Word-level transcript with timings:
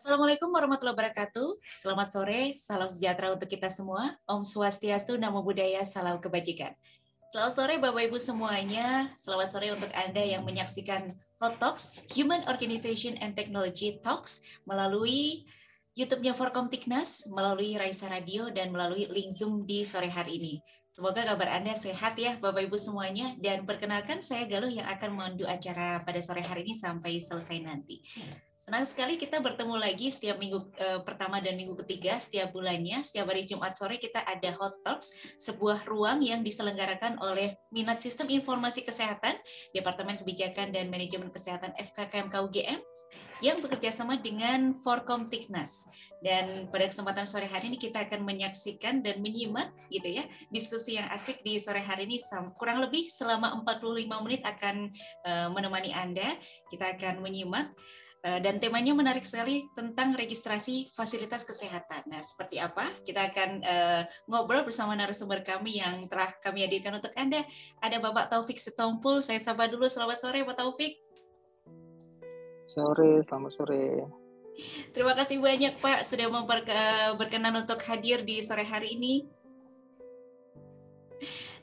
Assalamualaikum 0.00 0.48
warahmatullahi 0.48 0.96
wabarakatuh. 0.96 1.60
Selamat 1.60 2.08
sore, 2.08 2.56
salam 2.56 2.88
sejahtera 2.88 3.36
untuk 3.36 3.44
kita 3.44 3.68
semua. 3.68 4.16
Om 4.24 4.48
Swastiastu, 4.48 5.20
Namo 5.20 5.44
Buddhaya, 5.44 5.84
salam 5.84 6.16
kebajikan. 6.16 6.72
Selamat 7.28 7.52
sore 7.52 7.76
Bapak 7.76 8.08
Ibu 8.08 8.16
semuanya. 8.16 9.12
Selamat 9.12 9.52
sore 9.52 9.76
untuk 9.76 9.92
Anda 9.92 10.24
yang 10.24 10.48
menyaksikan 10.48 11.04
Hot 11.44 11.60
Talks, 11.60 11.92
Human 12.16 12.48
Organization 12.48 13.20
and 13.20 13.36
Technology 13.36 14.00
Talks 14.00 14.40
melalui 14.64 15.44
YouTube-nya 15.92 16.32
Forkom 16.32 16.72
Tiknas, 16.72 17.28
melalui 17.28 17.76
Raisa 17.76 18.08
Radio, 18.08 18.48
dan 18.48 18.72
melalui 18.72 19.04
link 19.04 19.36
Zoom 19.36 19.68
di 19.68 19.84
sore 19.84 20.08
hari 20.08 20.40
ini. 20.40 20.54
Semoga 20.88 21.28
kabar 21.28 21.60
Anda 21.60 21.76
sehat 21.76 22.16
ya 22.16 22.40
Bapak 22.40 22.72
Ibu 22.72 22.80
semuanya. 22.80 23.36
Dan 23.36 23.68
perkenalkan 23.68 24.24
saya 24.24 24.48
Galuh 24.48 24.72
yang 24.72 24.88
akan 24.88 25.12
memandu 25.12 25.44
acara 25.44 26.00
pada 26.00 26.24
sore 26.24 26.40
hari 26.40 26.64
ini 26.64 26.72
sampai 26.72 27.20
selesai 27.20 27.60
nanti. 27.60 28.00
Senang 28.60 28.84
sekali 28.84 29.16
kita 29.16 29.40
bertemu 29.40 29.72
lagi 29.80 30.12
setiap 30.12 30.36
minggu 30.36 30.60
e, 30.76 31.00
pertama 31.00 31.40
dan 31.40 31.56
minggu 31.56 31.72
ketiga 31.80 32.20
setiap 32.20 32.52
bulannya. 32.52 33.00
Setiap 33.00 33.32
hari 33.32 33.48
Jumat 33.48 33.72
sore 33.72 33.96
kita 33.96 34.20
ada 34.20 34.52
Hot 34.60 34.76
Talks, 34.84 35.16
sebuah 35.40 35.88
ruang 35.88 36.20
yang 36.20 36.44
diselenggarakan 36.44 37.16
oleh 37.24 37.56
Minat 37.72 38.04
Sistem 38.04 38.28
Informasi 38.28 38.84
Kesehatan, 38.84 39.32
Departemen 39.72 40.20
Kebijakan 40.20 40.76
dan 40.76 40.92
Manajemen 40.92 41.32
Kesehatan 41.32 41.72
FKKMK 41.72 42.36
UGM 42.36 42.80
yang 43.40 43.64
bekerja 43.64 43.88
sama 43.96 44.20
dengan 44.20 44.76
Forkom 44.84 45.32
Tiknas. 45.32 45.88
Dan 46.20 46.68
pada 46.68 46.84
kesempatan 46.84 47.24
sore 47.24 47.48
hari 47.48 47.72
ini 47.72 47.80
kita 47.80 48.04
akan 48.04 48.28
menyaksikan 48.28 49.00
dan 49.00 49.24
menyimak 49.24 49.72
gitu 49.88 50.20
ya 50.20 50.28
diskusi 50.52 51.00
yang 51.00 51.08
asik 51.08 51.40
di 51.40 51.56
sore 51.56 51.80
hari 51.80 52.04
ini 52.04 52.20
kurang 52.60 52.84
lebih 52.84 53.08
selama 53.08 53.56
45 53.64 54.04
menit 54.20 54.44
akan 54.44 54.92
uh, 55.24 55.48
menemani 55.48 55.96
Anda. 55.96 56.28
Kita 56.68 56.92
akan 56.92 57.24
menyimak 57.24 57.72
Eh, 57.72 58.09
dan 58.20 58.60
temanya 58.60 58.92
menarik 58.92 59.24
sekali 59.24 59.64
tentang 59.72 60.12
registrasi 60.12 60.92
fasilitas 60.92 61.44
kesehatan. 61.48 62.04
Nah, 62.04 62.20
seperti 62.20 62.60
apa? 62.60 62.84
Kita 63.00 63.32
akan 63.32 63.50
uh, 63.64 64.02
ngobrol 64.28 64.64
bersama 64.68 64.92
narasumber 64.92 65.40
kami 65.40 65.80
yang 65.80 66.04
telah 66.04 66.28
kami 66.44 66.68
hadirkan 66.68 67.00
untuk 67.00 67.16
Anda. 67.16 67.40
Ada 67.80 67.96
Bapak 67.96 68.28
Taufik 68.28 68.60
Setompul. 68.60 69.24
Saya 69.24 69.40
sapa 69.40 69.64
dulu. 69.72 69.88
Selamat 69.88 70.20
sore, 70.20 70.44
Pak 70.44 70.56
Taufik. 70.60 71.00
Sore, 72.68 73.24
selamat 73.24 73.52
sore. 73.56 73.84
Terima 74.92 75.16
kasih 75.16 75.40
banyak 75.40 75.80
Pak 75.80 76.04
sudah 76.04 76.28
berkenan 77.16 77.56
untuk 77.56 77.80
hadir 77.88 78.20
di 78.20 78.44
sore 78.44 78.68
hari 78.68 79.00
ini. 79.00 79.24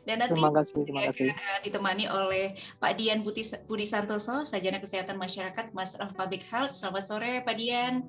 Dan 0.08 0.24
nanti 0.24 0.40
terima 0.40 0.56
kasih, 0.56 0.80
terima 0.88 1.04
kasih. 1.12 1.28
ditemani 1.68 2.08
oleh 2.08 2.56
Pak 2.80 2.96
Dian 2.96 3.20
Budi, 3.28 3.44
Budi 3.68 3.84
Santoso, 3.84 4.40
Sajana 4.48 4.80
Kesehatan 4.80 5.20
Masyarakat, 5.20 5.76
Mas 5.76 6.00
of 6.00 6.16
Public 6.16 6.48
Health. 6.48 6.72
Selamat 6.72 7.04
sore, 7.12 7.44
Pak 7.44 7.56
Dian. 7.60 8.08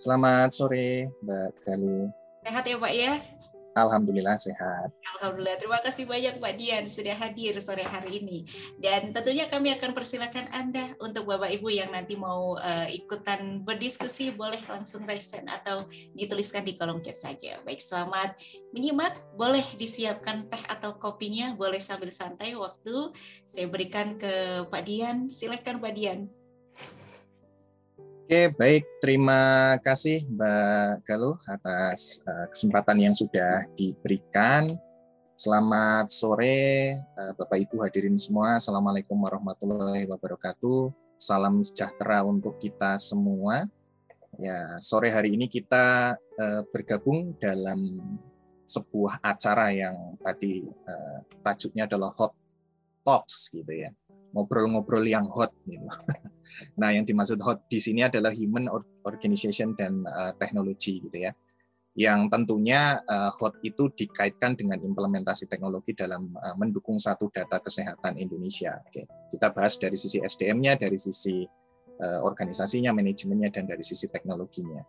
Selamat 0.00 0.48
sore, 0.56 1.12
Mbak 1.20 1.48
Galuh. 1.68 2.08
Sehat 2.40 2.64
ya, 2.64 2.76
Pak 2.80 2.92
ya? 2.96 3.12
Alhamdulillah 3.74 4.38
sehat. 4.38 4.94
Alhamdulillah. 5.18 5.58
Terima 5.58 5.78
kasih 5.82 6.06
banyak 6.06 6.38
Pak 6.38 6.54
Dian 6.54 6.86
sudah 6.86 7.18
hadir 7.18 7.58
sore 7.58 7.82
hari 7.82 8.22
ini. 8.22 8.46
Dan 8.78 9.10
tentunya 9.10 9.50
kami 9.50 9.74
akan 9.74 9.90
persilakan 9.90 10.46
Anda 10.54 10.94
untuk 11.02 11.26
Bapak 11.26 11.50
Ibu 11.50 11.74
yang 11.74 11.90
nanti 11.90 12.14
mau 12.14 12.54
uh, 12.54 12.86
ikutan 12.86 13.66
berdiskusi 13.66 14.30
boleh 14.30 14.62
langsung 14.70 15.02
hand 15.02 15.50
atau 15.50 15.90
dituliskan 16.14 16.62
di 16.62 16.78
kolom 16.78 17.02
chat 17.02 17.18
saja. 17.18 17.58
Baik, 17.66 17.82
selamat 17.82 18.38
menyimak. 18.70 19.18
Boleh 19.34 19.66
disiapkan 19.74 20.46
teh 20.46 20.62
atau 20.70 20.94
kopinya, 20.94 21.58
boleh 21.58 21.82
sambil 21.82 22.14
santai 22.14 22.54
waktu 22.54 23.10
saya 23.42 23.66
berikan 23.66 24.14
ke 24.14 24.64
Pak 24.70 24.82
Dian. 24.86 25.26
Silakan 25.26 25.82
Pak 25.82 25.92
Dian. 25.98 26.30
Oke, 28.24 28.48
baik. 28.56 29.04
Terima 29.04 29.76
kasih 29.84 30.24
Mbak 30.24 31.04
Galuh 31.04 31.36
atas 31.44 32.24
uh, 32.24 32.48
kesempatan 32.48 32.96
yang 32.96 33.12
sudah 33.12 33.68
diberikan. 33.76 34.80
Selamat 35.36 36.08
sore 36.08 36.96
uh, 37.20 37.36
Bapak 37.36 37.68
Ibu 37.68 37.84
hadirin 37.84 38.16
semua. 38.16 38.56
Assalamualaikum 38.56 39.12
warahmatullahi 39.12 40.08
wabarakatuh. 40.08 40.88
Salam 41.20 41.60
sejahtera 41.60 42.24
untuk 42.24 42.56
kita 42.56 42.96
semua. 42.96 43.68
Ya, 44.40 44.80
sore 44.80 45.12
hari 45.12 45.36
ini 45.36 45.44
kita 45.44 46.16
uh, 46.16 46.64
bergabung 46.72 47.36
dalam 47.36 48.00
sebuah 48.64 49.20
acara 49.20 49.68
yang 49.68 50.16
tadi 50.24 50.64
tajuknya 51.44 51.84
adalah 51.84 52.08
Hot 52.16 52.32
Talks 53.04 53.52
gitu 53.52 53.68
ya. 53.68 53.92
Ngobrol-ngobrol 54.32 55.04
yang 55.04 55.28
hot 55.28 55.52
gitu. 55.68 55.84
Nah, 56.78 56.90
yang 56.94 57.04
dimaksud 57.06 57.38
hot 57.42 57.66
di 57.66 57.78
sini 57.78 58.06
adalah 58.06 58.30
human 58.30 58.70
organization 59.04 59.74
dan 59.78 60.04
uh, 60.06 60.32
teknologi 60.36 61.02
gitu 61.02 61.18
ya. 61.18 61.32
Yang 61.94 62.26
tentunya 62.26 62.98
uh, 63.06 63.30
hot 63.30 63.62
itu 63.62 63.86
dikaitkan 63.94 64.58
dengan 64.58 64.82
implementasi 64.82 65.46
teknologi 65.46 65.94
dalam 65.94 66.34
uh, 66.34 66.58
mendukung 66.58 66.98
satu 66.98 67.30
data 67.30 67.62
kesehatan 67.62 68.18
Indonesia. 68.18 68.82
Oke. 68.82 69.06
Kita 69.30 69.54
bahas 69.54 69.78
dari 69.78 69.94
sisi 69.94 70.18
SDM-nya, 70.18 70.74
dari 70.74 70.98
sisi 70.98 71.46
uh, 72.02 72.20
organisasinya, 72.26 72.90
manajemennya 72.90 73.54
dan 73.54 73.70
dari 73.70 73.86
sisi 73.86 74.10
teknologinya. 74.10 74.82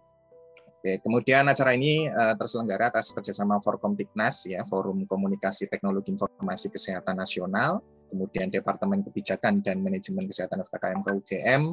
Oke, 0.85 1.01
kemudian 1.01 1.49
acara 1.49 1.73
ini 1.73 2.05
uh, 2.05 2.37
terselenggara 2.37 2.93
atas 2.93 3.09
kerjasama 3.09 3.57
Forkom 3.57 3.97
Tiknas, 3.97 4.45
ya, 4.45 4.61
Forum 4.69 5.01
Komunikasi 5.09 5.65
Teknologi 5.65 6.13
Informasi 6.13 6.69
Kesehatan 6.69 7.17
Nasional, 7.17 7.81
kemudian 8.09 8.47
Departemen 8.47 9.03
Kebijakan 9.03 9.61
dan 9.61 9.81
Manajemen 9.81 10.29
Kesehatan 10.29 10.61
FKKM 10.63 11.01
UGM, 11.03 11.63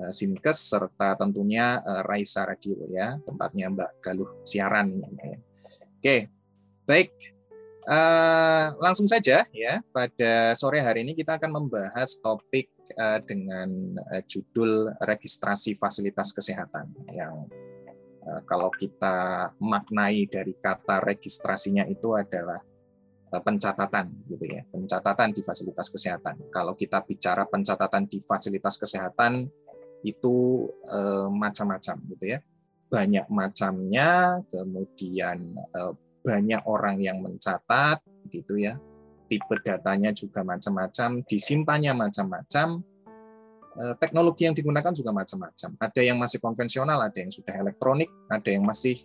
eh, 0.00 0.12
Simkes, 0.12 0.58
serta 0.70 1.16
tentunya 1.18 1.80
eh, 1.82 2.02
Raisa 2.06 2.46
Radio 2.46 2.86
ya, 2.88 3.18
tempatnya 3.24 3.72
Mbak 3.72 3.90
Galuh 4.00 4.30
siaran. 4.46 5.00
Oke, 6.00 6.30
baik. 6.88 7.12
Uh, 7.80 8.76
langsung 8.76 9.08
saja 9.08 9.48
ya, 9.50 9.74
pada 9.90 10.54
sore 10.54 10.78
hari 10.84 11.02
ini 11.02 11.16
kita 11.16 11.40
akan 11.40 11.58
membahas 11.58 12.20
topik 12.22 12.70
dengan 13.24 13.96
judul 14.28 14.94
registrasi 15.00 15.78
fasilitas 15.78 16.34
kesehatan 16.34 16.90
yang 17.14 17.48
kalau 18.44 18.68
kita 18.74 19.50
maknai 19.62 20.26
dari 20.26 20.58
kata 20.58 20.98
registrasinya 21.02 21.86
itu 21.86 22.14
adalah 22.14 22.60
pencatatan 23.38 24.10
gitu 24.26 24.42
ya 24.50 24.66
pencatatan 24.66 25.30
di 25.30 25.42
fasilitas 25.46 25.86
kesehatan. 25.86 26.50
Kalau 26.50 26.74
kita 26.74 27.06
bicara 27.06 27.46
pencatatan 27.46 28.10
di 28.10 28.18
fasilitas 28.18 28.74
kesehatan 28.74 29.46
itu 30.02 30.66
eh, 30.90 31.28
macam-macam 31.30 31.96
gitu 32.10 32.24
ya. 32.26 32.38
Banyak 32.90 33.30
macamnya 33.30 34.42
kemudian 34.50 35.54
eh, 35.54 35.92
banyak 36.26 36.62
orang 36.66 36.98
yang 36.98 37.22
mencatat 37.22 38.02
gitu 38.34 38.58
ya. 38.58 38.74
Tipe 39.30 39.62
datanya 39.62 40.10
juga 40.10 40.42
macam-macam 40.42 41.22
disimpannya 41.22 41.94
macam-macam 41.94 42.82
eh, 43.78 43.94
teknologi 44.02 44.50
yang 44.50 44.58
digunakan 44.58 44.90
juga 44.90 45.14
macam-macam. 45.14 45.70
Ada 45.78 46.00
yang 46.02 46.18
masih 46.18 46.42
konvensional 46.42 46.98
ada 46.98 47.14
yang 47.14 47.30
sudah 47.30 47.54
elektronik 47.54 48.10
ada 48.26 48.50
yang 48.50 48.66
masih 48.66 48.98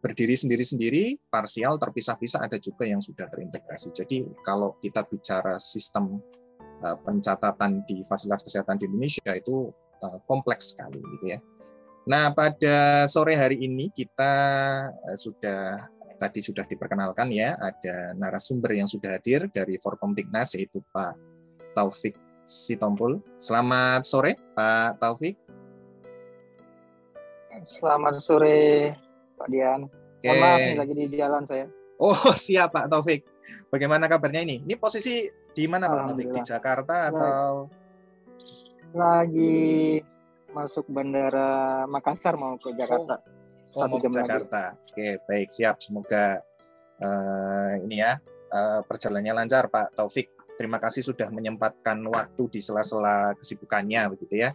berdiri 0.00 0.32
sendiri-sendiri, 0.32 1.20
parsial, 1.28 1.76
terpisah-pisah, 1.76 2.48
ada 2.48 2.56
juga 2.56 2.88
yang 2.88 2.98
sudah 2.98 3.28
terintegrasi. 3.28 3.92
Jadi 3.92 4.24
kalau 4.40 4.80
kita 4.80 5.04
bicara 5.04 5.60
sistem 5.60 6.18
uh, 6.80 6.96
pencatatan 7.04 7.84
di 7.84 8.00
fasilitas 8.02 8.40
kesehatan 8.42 8.80
di 8.80 8.88
Indonesia 8.88 9.32
itu 9.36 9.68
uh, 10.00 10.18
kompleks 10.24 10.72
sekali, 10.72 10.98
gitu 10.98 11.36
ya. 11.36 11.38
Nah, 12.08 12.32
pada 12.32 13.04
sore 13.06 13.36
hari 13.36 13.60
ini 13.60 13.92
kita 13.92 14.32
uh, 14.88 15.18
sudah 15.20 15.84
tadi 16.16 16.40
sudah 16.40 16.64
diperkenalkan 16.64 17.28
ya, 17.32 17.56
ada 17.60 18.16
narasumber 18.16 18.76
yang 18.76 18.88
sudah 18.88 19.20
hadir 19.20 19.48
dari 19.52 19.76
Forkom 19.80 20.16
Tiknas 20.16 20.56
yaitu 20.56 20.84
Pak 20.92 21.16
Taufik 21.76 22.16
Sitompul. 22.44 23.20
Selamat 23.40 24.04
sore, 24.04 24.36
Pak 24.56 25.00
Taufik. 25.00 25.36
Selamat 27.68 28.24
sore, 28.24 28.96
Pak 29.40 29.48
Dian. 29.48 29.88
Oke. 29.88 30.28
Mohon 30.28 30.40
maaf 30.44 30.58
nih 30.60 30.76
lagi 30.76 30.92
di 30.92 31.16
jalan 31.16 31.42
saya. 31.48 31.66
Oh 31.96 32.16
siap 32.44 32.76
Pak 32.76 32.92
Taufik. 32.92 33.24
Bagaimana 33.72 34.04
kabarnya 34.04 34.44
ini? 34.44 34.60
Ini 34.60 34.76
posisi 34.76 35.24
di 35.56 35.64
mana 35.64 35.88
Pak 35.88 36.12
Taufik? 36.12 36.28
Di 36.28 36.40
Jakarta 36.44 37.08
atau? 37.08 37.72
Lagi 38.92 39.96
masuk 40.52 40.90
bandara 40.92 41.84
Makassar 41.88 42.36
mau 42.36 42.60
ke 42.60 42.76
Jakarta. 42.76 43.24
Oh, 43.72 43.84
oh 43.84 43.96
mau 43.96 43.98
ke 44.00 44.12
Jakarta. 44.12 44.76
Lagi. 44.76 44.92
Oke 44.92 45.08
baik 45.24 45.48
siap. 45.48 45.80
Semoga 45.80 46.44
uh, 47.00 47.72
ini 47.80 48.04
ya 48.04 48.20
uh, 48.52 48.84
perjalanannya 48.84 49.32
lancar 49.44 49.72
Pak 49.72 49.96
Taufik. 49.96 50.28
Terima 50.60 50.76
kasih 50.76 51.00
sudah 51.00 51.32
menyempatkan 51.32 51.96
waktu 52.04 52.42
di 52.52 52.60
sela-sela 52.60 53.32
kesibukannya 53.40 54.12
begitu 54.12 54.44
ya. 54.44 54.52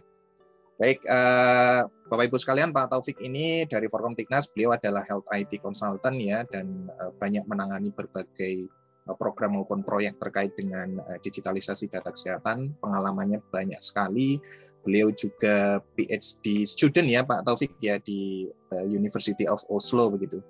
Baik, 0.76 1.08
uh, 1.08 1.88
Bapak 2.12 2.28
Ibu 2.28 2.36
sekalian, 2.36 2.68
Pak 2.68 2.92
Taufik 2.92 3.16
ini 3.24 3.64
dari 3.64 3.88
Forkom 3.88 4.12
Tiknas, 4.12 4.52
beliau 4.52 4.76
adalah 4.76 5.00
Health 5.08 5.24
IT 5.32 5.64
Consultant 5.64 6.20
ya 6.20 6.44
dan 6.44 6.92
uh, 7.00 7.08
banyak 7.16 7.48
menangani 7.48 7.88
berbagai 7.96 8.68
program 9.16 9.54
maupun 9.54 9.86
proyek 9.86 10.18
terkait 10.18 10.50
dengan 10.58 10.98
digitalisasi 11.22 11.86
data 11.86 12.10
kesehatan. 12.10 12.74
Pengalamannya 12.82 13.38
banyak 13.54 13.78
sekali. 13.78 14.34
Beliau 14.82 15.14
juga 15.14 15.78
PhD 15.94 16.66
student 16.66 17.06
ya 17.06 17.22
Pak 17.22 17.46
Taufik 17.46 17.78
ya 17.78 18.02
di 18.02 18.50
University 18.90 19.46
of 19.46 19.62
Oslo 19.70 20.10
begitu. 20.10 20.42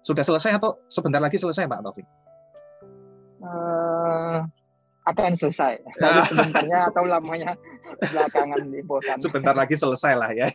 Sudah 0.00 0.24
selesai 0.24 0.56
atau 0.56 0.80
sebentar 0.88 1.20
lagi 1.20 1.36
selesai 1.36 1.68
Pak 1.68 1.80
Taufik? 1.84 2.08
Uh, 3.44 4.40
akan 5.08 5.32
selesai. 5.32 5.80
Lalu 5.96 6.20
sebentarnya 6.28 6.78
atau 6.92 7.04
lamanya 7.08 7.50
belakangan 7.98 8.62
dibosan. 8.68 9.16
Sebentar 9.16 9.54
lagi 9.56 9.76
selesai 9.76 10.12
lah 10.12 10.30
ya. 10.36 10.52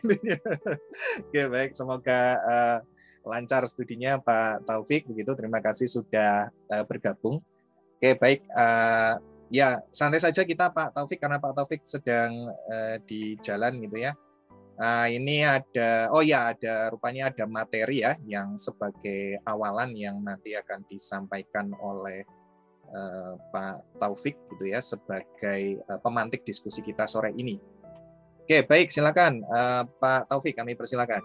Oke 1.26 1.42
baik, 1.50 1.74
semoga 1.74 2.38
uh, 2.46 2.78
lancar 3.26 3.66
studinya 3.66 4.22
Pak 4.22 4.64
Taufik 4.64 5.10
begitu. 5.10 5.34
Terima 5.34 5.58
kasih 5.58 5.90
sudah 5.90 6.48
uh, 6.70 6.84
bergabung. 6.86 7.42
Oke 7.98 8.14
baik, 8.14 8.46
uh, 8.54 9.18
ya 9.50 9.82
santai 9.90 10.22
saja 10.22 10.46
kita 10.46 10.70
Pak 10.70 10.94
Taufik 10.94 11.18
karena 11.18 11.42
Pak 11.42 11.52
Taufik 11.56 11.82
sedang 11.82 12.50
uh, 12.70 12.96
di 13.02 13.34
jalan 13.42 13.82
gitu 13.82 13.98
ya. 13.98 14.14
Nah, 14.76 15.08
ini 15.08 15.40
ada, 15.40 16.12
oh 16.12 16.20
ya 16.20 16.52
ada 16.52 16.92
rupanya 16.92 17.32
ada 17.32 17.48
materi 17.48 18.04
ya 18.04 18.12
yang 18.28 18.60
sebagai 18.60 19.40
awalan 19.48 19.96
yang 19.96 20.20
nanti 20.20 20.52
akan 20.52 20.84
disampaikan 20.84 21.72
oleh 21.80 22.28
uh, 22.92 23.34
Pak 23.50 23.98
Taufik 23.98 24.36
gitu 24.54 24.70
ya 24.70 24.82
sebagai 24.82 25.80
uh, 25.86 25.98
pemantik 26.02 26.42
diskusi 26.46 26.82
kita 26.84 27.06
sore 27.06 27.32
ini. 27.34 27.58
Oke 28.46 28.62
baik 28.62 28.94
silakan 28.94 29.42
uh, 29.46 29.82
Pak 29.86 30.30
Taufik 30.30 30.54
kami 30.54 30.78
persilakan. 30.78 31.22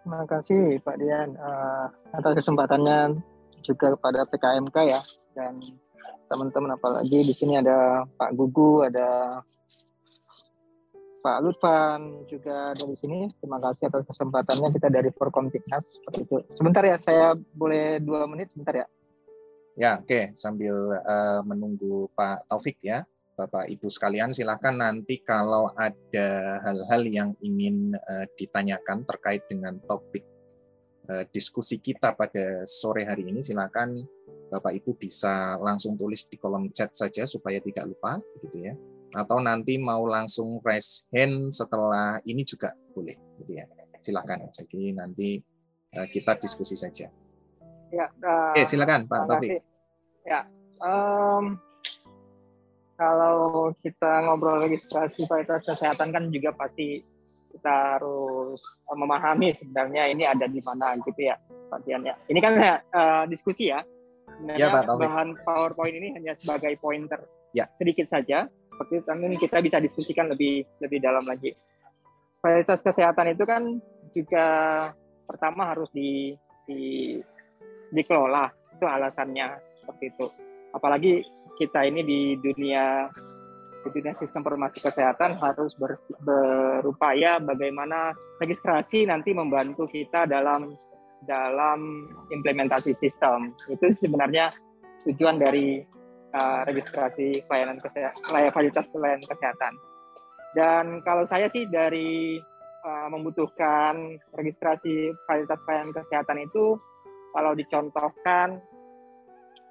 Terima 0.00 0.24
kasih 0.26 0.80
Pak 0.80 0.96
Dian 0.96 1.36
atas 2.10 2.32
kesempatannya 2.42 3.20
juga 3.60 3.94
kepada 3.94 4.24
PKMK 4.24 4.76
ya 4.88 5.00
dan 5.36 5.60
teman-teman 6.30 6.78
apalagi 6.78 7.26
di 7.26 7.34
sini 7.34 7.58
ada 7.58 8.06
Pak 8.16 8.32
Gugu, 8.38 8.86
ada 8.86 9.42
Pak 11.20 11.38
Lutfan 11.44 12.24
juga 12.30 12.72
dari 12.72 12.96
sini. 12.96 13.28
Terima 13.42 13.60
kasih 13.60 13.92
atas 13.92 14.08
kesempatannya 14.08 14.72
kita 14.72 14.88
dari 14.88 15.12
Forkom 15.12 15.52
Tiknas 15.52 15.84
seperti 16.00 16.18
itu. 16.24 16.36
Sebentar 16.56 16.80
ya, 16.86 16.96
saya 16.96 17.36
boleh 17.36 18.00
dua 18.00 18.24
menit 18.24 18.48
sebentar 18.54 18.72
ya. 18.72 18.86
Ya, 19.80 19.96
oke. 19.96 20.12
Okay. 20.12 20.24
Sambil 20.36 20.76
uh, 20.76 21.40
menunggu 21.40 22.12
Pak 22.12 22.44
Taufik 22.44 22.84
ya, 22.84 23.00
Bapak 23.32 23.64
Ibu 23.64 23.88
sekalian, 23.88 24.36
silakan 24.36 24.76
nanti 24.76 25.24
kalau 25.24 25.72
ada 25.72 26.60
hal-hal 26.60 27.02
yang 27.08 27.30
ingin 27.40 27.96
uh, 27.96 28.28
ditanyakan 28.36 29.08
terkait 29.08 29.48
dengan 29.48 29.80
topik 29.88 30.20
uh, 31.08 31.24
diskusi 31.32 31.80
kita 31.80 32.12
pada 32.12 32.68
sore 32.68 33.08
hari 33.08 33.32
ini, 33.32 33.40
silakan 33.40 34.04
Bapak 34.52 34.76
Ibu 34.76 35.00
bisa 35.00 35.56
langsung 35.56 35.96
tulis 35.96 36.28
di 36.28 36.36
kolom 36.36 36.68
chat 36.76 36.92
saja 36.92 37.24
supaya 37.24 37.56
tidak 37.64 37.88
lupa, 37.88 38.20
begitu 38.36 38.68
ya. 38.68 38.76
Atau 39.16 39.40
nanti 39.40 39.80
mau 39.80 40.04
langsung 40.04 40.60
raise 40.60 41.08
hand 41.08 41.56
setelah 41.56 42.20
ini 42.28 42.44
juga 42.44 42.76
boleh 42.92 43.16
gitu 43.40 43.56
ya. 43.56 43.64
Silakan. 43.96 44.52
Jadi 44.52 44.92
nanti 44.92 45.40
uh, 45.96 46.04
kita 46.04 46.36
diskusi 46.36 46.76
saja. 46.76 47.08
Ya 47.90 48.06
uh, 48.06 48.54
oke 48.54 48.62
silakan 48.68 49.08
Pak 49.10 49.26
Taufik 49.26 49.69
ya 50.30 50.46
um, 50.78 51.58
kalau 53.00 53.72
kita 53.80 54.28
ngobrol 54.28 54.60
registrasi 54.60 55.24
fasilitas 55.24 55.64
kesehatan 55.64 56.12
kan 56.12 56.28
juga 56.28 56.52
pasti 56.52 57.00
kita 57.50 57.96
harus 57.96 58.60
memahami 58.92 59.50
sebenarnya 59.50 60.12
ini 60.12 60.28
ada 60.28 60.46
di 60.46 60.60
mana 60.62 60.94
gitu 61.00 61.18
ya 61.18 61.34
Pak 61.72 61.86
Dian 61.86 62.02
ya. 62.04 62.14
Ini 62.26 62.38
kan 62.42 62.54
uh, 62.60 63.24
diskusi 63.30 63.70
ya. 63.70 63.80
Ya, 64.56 64.72
Pak 64.72 64.88
bahan 64.96 65.36
PowerPoint 65.42 65.94
ini 65.96 66.12
hanya 66.16 66.36
sebagai 66.38 66.76
pointer. 66.78 67.24
Ya. 67.50 67.66
sedikit 67.74 68.06
saja 68.06 68.46
seperti 68.46 69.02
itu. 69.02 69.10
Nanti 69.10 69.36
kita 69.42 69.58
bisa 69.58 69.82
diskusikan 69.82 70.30
lebih 70.30 70.62
lebih 70.78 71.02
dalam 71.02 71.26
lagi. 71.26 71.50
Fasilitas 72.38 72.78
kesehatan 72.80 73.34
itu 73.34 73.42
kan 73.42 73.82
juga 74.14 74.46
pertama 75.26 75.74
harus 75.74 75.90
di, 75.90 76.38
di 76.68 77.18
dikelola. 77.90 78.54
Itu 78.78 78.86
alasannya 78.86 79.69
seperti 79.90 80.14
itu. 80.14 80.26
Apalagi 80.70 81.12
kita 81.58 81.84
ini 81.84 82.00
di 82.06 82.20
dunia 82.38 83.10
di 83.80 83.88
dunia 83.96 84.12
sistem 84.12 84.44
informasi 84.44 84.84
kesehatan 84.84 85.40
harus 85.40 85.72
ber, 85.80 85.96
berupaya 86.20 87.40
bagaimana 87.40 88.12
registrasi 88.36 89.08
nanti 89.08 89.32
membantu 89.32 89.88
kita 89.88 90.28
dalam 90.28 90.76
dalam 91.24 92.08
implementasi 92.28 92.92
sistem. 92.96 93.56
Itu 93.68 93.88
sebenarnya 93.92 94.52
tujuan 95.08 95.40
dari 95.40 95.80
uh, 96.36 96.60
registrasi 96.68 97.44
pelayanan 97.48 97.80
kesehatan, 97.80 98.20
fasilitas 98.52 98.86
pelayanan 98.92 99.24
kesehatan. 99.24 99.72
Dan 100.52 100.84
kalau 101.06 101.24
saya 101.24 101.48
sih 101.48 101.64
dari 101.68 102.36
uh, 102.84 103.08
membutuhkan 103.08 104.18
registrasi 104.36 105.12
fasilitas 105.24 105.64
pelayanan 105.64 105.94
kesehatan 105.96 106.38
itu 106.44 106.76
kalau 107.30 107.54
dicontohkan 107.54 108.58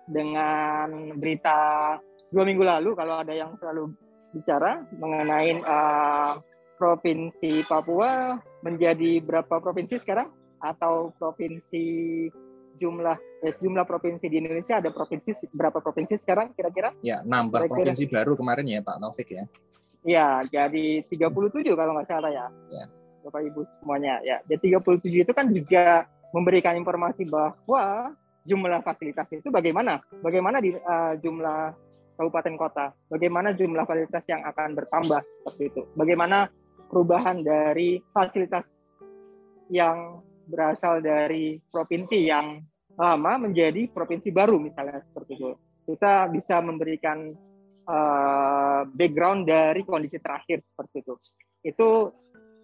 dengan 0.10 1.14
berita 1.22 1.96
dua 2.34 2.44
minggu 2.46 2.66
lalu 2.66 2.98
kalau 2.98 3.22
ada 3.22 3.34
yang 3.34 3.54
selalu 3.62 3.94
bicara 4.34 4.86
mengenai 4.98 5.62
uh, 5.62 6.42
provinsi 6.78 7.66
Papua 7.66 8.38
menjadi 8.66 9.22
berapa 9.22 9.62
provinsi 9.62 10.02
sekarang 10.02 10.30
atau 10.60 11.14
provinsi 11.16 12.28
jumlah 12.80 13.18
ya, 13.44 13.52
jumlah 13.60 13.84
provinsi 13.84 14.32
di 14.32 14.40
Indonesia 14.40 14.80
ada 14.80 14.90
provinsi 14.90 15.36
berapa 15.52 15.84
provinsi 15.84 16.16
sekarang 16.16 16.56
kira-kira? 16.56 16.96
Ya, 17.04 17.20
nambah 17.28 17.68
kira-kira. 17.68 17.92
provinsi 17.92 18.06
baru 18.08 18.34
kemarin 18.40 18.66
ya 18.66 18.80
Pak 18.80 18.98
Taufik 19.04 19.30
ya. 19.36 19.44
Ya, 20.08 20.28
jadi 20.48 21.04
37 21.04 21.76
kalau 21.76 21.92
nggak 22.00 22.08
salah 22.08 22.32
ya. 22.32 22.48
ya. 22.72 22.88
Bapak 23.20 23.52
Ibu 23.52 23.68
semuanya 23.84 24.24
ya. 24.24 24.40
Jadi 24.48 24.80
37 24.80 25.28
itu 25.28 25.34
kan 25.36 25.52
juga 25.52 26.08
memberikan 26.32 26.80
informasi 26.80 27.28
bahwa 27.28 28.16
jumlah 28.50 28.82
fasilitas 28.82 29.30
itu 29.30 29.54
bagaimana? 29.54 30.02
Bagaimana 30.26 30.58
di 30.58 30.74
uh, 30.74 31.14
jumlah 31.22 31.78
kabupaten 32.18 32.56
kota? 32.58 32.86
Bagaimana 33.06 33.54
jumlah 33.54 33.86
fasilitas 33.86 34.26
yang 34.26 34.42
akan 34.42 34.74
bertambah 34.74 35.22
seperti 35.22 35.64
itu? 35.70 35.82
Bagaimana 35.94 36.50
perubahan 36.90 37.46
dari 37.46 38.02
fasilitas 38.10 38.90
yang 39.70 40.26
berasal 40.50 41.06
dari 41.06 41.62
provinsi 41.70 42.26
yang 42.26 42.58
lama 42.98 43.48
menjadi 43.48 43.86
provinsi 43.88 44.34
baru 44.34 44.58
misalnya 44.58 45.06
seperti 45.06 45.38
itu. 45.38 45.54
Kita 45.86 46.28
bisa 46.34 46.60
memberikan 46.60 47.32
uh, 47.86 48.82
background 48.90 49.46
dari 49.46 49.86
kondisi 49.86 50.18
terakhir 50.18 50.66
seperti 50.66 51.06
itu. 51.06 51.14
Itu 51.64 51.90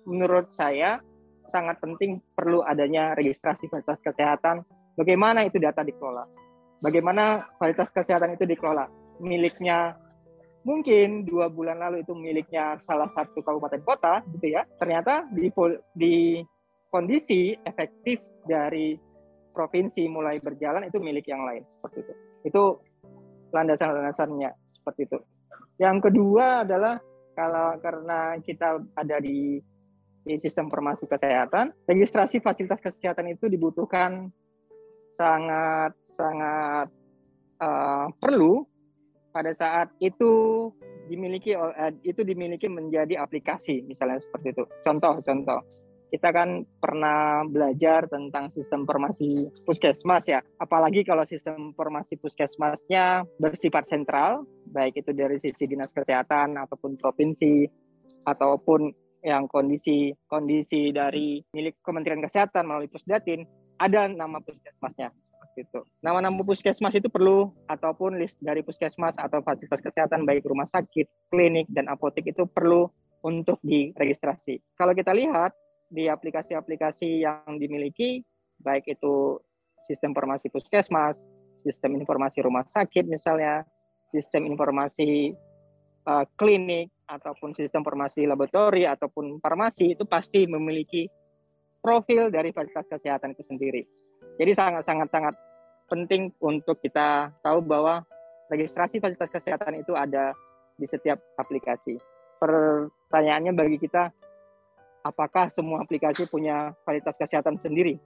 menurut 0.10 0.50
saya 0.50 1.00
sangat 1.46 1.78
penting 1.80 2.22
perlu 2.34 2.66
adanya 2.66 3.14
registrasi 3.14 3.70
fasilitas 3.70 4.02
kesehatan. 4.02 4.66
Bagaimana 4.96 5.44
itu 5.44 5.60
data 5.60 5.84
dikelola? 5.84 6.24
Bagaimana 6.80 7.52
fasilitas 7.60 7.92
kesehatan 7.92 8.36
itu 8.36 8.48
dikelola? 8.48 8.88
Miliknya 9.20 9.96
mungkin 10.66 11.24
dua 11.24 11.48
bulan 11.48 11.78
lalu 11.78 12.02
itu 12.02 12.18
miliknya 12.18 12.82
salah 12.82 13.06
satu 13.06 13.46
kabupaten 13.46 13.86
kota 13.86 14.26
gitu 14.34 14.58
ya 14.58 14.66
ternyata 14.82 15.30
di 15.30 15.54
di 15.94 16.42
kondisi 16.90 17.54
efektif 17.70 18.18
dari 18.50 18.98
provinsi 19.54 20.10
mulai 20.10 20.42
berjalan 20.42 20.90
itu 20.90 20.98
milik 21.00 21.30
yang 21.30 21.46
lain 21.46 21.64
seperti 21.80 21.98
itu. 22.04 22.14
Itu 22.50 22.64
landasan-landasannya 23.56 24.52
seperti 24.76 25.02
itu. 25.08 25.18
Yang 25.80 26.12
kedua 26.12 26.68
adalah 26.68 27.00
kalau 27.36 27.80
karena 27.80 28.36
kita 28.44 28.84
ada 28.96 29.18
di 29.24 29.60
di 30.26 30.36
sistem 30.42 30.68
informasi 30.68 31.06
kesehatan, 31.06 31.72
registrasi 31.86 32.42
fasilitas 32.42 32.82
kesehatan 32.82 33.30
itu 33.30 33.46
dibutuhkan 33.46 34.34
sangat 35.16 35.96
sangat 36.12 36.92
uh, 37.64 38.12
perlu 38.20 38.68
pada 39.32 39.52
saat 39.56 39.92
itu 40.04 40.72
dimiliki 41.08 41.56
uh, 41.56 41.72
itu 42.04 42.24
dimiliki 42.28 42.68
menjadi 42.68 43.24
aplikasi 43.24 43.84
misalnya 43.88 44.20
seperti 44.20 44.52
itu. 44.52 44.64
Contoh-contoh 44.84 45.60
kita 46.16 46.32
kan 46.32 46.64
pernah 46.80 47.44
belajar 47.44 48.08
tentang 48.08 48.48
sistem 48.56 48.88
informasi 48.88 49.52
puskesmas 49.68 50.30
ya. 50.32 50.40
Apalagi 50.62 51.04
kalau 51.04 51.28
sistem 51.28 51.76
informasi 51.76 52.16
puskesmasnya 52.16 53.28
bersifat 53.42 53.84
sentral, 53.90 54.48
baik 54.72 55.02
itu 55.02 55.12
dari 55.12 55.42
sisi 55.44 55.68
dinas 55.68 55.92
kesehatan 55.92 56.56
ataupun 56.56 56.96
provinsi 56.96 57.68
ataupun 58.24 58.96
yang 59.26 59.50
kondisi 59.50 60.14
kondisi 60.30 60.94
dari 60.94 61.42
milik 61.52 61.82
Kementerian 61.82 62.22
Kesehatan 62.22 62.70
melalui 62.70 62.88
Pusdatin 62.88 63.42
ada 63.80 64.08
nama 64.08 64.40
puskesmasnya 64.40 65.12
itu. 65.56 65.82
Nama-nama 66.04 66.44
puskesmas 66.44 66.94
itu 67.00 67.08
perlu 67.08 67.56
ataupun 67.72 68.20
list 68.20 68.36
dari 68.44 68.60
puskesmas 68.60 69.16
atau 69.16 69.40
fasilitas 69.40 69.80
kesehatan 69.80 70.28
baik 70.28 70.44
rumah 70.44 70.68
sakit, 70.68 71.08
klinik 71.32 71.66
dan 71.72 71.88
apotek 71.88 72.28
itu 72.28 72.44
perlu 72.44 72.92
untuk 73.24 73.58
diregistrasi. 73.64 74.60
Kalau 74.76 74.92
kita 74.92 75.16
lihat 75.16 75.56
di 75.88 76.12
aplikasi-aplikasi 76.12 77.24
yang 77.24 77.58
dimiliki, 77.58 78.22
baik 78.60 78.86
itu 78.86 79.40
sistem 79.80 80.12
informasi 80.12 80.52
puskesmas, 80.52 81.24
sistem 81.64 81.98
informasi 81.98 82.44
rumah 82.44 82.68
sakit 82.68 83.08
misalnya, 83.08 83.64
sistem 84.12 84.46
informasi 84.46 85.34
uh, 86.06 86.26
klinik 86.38 86.92
ataupun 87.06 87.54
sistem 87.54 87.82
informasi 87.86 88.26
laboratori 88.26 88.86
ataupun 88.86 89.42
farmasi 89.42 89.94
itu 89.98 90.06
pasti 90.06 90.46
memiliki 90.46 91.06
profil 91.86 92.34
dari 92.34 92.50
fasilitas 92.50 92.90
kesehatan 92.90 93.38
itu 93.38 93.46
sendiri. 93.46 93.86
Jadi 94.42 94.52
sangat-sangat 94.58 95.14
sangat 95.14 95.38
penting 95.86 96.34
untuk 96.42 96.82
kita 96.82 97.30
tahu 97.46 97.62
bahwa 97.62 98.02
registrasi 98.50 98.98
fasilitas 98.98 99.30
kesehatan 99.30 99.86
itu 99.86 99.94
ada 99.94 100.34
di 100.82 100.90
setiap 100.90 101.22
aplikasi. 101.38 102.02
Pertanyaannya 102.42 103.54
bagi 103.54 103.78
kita, 103.78 104.10
apakah 105.06 105.46
semua 105.54 105.86
aplikasi 105.86 106.26
punya 106.26 106.74
fasilitas 106.82 107.22
kesehatan 107.22 107.62
sendiri? 107.62 108.02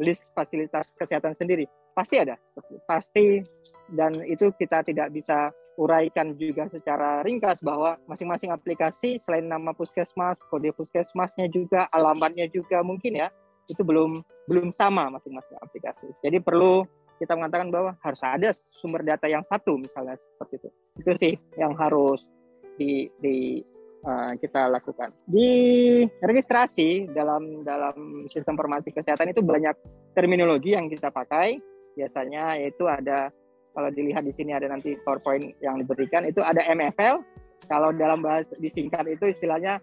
List 0.00 0.32
fasilitas 0.32 0.96
kesehatan 0.96 1.36
sendiri? 1.36 1.68
Pasti 1.92 2.18
ada, 2.18 2.40
pasti. 2.88 3.44
Dan 3.84 4.24
itu 4.24 4.48
kita 4.56 4.80
tidak 4.80 5.12
bisa 5.12 5.52
uraikan 5.74 6.38
juga 6.38 6.70
secara 6.70 7.22
ringkas 7.26 7.58
bahwa 7.62 7.98
masing-masing 8.06 8.54
aplikasi 8.54 9.18
selain 9.18 9.46
nama 9.50 9.74
puskesmas, 9.74 10.38
kode 10.46 10.70
puskesmasnya 10.74 11.50
juga, 11.50 11.90
alamatnya 11.90 12.46
juga 12.50 12.80
mungkin 12.86 13.18
ya, 13.18 13.28
itu 13.66 13.82
belum 13.82 14.22
belum 14.46 14.70
sama 14.70 15.08
masing-masing 15.10 15.56
aplikasi. 15.60 16.06
Jadi 16.20 16.38
perlu 16.38 16.84
kita 17.18 17.38
mengatakan 17.38 17.70
bahwa 17.70 17.94
harus 18.02 18.22
ada 18.26 18.50
sumber 18.52 19.06
data 19.06 19.30
yang 19.30 19.42
satu 19.46 19.78
misalnya 19.78 20.18
seperti 20.18 20.62
itu. 20.62 20.68
Itu 21.00 21.12
sih 21.14 21.34
yang 21.58 21.72
harus 21.78 22.28
di, 22.74 23.06
di 23.22 23.62
uh, 24.02 24.34
kita 24.38 24.66
lakukan. 24.68 25.14
Di 25.26 26.02
registrasi 26.20 27.08
dalam 27.14 27.62
dalam 27.62 28.26
sistem 28.26 28.58
informasi 28.58 28.90
kesehatan 28.90 29.30
itu 29.30 29.40
banyak 29.40 29.74
terminologi 30.12 30.74
yang 30.74 30.90
kita 30.90 31.10
pakai. 31.14 31.58
Biasanya 31.94 32.58
yaitu 32.58 32.90
ada 32.90 33.30
kalau 33.74 33.90
dilihat 33.90 34.22
di 34.22 34.30
sini 34.30 34.54
ada 34.54 34.70
nanti 34.70 34.94
PowerPoint 35.02 35.58
yang 35.58 35.82
diberikan 35.82 36.22
itu 36.22 36.38
ada 36.40 36.62
MFL. 36.62 37.26
Kalau 37.66 37.90
dalam 37.90 38.22
bahasa 38.22 38.54
disingkat 38.62 39.08
itu 39.10 39.34
istilahnya 39.34 39.82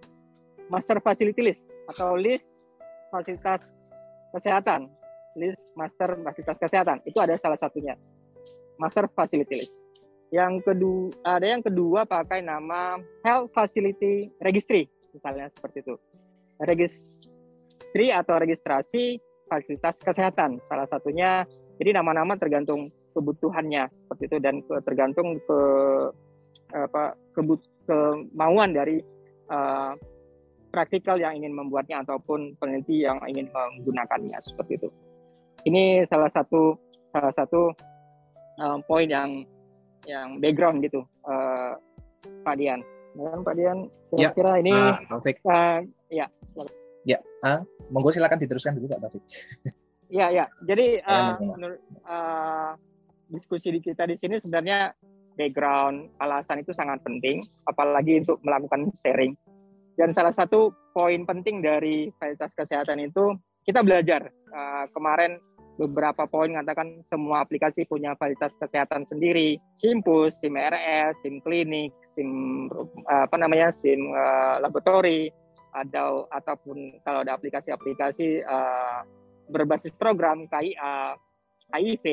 Master 0.72 1.04
Facility 1.04 1.44
List 1.44 1.68
atau 1.92 2.16
list 2.16 2.80
fasilitas 3.12 3.92
kesehatan, 4.32 4.88
list 5.36 5.68
master 5.76 6.16
fasilitas 6.24 6.58
kesehatan. 6.62 7.04
Itu 7.04 7.20
ada 7.20 7.36
salah 7.36 7.60
satunya. 7.60 8.00
Master 8.80 9.12
Facility 9.12 9.60
List. 9.60 9.76
Yang 10.32 10.72
kedua 10.72 11.12
ada 11.28 11.44
yang 11.44 11.60
kedua 11.60 12.08
pakai 12.08 12.40
nama 12.40 12.96
Health 13.28 13.52
Facility 13.52 14.32
Registry 14.40 14.88
misalnya 15.12 15.52
seperti 15.52 15.84
itu. 15.84 16.00
Registry 16.64 18.16
atau 18.16 18.40
registrasi 18.40 19.20
fasilitas 19.52 20.00
kesehatan 20.00 20.64
salah 20.64 20.88
satunya. 20.88 21.44
Jadi 21.76 21.92
nama-nama 21.92 22.40
tergantung 22.40 22.94
kebutuhannya 23.12 23.88
seperti 23.92 24.24
itu 24.32 24.38
dan 24.40 24.64
tergantung 24.84 25.38
ke 25.44 25.60
apa 26.72 27.16
kebut, 27.36 27.60
kemauan 27.88 28.72
dari 28.72 29.04
uh, 29.52 29.94
praktikal 30.72 31.20
yang 31.20 31.36
ingin 31.36 31.52
membuatnya 31.52 32.02
ataupun 32.02 32.56
peneliti 32.56 33.04
yang 33.04 33.20
ingin 33.28 33.52
menggunakannya 33.52 34.40
seperti 34.40 34.80
itu. 34.80 34.90
Ini 35.68 36.08
salah 36.08 36.32
satu 36.32 36.80
salah 37.12 37.34
satu 37.36 37.76
um, 38.58 38.80
poin 38.88 39.06
yang 39.06 39.44
yang 40.08 40.42
background 40.42 40.82
gitu, 40.82 41.06
uh, 41.28 41.78
Pak 42.42 42.56
Dian. 42.58 42.82
Ya, 43.12 43.32
Pak 43.44 43.54
Dian, 43.60 43.78
kira-kira 44.16 44.52
ya, 44.58 44.62
ini 44.64 44.74
uh, 44.74 44.98
Taufik. 45.12 45.36
Uh, 45.44 45.84
ya. 46.08 46.26
Ya, 47.04 47.20
uh, 47.44 47.60
monggo 47.92 48.10
silakan 48.10 48.40
diteruskan 48.40 48.80
dulu 48.80 48.88
Pak 48.96 49.00
Taufik. 49.04 49.24
ya, 50.10 50.32
ya. 50.32 50.48
Jadi 50.64 51.04
uh, 51.04 51.36
menurut 51.38 51.82
uh, 52.08 52.74
diskusi 53.32 53.72
di 53.72 53.80
kita 53.80 54.04
di 54.06 54.14
sini 54.20 54.38
sebenarnya 54.38 54.92
background 55.40 56.12
alasan 56.20 56.62
itu 56.62 56.76
sangat 56.76 57.00
penting, 57.02 57.42
apalagi 57.66 58.22
untuk 58.22 58.44
melakukan 58.44 58.92
sharing. 58.94 59.34
Dan 59.96 60.12
salah 60.12 60.36
satu 60.36 60.76
poin 60.92 61.24
penting 61.24 61.64
dari 61.64 62.12
kualitas 62.20 62.52
kesehatan 62.52 63.00
itu 63.00 63.36
kita 63.64 63.82
belajar. 63.82 64.28
Uh, 64.52 64.86
kemarin 64.92 65.40
beberapa 65.80 66.28
poin 66.28 66.52
mengatakan 66.52 67.02
semua 67.08 67.42
aplikasi 67.42 67.88
punya 67.88 68.14
kualitas 68.20 68.52
kesehatan 68.60 69.08
sendiri, 69.08 69.58
SIMPUS, 69.80 70.44
SIM 70.44 70.60
RS, 70.60 71.24
SIM 71.24 71.40
klinik, 71.42 71.96
SIM 72.06 72.30
apa 73.08 73.36
namanya 73.40 73.72
SIM 73.72 74.12
uh, 74.12 74.60
laboratori, 74.60 75.32
ada 75.72 76.28
ataupun 76.30 77.00
kalau 77.08 77.24
ada 77.24 77.40
aplikasi-aplikasi 77.40 78.44
uh, 78.44 79.08
berbasis 79.52 79.96
program 79.96 80.48
KIA, 80.52 81.16
HIV, 81.72 82.06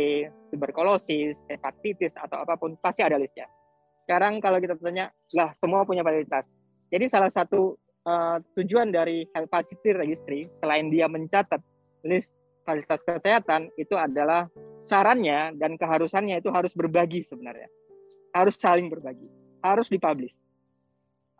tuberkulosis, 0.54 1.44
hepatitis 1.50 2.14
atau 2.16 2.42
apa 2.42 2.54
pun 2.58 2.78
pasti 2.80 3.02
ada 3.02 3.18
listnya. 3.18 3.46
Sekarang 4.02 4.40
kalau 4.40 4.62
kita 4.62 4.78
tanya, 4.80 5.12
lah 5.36 5.52
semua 5.52 5.84
punya 5.84 6.00
kualitas. 6.00 6.56
Jadi 6.88 7.04
salah 7.10 7.28
satu 7.28 7.76
uh, 8.08 8.40
tujuan 8.56 8.88
dari 8.88 9.28
Health 9.36 9.52
Facility 9.52 9.90
Registry 9.92 10.40
selain 10.56 10.88
dia 10.88 11.04
mencatat 11.10 11.60
list 12.08 12.32
fasilitas 12.64 13.00
kesehatan 13.00 13.72
itu 13.80 13.96
adalah 13.96 14.44
sarannya 14.76 15.56
dan 15.56 15.80
keharusannya 15.80 16.40
itu 16.40 16.52
harus 16.52 16.76
berbagi 16.76 17.24
sebenarnya. 17.24 17.68
Harus 18.36 18.60
saling 18.60 18.92
berbagi, 18.92 19.24
harus 19.64 19.88
dipublish. 19.88 20.36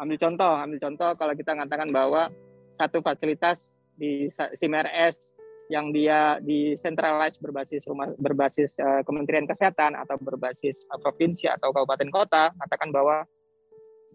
Ambil 0.01 0.17
contoh, 0.17 0.53
ambil 0.57 0.79
contoh 0.81 1.11
kalau 1.21 1.35
kita 1.37 1.53
mengatakan 1.53 1.93
bahwa 1.93 2.33
satu 2.73 3.05
fasilitas 3.05 3.77
di 4.01 4.31
SIMRS 4.31 5.37
yang 5.69 5.93
dia 5.93 6.41
di 6.41 6.73
centralized 6.81 7.39
berbasis 7.45 7.85
rumah 7.85 8.09
berbasis 8.17 8.81
uh, 8.81 9.05
Kementerian 9.05 9.45
Kesehatan 9.45 9.93
atau 9.95 10.17
berbasis 10.17 10.89
uh, 10.89 10.97
provinsi 10.97 11.45
atau 11.45 11.77
kabupaten 11.77 12.09
kota 12.09 12.51
mengatakan 12.57 12.89
bahwa 12.89 13.29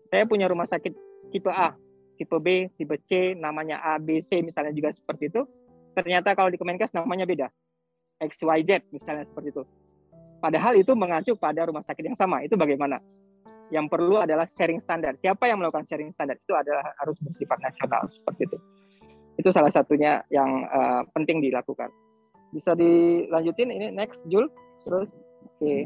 saya 0.09 0.25
punya 0.25 0.49
rumah 0.49 0.65
sakit 0.65 0.93
tipe 1.29 1.49
A, 1.53 1.77
tipe 2.17 2.37
B, 2.41 2.69
tipe 2.77 2.97
C, 3.05 3.37
namanya 3.37 3.81
A, 3.81 4.01
B, 4.01 4.21
C 4.21 4.41
misalnya 4.41 4.73
juga 4.73 4.89
seperti 4.93 5.29
itu. 5.29 5.45
Ternyata 5.93 6.33
kalau 6.33 6.49
di 6.49 6.57
Kemenkes 6.57 6.93
namanya 6.93 7.29
beda. 7.29 7.47
X, 8.21 8.41
Y, 8.41 8.59
Z 8.65 8.89
misalnya 8.89 9.25
seperti 9.25 9.53
itu. 9.53 9.63
Padahal 10.41 10.75
itu 10.75 10.91
mengacu 10.97 11.37
pada 11.37 11.63
rumah 11.69 11.85
sakit 11.85 12.03
yang 12.13 12.17
sama. 12.17 12.41
Itu 12.41 12.57
bagaimana? 12.57 12.97
Yang 13.71 13.89
perlu 13.93 14.19
adalah 14.21 14.43
sharing 14.49 14.81
standar. 14.81 15.15
Siapa 15.21 15.47
yang 15.47 15.61
melakukan 15.61 15.85
sharing 15.85 16.11
standar? 16.11 16.35
Itu 16.35 16.53
adalah 16.57 16.93
harus 16.99 17.15
bersifat 17.21 17.61
nasional 17.61 18.05
seperti 18.09 18.51
itu. 18.51 18.57
Itu 19.37 19.49
salah 19.49 19.73
satunya 19.73 20.21
yang 20.29 20.67
uh, 20.69 21.01
penting 21.17 21.41
dilakukan. 21.41 21.89
Bisa 22.53 22.77
dilanjutin 22.77 23.73
ini 23.73 23.89
next 23.89 24.25
Jul. 24.29 24.49
Terus 24.85 25.09
oke. 25.13 25.57
Okay. 25.59 25.79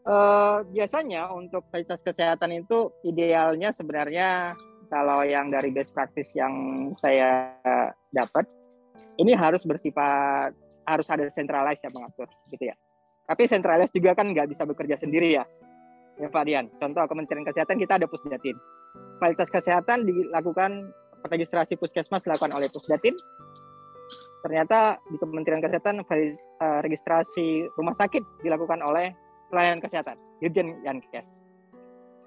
Uh, 0.00 0.64
biasanya 0.72 1.28
untuk 1.28 1.68
fasilitas 1.68 2.00
kesehatan 2.00 2.56
itu 2.56 2.88
idealnya 3.04 3.68
sebenarnya 3.68 4.56
kalau 4.88 5.20
yang 5.22 5.52
dari 5.52 5.68
best 5.68 5.92
practice 5.92 6.32
yang 6.32 6.88
saya 6.96 7.52
dapat 8.10 8.48
ini 9.20 9.36
harus 9.36 9.62
bersifat 9.68 10.56
harus 10.88 11.06
ada 11.12 11.28
centralized 11.28 11.84
yang 11.84 11.94
mengatur 11.94 12.26
gitu 12.50 12.72
ya. 12.72 12.76
Tapi 13.30 13.46
centralized 13.46 13.94
juga 13.94 14.16
kan 14.16 14.32
nggak 14.32 14.50
bisa 14.50 14.66
bekerja 14.66 14.98
sendiri 14.98 15.38
ya. 15.38 15.44
Ya 16.18 16.28
Pak 16.28 16.44
Dian, 16.44 16.66
contoh 16.82 17.06
Kementerian 17.06 17.46
Kesehatan 17.46 17.78
kita 17.78 17.96
ada 17.96 18.10
Pusdatin. 18.10 18.58
Fasilitas 19.22 19.48
kesehatan 19.48 20.04
dilakukan 20.04 20.90
registrasi 21.28 21.76
puskesmas 21.76 22.24
dilakukan 22.24 22.54
oleh 22.54 22.70
Pusdatin. 22.72 23.16
Ternyata 24.40 24.96
di 25.12 25.20
Kementerian 25.20 25.60
Kesehatan 25.60 26.00
eh, 26.00 26.80
registrasi 26.80 27.68
rumah 27.76 27.92
sakit 27.92 28.24
dilakukan 28.40 28.80
oleh 28.80 29.12
pelayanan 29.52 29.82
kesehatan, 29.82 30.16
Dirjen 30.40 30.80
Yankes. 30.86 31.34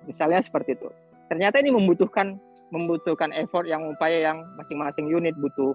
Misalnya 0.05 0.43
seperti 0.43 0.77
itu. 0.77 0.91
Ternyata 1.31 1.63
ini 1.63 1.73
membutuhkan 1.73 2.37
membutuhkan 2.69 3.31
effort 3.33 3.65
yang 3.65 3.87
upaya 3.89 4.33
yang 4.33 4.43
masing-masing 4.59 5.07
unit 5.09 5.33
butuh 5.39 5.73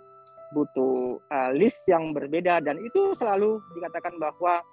butuh 0.53 1.21
uh, 1.29 1.51
list 1.53 1.89
yang 1.89 2.13
berbeda 2.17 2.61
dan 2.65 2.81
itu 2.81 3.13
selalu 3.17 3.61
dikatakan 3.77 4.17
bahwa 4.17 4.65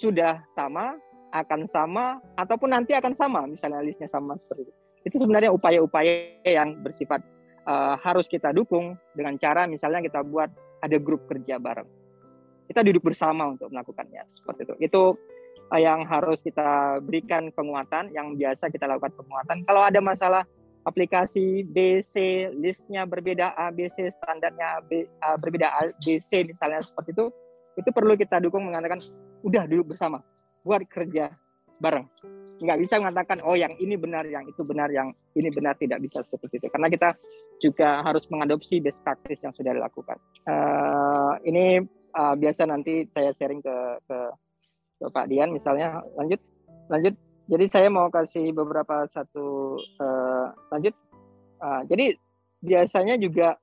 sudah 0.00 0.40
sama, 0.52 0.96
akan 1.32 1.64
sama 1.64 2.20
ataupun 2.36 2.76
nanti 2.76 2.92
akan 2.92 3.16
sama 3.16 3.44
misalnya 3.48 3.80
listnya 3.80 4.08
sama 4.08 4.36
seperti 4.36 4.68
itu. 4.68 4.72
Itu 5.02 5.16
sebenarnya 5.26 5.50
upaya-upaya 5.50 6.38
yang 6.46 6.78
bersifat 6.84 7.24
uh, 7.66 7.94
harus 8.00 8.26
kita 8.26 8.50
dukung 8.54 8.98
dengan 9.14 9.36
cara 9.38 9.66
misalnya 9.66 10.02
kita 10.02 10.22
buat 10.22 10.50
ada 10.82 10.96
grup 10.98 11.26
kerja 11.30 11.58
bareng. 11.58 11.86
Kita 12.66 12.80
duduk 12.82 13.12
bersama 13.12 13.52
untuk 13.52 13.68
melakukannya 13.70 14.24
seperti 14.32 14.60
itu. 14.64 14.74
Itu 14.80 15.02
yang 15.72 16.04
harus 16.04 16.44
kita 16.44 17.00
berikan 17.00 17.48
penguatan, 17.52 18.12
yang 18.12 18.36
biasa 18.36 18.68
kita 18.68 18.84
lakukan 18.84 19.12
penguatan. 19.16 19.64
Kalau 19.64 19.82
ada 19.84 20.00
masalah 20.04 20.44
aplikasi 20.84 21.64
B, 21.64 22.02
C, 22.04 22.48
listnya 22.52 23.06
berbeda 23.06 23.54
A, 23.56 23.70
B, 23.72 23.88
C, 23.88 24.10
standarnya 24.10 24.82
B, 24.84 25.06
A, 25.22 25.38
berbeda 25.38 25.70
A, 25.70 25.80
B, 26.02 26.18
C 26.18 26.44
misalnya 26.44 26.82
seperti 26.82 27.14
itu, 27.16 27.26
itu 27.78 27.88
perlu 27.94 28.18
kita 28.18 28.42
dukung 28.42 28.68
mengatakan, 28.68 29.00
udah 29.46 29.64
duduk 29.64 29.94
bersama, 29.94 30.20
buat 30.66 30.84
kerja 30.90 31.32
bareng. 31.80 32.04
Nggak 32.60 32.78
bisa 32.82 33.00
mengatakan, 33.00 33.38
oh 33.40 33.56
yang 33.56 33.72
ini 33.80 33.96
benar, 33.96 34.28
yang 34.28 34.44
itu 34.44 34.60
benar, 34.66 34.92
yang 34.92 35.14
ini 35.38 35.48
benar, 35.48 35.78
tidak 35.80 36.02
bisa 36.04 36.20
seperti 36.26 36.60
itu. 36.60 36.68
Karena 36.68 36.92
kita 36.92 37.16
juga 37.62 38.02
harus 38.02 38.26
mengadopsi 38.28 38.82
best 38.82 39.00
practice 39.06 39.46
yang 39.46 39.54
sudah 39.54 39.72
dilakukan. 39.72 40.18
Uh, 40.44 41.38
ini 41.46 41.80
uh, 42.16 42.34
biasa 42.36 42.68
nanti 42.68 43.08
saya 43.10 43.32
sharing 43.32 43.60
ke 43.64 43.76
ke, 44.08 44.18
ke 45.00 45.06
Pak 45.08 45.26
Dian 45.28 45.50
misalnya 45.52 46.04
lanjut 46.16 46.40
lanjut 46.92 47.14
jadi 47.50 47.66
saya 47.68 47.88
mau 47.88 48.08
kasih 48.12 48.52
beberapa 48.54 49.04
satu 49.08 49.76
uh, 50.00 50.46
lanjut 50.70 50.94
uh, 51.60 51.82
jadi 51.88 52.16
biasanya 52.62 53.18
juga 53.18 53.58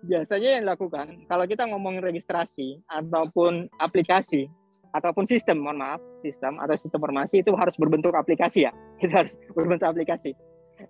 biasanya 0.00 0.56
yang 0.56 0.62
dilakukan 0.64 1.28
kalau 1.28 1.44
kita 1.44 1.68
ngomongin 1.68 2.00
registrasi 2.00 2.80
ataupun 2.88 3.68
aplikasi 3.76 4.48
ataupun 4.90 5.22
sistem 5.26 5.62
mohon 5.62 5.78
maaf 5.78 6.00
sistem 6.22 6.58
atau 6.58 6.74
sistem 6.74 6.98
informasi 6.98 7.46
itu 7.46 7.54
harus 7.54 7.74
berbentuk 7.78 8.14
aplikasi 8.14 8.66
ya. 8.66 8.72
Itu 9.02 9.12
harus 9.14 9.38
berbentuk 9.54 9.86
aplikasi. 9.86 10.34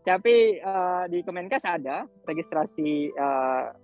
Tapi 0.00 0.62
uh, 0.62 1.11
di 1.11 1.21
Kemenkes 1.26 1.66
ada 1.66 2.07
registrasi 2.25 3.11
uh, 3.19 3.75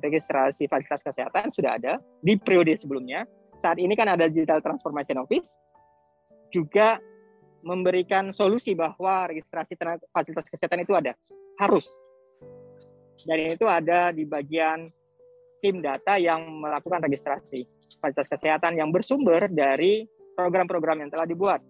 registrasi 0.00 0.68
fasilitas 0.68 1.04
kesehatan 1.04 1.52
sudah 1.52 1.76
ada 1.76 2.00
di 2.24 2.36
periode 2.40 2.72
sebelumnya. 2.76 3.28
Saat 3.60 3.76
ini 3.76 3.92
kan 3.92 4.08
ada 4.08 4.28
digital 4.28 4.64
transformation 4.64 5.20
office 5.20 5.52
juga 6.48 6.96
memberikan 7.60 8.32
solusi 8.32 8.72
bahwa 8.72 9.28
registrasi 9.28 9.76
fasilitas 10.10 10.48
kesehatan 10.48 10.80
itu 10.82 10.96
ada. 10.96 11.12
Harus. 11.60 11.84
Dan 13.20 13.52
itu 13.52 13.68
ada 13.68 14.16
di 14.16 14.24
bagian 14.24 14.88
tim 15.60 15.84
data 15.84 16.16
yang 16.16 16.40
melakukan 16.56 17.04
registrasi 17.04 17.68
fasilitas 17.98 18.30
kesehatan 18.30 18.78
yang 18.78 18.94
bersumber 18.94 19.50
dari 19.50 20.06
program-program 20.38 21.02
yang 21.06 21.10
telah 21.10 21.26
dibuat. 21.26 21.60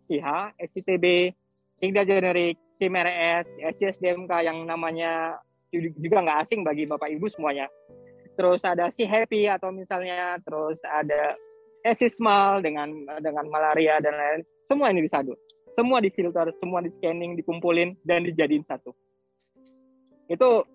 SIHA, 0.00 0.56
SITB, 0.56 1.36
Singda 1.76 2.04
Generik, 2.08 2.56
SIMRS, 2.72 3.60
SISDMK 3.60 4.32
yang 4.44 4.64
namanya 4.64 5.36
juga 5.72 6.24
nggak 6.24 6.38
asing 6.48 6.60
bagi 6.64 6.88
Bapak 6.88 7.12
Ibu 7.12 7.28
semuanya. 7.28 7.68
Terus 8.34 8.64
ada 8.64 8.88
si 8.88 9.04
Happy 9.04 9.46
atau 9.46 9.68
misalnya 9.70 10.40
terus 10.40 10.80
ada 10.88 11.36
Esismal 11.80 12.60
dengan 12.60 12.92
dengan 13.24 13.48
malaria 13.48 13.96
dan 14.04 14.12
lain-lain. 14.12 14.44
Semua 14.60 14.92
ini 14.92 15.00
disadu. 15.04 15.32
Semua 15.72 16.02
difilter, 16.02 16.50
semua 16.58 16.82
di 16.84 16.90
scanning, 16.92 17.38
dikumpulin 17.38 17.96
dan 18.04 18.26
dijadiin 18.26 18.66
satu. 18.66 18.92
Itu 20.28 20.66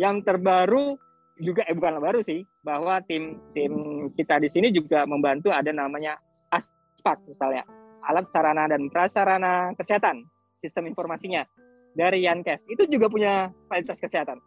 yang 0.00 0.24
terbaru 0.24 0.96
juga 1.38 1.62
eh 1.66 1.74
bukan 1.74 2.02
baru 2.02 2.20
sih 2.20 2.42
bahwa 2.62 2.98
tim 3.06 3.38
tim 3.54 3.72
kita 4.14 4.42
di 4.42 4.48
sini 4.50 4.74
juga 4.74 5.06
membantu 5.06 5.54
ada 5.54 5.70
namanya 5.70 6.18
ASPAK 6.50 7.18
misalnya. 7.30 7.64
Alat 8.08 8.24
sarana 8.30 8.64
dan 8.70 8.88
prasarana 8.88 9.74
kesehatan 9.76 10.24
sistem 10.64 10.88
informasinya 10.88 11.44
dari 11.92 12.24
Yankes. 12.24 12.64
Itu 12.70 12.86
juga 12.88 13.10
punya 13.10 13.52
fasilitas 13.68 14.00
kesehatan. 14.00 14.38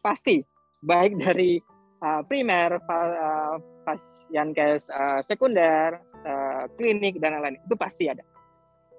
Pasti 0.00 0.40
baik 0.80 1.20
dari 1.20 1.60
uh, 2.00 2.22
primer 2.24 2.80
uh, 2.80 3.56
pas 3.84 4.00
Yankes 4.32 4.88
uh, 4.88 5.20
sekunder 5.20 6.00
uh, 6.24 6.64
klinik 6.78 7.18
dan 7.20 7.36
lain-lain. 7.36 7.60
Itu 7.66 7.76
pasti 7.76 8.08
ada. 8.08 8.24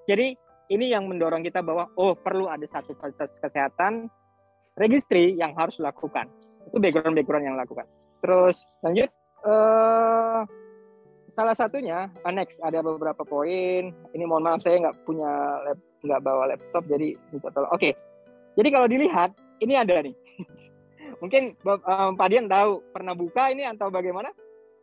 Jadi 0.06 0.34
ini 0.72 0.92
yang 0.92 1.10
mendorong 1.10 1.42
kita 1.44 1.60
bahwa 1.60 1.90
oh 1.98 2.14
perlu 2.16 2.48
ada 2.48 2.64
satu 2.64 2.94
fasilitas 2.96 3.36
kesehatan 3.42 4.08
registry 4.78 5.36
yang 5.36 5.52
harus 5.52 5.76
dilakukan. 5.76 6.30
Itu 6.70 6.76
background-background 6.78 7.44
yang 7.46 7.54
dilakukan. 7.58 7.86
Terus 8.22 8.62
lanjut, 8.86 9.10
uh, 9.42 10.46
salah 11.32 11.56
satunya 11.56 12.12
uh, 12.22 12.32
next 12.32 12.60
ada 12.60 12.84
beberapa 12.84 13.24
poin. 13.24 13.90
Ini 14.12 14.24
mohon 14.28 14.44
maaf 14.44 14.62
saya 14.62 14.78
nggak 14.78 14.96
punya 15.08 15.30
lab, 15.64 15.78
nggak 16.04 16.20
bawa 16.22 16.44
laptop 16.52 16.84
jadi 16.86 17.16
minta 17.32 17.48
tolong. 17.50 17.72
Oke, 17.72 17.90
okay. 17.90 17.92
jadi 18.60 18.68
kalau 18.70 18.86
dilihat 18.86 19.30
ini 19.64 19.74
ada 19.74 20.04
nih. 20.04 20.14
Mungkin 21.22 21.54
um, 21.64 22.18
Pak 22.18 22.28
Dian 22.34 22.50
tahu 22.50 22.82
pernah 22.90 23.14
buka 23.14 23.50
ini 23.54 23.62
atau 23.66 23.88
bagaimana? 23.88 24.34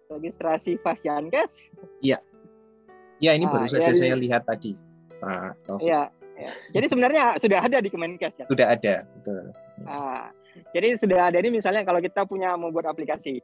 Registrasi 0.09 0.81
Fasyankes? 0.81 1.69
Iya. 2.01 2.17
Ya 3.19 3.35
ini 3.35 3.45
baru 3.45 3.67
ah, 3.67 3.71
saja 3.71 3.91
ya, 3.91 3.99
saya 3.99 4.15
lihat 4.15 4.47
tadi, 4.47 4.73
Pak 5.19 5.67
Taufik. 5.67 5.91
Iya. 5.91 6.01
Ya. 6.39 6.51
Jadi 6.71 6.85
sebenarnya 6.87 7.23
sudah 7.35 7.59
ada 7.59 7.83
di 7.83 7.91
Kemenkes 7.91 8.39
ya. 8.39 8.45
Sudah 8.47 8.67
ada, 8.71 9.03
betul. 9.19 9.51
Nah, 9.83 10.31
jadi 10.69 10.97
sudah 10.97 11.31
ada 11.33 11.37
ini 11.41 11.61
misalnya 11.61 11.85
kalau 11.85 12.01
kita 12.01 12.25
punya 12.25 12.53
membuat 12.57 12.91
aplikasi, 12.93 13.41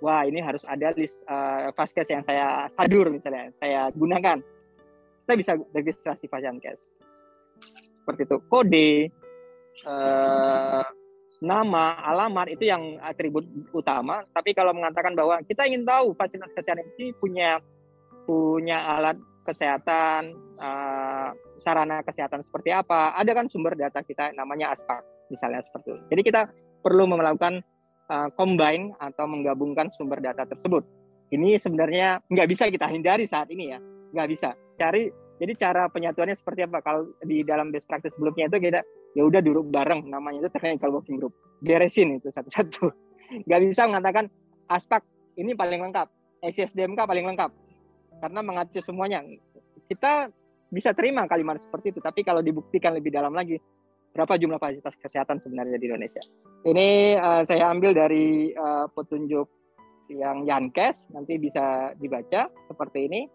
wah 0.00 0.24
ini 0.24 0.40
harus 0.40 0.62
ada 0.64 0.92
list 0.94 1.24
uh, 1.28 1.72
Fastcase 1.74 2.12
yang 2.12 2.24
saya 2.24 2.68
sadur 2.72 3.08
misalnya, 3.12 3.52
saya 3.52 3.88
gunakan. 3.92 4.40
Kita 5.24 5.32
bisa 5.36 5.52
registrasi 5.76 6.24
Fastcase. 6.30 6.88
Seperti 8.00 8.22
itu. 8.24 8.36
Kode, 8.48 8.90
uh, 9.84 10.84
nama, 11.44 11.84
alamat 12.00 12.56
itu 12.56 12.64
yang 12.64 12.96
atribut 13.04 13.44
utama. 13.76 14.24
Tapi 14.32 14.56
kalau 14.56 14.72
mengatakan 14.72 15.12
bahwa 15.12 15.44
kita 15.44 15.68
ingin 15.68 15.84
tahu 15.84 16.16
fasilitas 16.16 16.52
kesehatan 16.56 16.88
ini 16.96 17.12
punya 17.20 17.60
punya 18.24 18.84
alat 18.96 19.16
kesehatan, 19.44 20.36
uh, 20.60 21.32
sarana 21.56 22.04
kesehatan 22.04 22.44
seperti 22.44 22.72
apa, 22.72 23.16
ada 23.16 23.32
kan 23.32 23.48
sumber 23.48 23.72
data 23.72 24.04
kita 24.04 24.32
namanya 24.36 24.72
ASPAK 24.76 25.17
misalnya 25.28 25.64
seperti 25.64 25.94
itu. 25.94 26.02
Jadi 26.12 26.22
kita 26.24 26.42
perlu 26.82 27.04
melakukan 27.08 27.60
uh, 28.08 28.28
combine 28.34 28.92
atau 28.98 29.28
menggabungkan 29.28 29.92
sumber 29.94 30.18
data 30.20 30.48
tersebut. 30.48 30.84
Ini 31.28 31.60
sebenarnya 31.60 32.24
nggak 32.32 32.48
bisa 32.48 32.72
kita 32.72 32.88
hindari 32.88 33.28
saat 33.28 33.52
ini 33.52 33.76
ya, 33.76 33.78
nggak 34.16 34.28
bisa. 34.32 34.56
Cari 34.80 35.12
jadi 35.38 35.52
cara 35.54 35.86
penyatuannya 35.86 36.34
seperti 36.34 36.66
apa? 36.66 36.82
Kalau 36.82 37.14
di 37.22 37.46
dalam 37.46 37.70
best 37.70 37.86
practice 37.86 38.18
sebelumnya 38.18 38.50
itu 38.50 38.58
kita 38.58 38.80
ya 39.14 39.22
udah 39.22 39.38
duduk 39.38 39.70
bareng, 39.70 40.08
namanya 40.10 40.46
itu 40.46 40.50
technical 40.50 40.98
working 40.98 41.16
group, 41.20 41.32
beresin 41.62 42.18
itu 42.18 42.28
satu-satu. 42.34 42.90
Nggak 43.46 43.60
bisa 43.70 43.86
mengatakan 43.86 44.26
aspek 44.66 45.04
ini 45.38 45.54
paling 45.54 45.78
lengkap, 45.84 46.10
SSDMK 46.42 46.98
paling 47.06 47.24
lengkap, 47.28 47.50
karena 48.18 48.40
mengacu 48.42 48.80
semuanya. 48.82 49.22
Kita 49.86 50.28
bisa 50.68 50.92
terima 50.92 51.24
kalimat 51.24 51.56
seperti 51.62 51.96
itu, 51.96 52.00
tapi 52.02 52.26
kalau 52.26 52.44
dibuktikan 52.44 52.92
lebih 52.92 53.14
dalam 53.14 53.32
lagi, 53.32 53.56
berapa 54.18 54.34
jumlah 54.34 54.58
fasilitas 54.58 54.98
kesehatan 54.98 55.38
sebenarnya 55.38 55.78
di 55.78 55.86
Indonesia. 55.86 56.18
Ini 56.66 57.14
uh, 57.22 57.42
saya 57.46 57.70
ambil 57.70 57.94
dari 57.94 58.50
uh, 58.50 58.90
petunjuk 58.90 59.46
yang 60.10 60.42
Yankes, 60.42 61.06
nanti 61.14 61.38
bisa 61.38 61.94
dibaca 62.02 62.50
seperti 62.66 63.06
ini. 63.06 63.30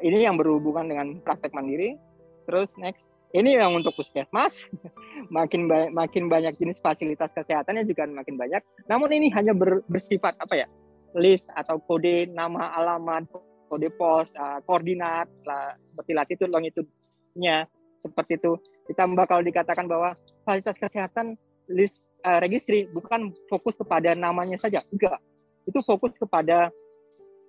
Ini 0.00 0.32
yang 0.32 0.40
berhubungan 0.40 0.88
dengan 0.88 1.20
praktek 1.20 1.52
mandiri. 1.52 2.00
Terus 2.48 2.72
next, 2.80 3.20
ini 3.36 3.60
yang 3.60 3.76
untuk 3.76 3.92
puskesmas. 3.92 4.64
makin 5.36 5.68
ba 5.68 5.92
makin 5.92 6.32
banyak 6.32 6.56
jenis 6.56 6.80
fasilitas 6.80 7.36
kesehatannya 7.36 7.84
juga 7.84 8.08
makin 8.08 8.40
banyak. 8.40 8.64
Namun 8.88 9.12
ini 9.12 9.28
hanya 9.36 9.52
ber 9.52 9.84
bersifat 9.92 10.40
apa 10.40 10.64
ya? 10.64 10.68
list 11.12 11.52
atau 11.52 11.76
kode 11.76 12.32
nama 12.32 12.72
alamat, 12.72 13.28
kode 13.68 13.92
pos, 14.00 14.32
uh, 14.32 14.64
koordinat, 14.64 15.28
lah, 15.44 15.76
seperti 15.84 16.16
latitude, 16.16 16.48
longitude-nya, 16.48 17.68
seperti 18.02 18.42
itu. 18.42 18.58
Ditambah 18.90 19.24
kalau 19.30 19.46
dikatakan 19.46 19.86
bahwa 19.86 20.18
fasilitas 20.42 20.76
kesehatan 20.76 21.38
list 21.70 22.10
uh, 22.26 22.42
registry 22.42 22.90
bukan 22.90 23.30
fokus 23.46 23.78
kepada 23.78 24.18
namanya 24.18 24.58
saja 24.58 24.82
enggak. 24.90 25.22
Itu 25.62 25.78
fokus 25.86 26.18
kepada 26.18 26.74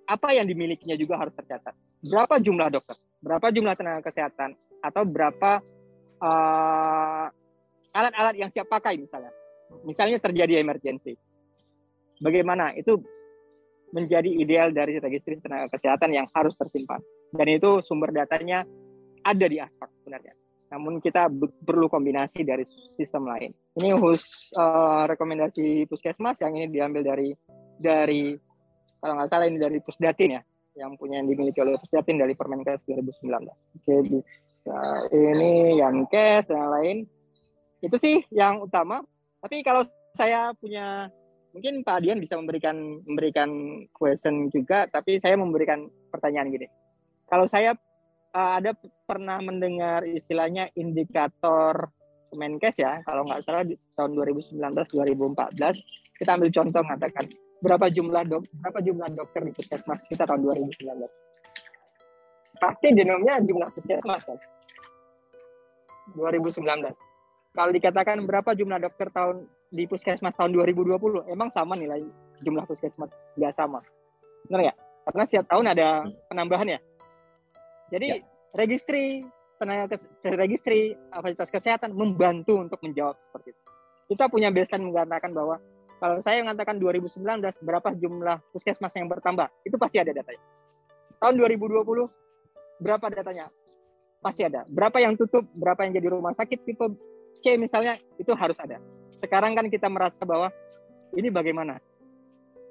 apa 0.06 0.28
yang 0.36 0.46
dimilikinya 0.46 0.94
juga 0.94 1.18
harus 1.18 1.34
tercatat. 1.34 1.74
Berapa 2.04 2.38
jumlah 2.38 2.68
dokter? 2.70 2.96
Berapa 3.18 3.50
jumlah 3.50 3.74
tenaga 3.74 4.04
kesehatan? 4.04 4.52
Atau 4.84 5.08
berapa 5.08 5.64
eh, 6.20 7.26
alat-alat 7.96 8.36
yang 8.36 8.52
siap 8.52 8.68
pakai 8.68 9.00
misalnya? 9.00 9.32
Misalnya 9.82 10.20
terjadi 10.20 10.60
emergency. 10.60 11.16
Bagaimana? 12.20 12.76
Itu 12.76 13.00
menjadi 13.96 14.28
ideal 14.28 14.76
dari 14.76 15.00
registry 15.00 15.40
tenaga 15.40 15.72
kesehatan 15.72 16.12
yang 16.12 16.28
harus 16.36 16.52
tersimpan. 16.52 17.00
Dan 17.32 17.48
itu 17.48 17.80
sumber 17.80 18.12
datanya 18.12 18.68
ada 19.24 19.46
di 19.48 19.56
aspek 19.56 19.88
sebenarnya 20.04 20.43
namun 20.74 20.98
kita 20.98 21.30
perlu 21.62 21.86
kombinasi 21.86 22.42
dari 22.42 22.66
sistem 22.98 23.30
lain. 23.30 23.54
Ini 23.78 23.94
khusus 23.94 24.50
uh, 24.58 25.06
rekomendasi 25.06 25.86
puskesmas 25.86 26.42
yang 26.42 26.58
ini 26.58 26.66
diambil 26.66 27.06
dari 27.06 27.30
dari 27.78 28.34
kalau 28.98 29.14
nggak 29.14 29.30
salah 29.30 29.46
ini 29.46 29.62
dari 29.62 29.78
Pusdatin 29.78 30.40
ya, 30.40 30.42
yang 30.74 30.98
punya 30.98 31.22
yang 31.22 31.30
dimiliki 31.30 31.62
oleh 31.62 31.78
Pusdatin 31.78 32.18
dari 32.18 32.34
Permenkes 32.34 32.82
2019. 32.90 33.30
Oke, 33.78 33.94
bisa 34.10 34.78
ini 35.14 35.78
yang 35.78 36.10
kes 36.10 36.50
dan 36.50 36.66
lain. 36.74 36.96
Itu 37.78 37.94
sih 37.94 38.26
yang 38.34 38.66
utama. 38.66 39.06
Tapi 39.38 39.62
kalau 39.62 39.86
saya 40.16 40.50
punya 40.58 41.06
mungkin 41.54 41.86
Pak 41.86 42.02
Dian 42.02 42.18
bisa 42.18 42.34
memberikan 42.34 42.74
memberikan 43.06 43.50
question 43.94 44.50
juga, 44.50 44.90
tapi 44.90 45.22
saya 45.22 45.38
memberikan 45.38 45.86
pertanyaan 46.10 46.50
gini. 46.50 46.66
Kalau 47.30 47.46
saya 47.46 47.78
uh, 48.34 48.58
ada 48.58 48.74
pernah 49.06 49.38
mendengar 49.40 50.02
istilahnya 50.04 50.68
indikator 50.74 51.88
Kemenkes 52.34 52.82
ya, 52.82 52.98
kalau 53.06 53.30
nggak 53.30 53.46
salah 53.46 53.62
di 53.62 53.78
tahun 53.94 54.18
2019-2014 54.18 56.18
kita 56.18 56.30
ambil 56.34 56.50
contoh 56.50 56.82
mengatakan 56.82 57.24
berapa 57.62 57.86
jumlah 57.94 58.22
dok 58.26 58.42
berapa 58.58 58.78
jumlah 58.82 59.08
dokter 59.14 59.46
di 59.46 59.52
puskesmas 59.54 60.02
kita 60.10 60.26
tahun 60.26 60.42
2019. 60.42 60.82
Pasti 62.58 62.86
genomnya 62.90 63.38
jumlah 63.38 63.70
puskesmas 63.70 64.22
kan. 64.26 64.38
2019. 66.18 66.58
Kalau 67.54 67.70
dikatakan 67.70 68.18
berapa 68.26 68.50
jumlah 68.52 68.82
dokter 68.82 69.08
tahun 69.14 69.46
di 69.70 69.86
puskesmas 69.86 70.34
tahun 70.34 70.58
2020, 70.58 71.30
emang 71.30 71.54
sama 71.54 71.78
nilai 71.78 72.02
jumlah 72.42 72.66
puskesmas? 72.66 73.14
Nggak 73.38 73.54
sama. 73.54 73.78
Benar 74.50 74.70
ya? 74.70 74.74
Karena 75.06 75.22
setiap 75.22 75.46
tahun 75.54 75.70
ada 75.70 76.02
penambahan 76.28 76.76
ya. 76.76 76.80
Jadi 77.94 78.06
ya. 78.10 78.26
registry 78.58 79.22
tenaga 79.62 79.94
kes, 79.94 80.10
registry 80.34 80.98
fasilitas 81.14 81.50
kesehatan 81.54 81.94
membantu 81.94 82.58
untuk 82.58 82.82
menjawab 82.82 83.14
seperti 83.22 83.54
itu. 83.54 83.62
Kita 84.10 84.26
punya 84.26 84.50
baseline 84.50 84.90
mengatakan 84.90 85.30
bahwa 85.30 85.62
kalau 86.02 86.18
saya 86.18 86.42
mengatakan 86.42 86.76
2019 86.82 87.22
berapa 87.62 87.88
jumlah 87.94 88.42
puskesmas 88.50 88.92
yang 88.98 89.06
bertambah, 89.06 89.46
itu 89.62 89.78
pasti 89.78 90.02
ada 90.02 90.10
datanya. 90.10 90.42
Tahun 91.22 91.34
2020 91.38 92.82
berapa 92.82 93.06
datanya? 93.08 93.48
Pasti 94.20 94.42
ada. 94.42 94.66
Berapa 94.66 94.98
yang 94.98 95.14
tutup, 95.14 95.46
berapa 95.54 95.86
yang 95.86 95.96
jadi 95.96 96.08
rumah 96.12 96.34
sakit 96.34 96.66
tipe 96.66 96.84
C 97.40 97.56
misalnya, 97.56 97.96
itu 98.18 98.34
harus 98.34 98.58
ada. 98.58 98.82
Sekarang 99.14 99.54
kan 99.54 99.70
kita 99.70 99.86
merasa 99.88 100.26
bahwa 100.26 100.50
ini 101.14 101.30
bagaimana? 101.30 101.78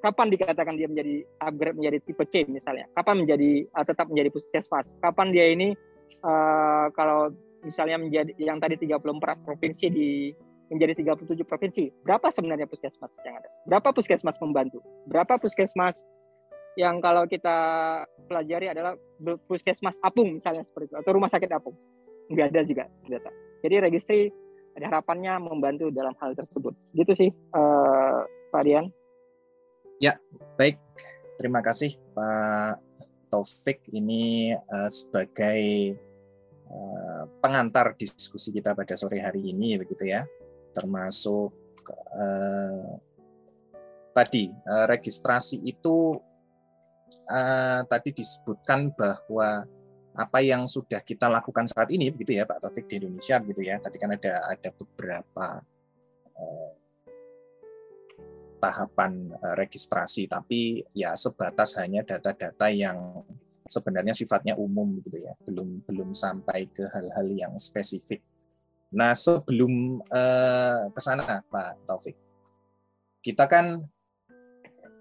Kapan 0.03 0.27
dikatakan 0.35 0.75
dia 0.75 0.91
menjadi 0.91 1.23
upgrade 1.39 1.79
menjadi 1.79 1.97
tipe 2.03 2.23
C 2.27 2.43
misalnya? 2.51 2.91
Kapan 2.91 3.23
menjadi 3.23 3.63
uh, 3.71 3.85
tetap 3.87 4.11
menjadi 4.11 4.35
puskesmas? 4.35 4.99
Kapan 4.99 5.31
dia 5.31 5.47
ini 5.47 5.71
uh, 6.27 6.91
kalau 6.91 7.31
misalnya 7.63 7.95
menjadi 7.95 8.35
yang 8.35 8.59
tadi 8.59 8.75
34 8.75 8.99
provinsi 9.47 9.87
di 9.87 10.35
menjadi 10.67 11.07
37 11.07 11.47
provinsi. 11.47 11.83
Berapa 12.03 12.27
sebenarnya 12.35 12.67
puskesmas 12.67 13.15
yang 13.23 13.39
ada? 13.39 13.47
Berapa 13.63 13.95
puskesmas 13.95 14.35
membantu? 14.43 14.83
Berapa 15.07 15.39
puskesmas 15.39 16.03
yang 16.75 16.99
kalau 16.99 17.23
kita 17.23 17.55
pelajari 18.27 18.75
adalah 18.75 18.99
puskesmas 19.47 20.01
apung 20.03 20.35
misalnya 20.35 20.67
seperti 20.67 20.91
itu 20.91 20.95
atau 20.99 21.11
rumah 21.15 21.31
sakit 21.31 21.47
apung? 21.55 21.79
Enggak 22.27 22.51
ada 22.51 22.61
juga 22.67 22.83
data. 23.07 23.31
Jadi 23.63 23.75
registry 23.79 24.21
ada 24.75 24.99
harapannya 24.99 25.39
membantu 25.39 25.87
dalam 25.95 26.11
hal 26.19 26.35
tersebut. 26.35 26.75
Gitu 26.91 27.13
sih, 27.15 27.29
uh, 27.55 28.27
Pak 28.51 28.63
Dian. 28.67 28.91
Ya, 30.03 30.19
baik. 30.59 30.83
Terima 31.39 31.63
kasih 31.63 31.95
Pak 32.11 32.75
Taufik 33.31 33.87
ini 33.95 34.51
uh, 34.51 34.91
sebagai 34.91 35.95
uh, 36.67 37.23
pengantar 37.39 37.95
diskusi 37.95 38.51
kita 38.51 38.75
pada 38.75 38.99
sore 38.99 39.23
hari 39.23 39.55
ini 39.55 39.79
begitu 39.79 40.03
ya. 40.03 40.27
Termasuk 40.75 41.55
uh, 42.19 42.99
tadi 44.11 44.51
uh, 44.51 44.91
registrasi 44.91 45.63
itu 45.63 46.19
uh, 47.31 47.87
tadi 47.87 48.11
disebutkan 48.11 48.91
bahwa 48.99 49.63
apa 50.19 50.39
yang 50.43 50.67
sudah 50.67 50.99
kita 50.99 51.31
lakukan 51.31 51.63
saat 51.71 51.87
ini 51.95 52.11
begitu 52.11 52.35
ya 52.35 52.43
Pak 52.43 52.59
Taufik 52.59 52.91
di 52.91 52.99
Indonesia 52.99 53.39
begitu 53.39 53.71
ya 53.71 53.79
tadi 53.79 54.03
kan 54.03 54.11
ada 54.11 54.51
ada 54.51 54.69
beberapa 54.69 55.63
eh, 56.37 56.82
tahapan 58.63 59.36
eh, 59.36 59.56
registrasi 59.60 60.32
tapi 60.32 60.80
ya 60.95 61.12
sebatas 61.19 61.76
hanya 61.76 62.08
data-data 62.08 62.71
yang 62.71 63.28
sebenarnya 63.67 64.15
sifatnya 64.15 64.56
umum 64.56 65.04
gitu 65.04 65.19
ya 65.19 65.36
belum 65.43 65.84
belum 65.84 66.15
sampai 66.15 66.71
ke 66.71 66.88
hal-hal 66.88 67.28
yang 67.36 67.54
spesifik 67.60 68.23
nah 68.95 69.12
sebelum 69.12 69.99
eh, 70.08 70.88
ke 70.88 71.02
sana 71.04 71.43
Pak 71.43 71.84
Taufik 71.84 72.15
kita 73.23 73.47
kan 73.52 73.84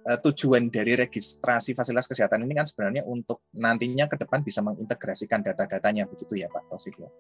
uh, 0.07 0.19
tujuan 0.19 0.71
dari 0.71 0.99
registrasi 0.99 1.75
fasilitas 1.75 2.11
kesehatan 2.11 2.43
ini 2.47 2.55
kan 2.55 2.67
sebenarnya 2.67 3.03
untuk 3.07 3.47
nantinya 3.55 4.07
ke 4.11 4.19
depan 4.19 4.43
bisa 4.43 4.63
mengintegrasikan 4.63 5.43
data-datanya 5.43 6.07
begitu 6.11 6.39
ya 6.39 6.51
Pak 6.51 6.71
Taufik 6.71 7.03
ya. 7.03 7.11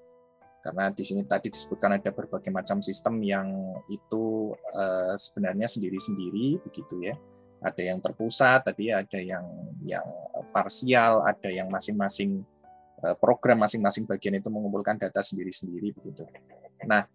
Karena 0.62 0.94
di 0.94 1.02
sini 1.02 1.26
tadi 1.26 1.50
disebutkan 1.50 1.98
ada 1.98 2.14
berbagai 2.14 2.54
macam 2.54 2.78
sistem 2.78 3.18
yang 3.20 3.50
itu 3.90 4.54
uh, 4.54 5.18
sebenarnya 5.18 5.66
sendiri-sendiri 5.66 6.62
begitu 6.62 7.02
ya. 7.02 7.18
Ada 7.62 7.94
yang 7.94 7.98
terpusat, 7.98 8.66
tadi 8.66 8.90
ada 8.94 9.18
yang 9.18 9.42
yang 9.82 10.06
parsial, 10.54 11.26
ada 11.26 11.50
yang 11.50 11.66
masing-masing 11.66 12.46
uh, 13.02 13.14
program 13.18 13.66
masing-masing 13.66 14.06
bagian 14.06 14.38
itu 14.38 14.50
mengumpulkan 14.50 14.98
data 14.98 15.18
sendiri-sendiri 15.18 15.94
begitu. 15.98 16.22
Nah, 16.86 17.06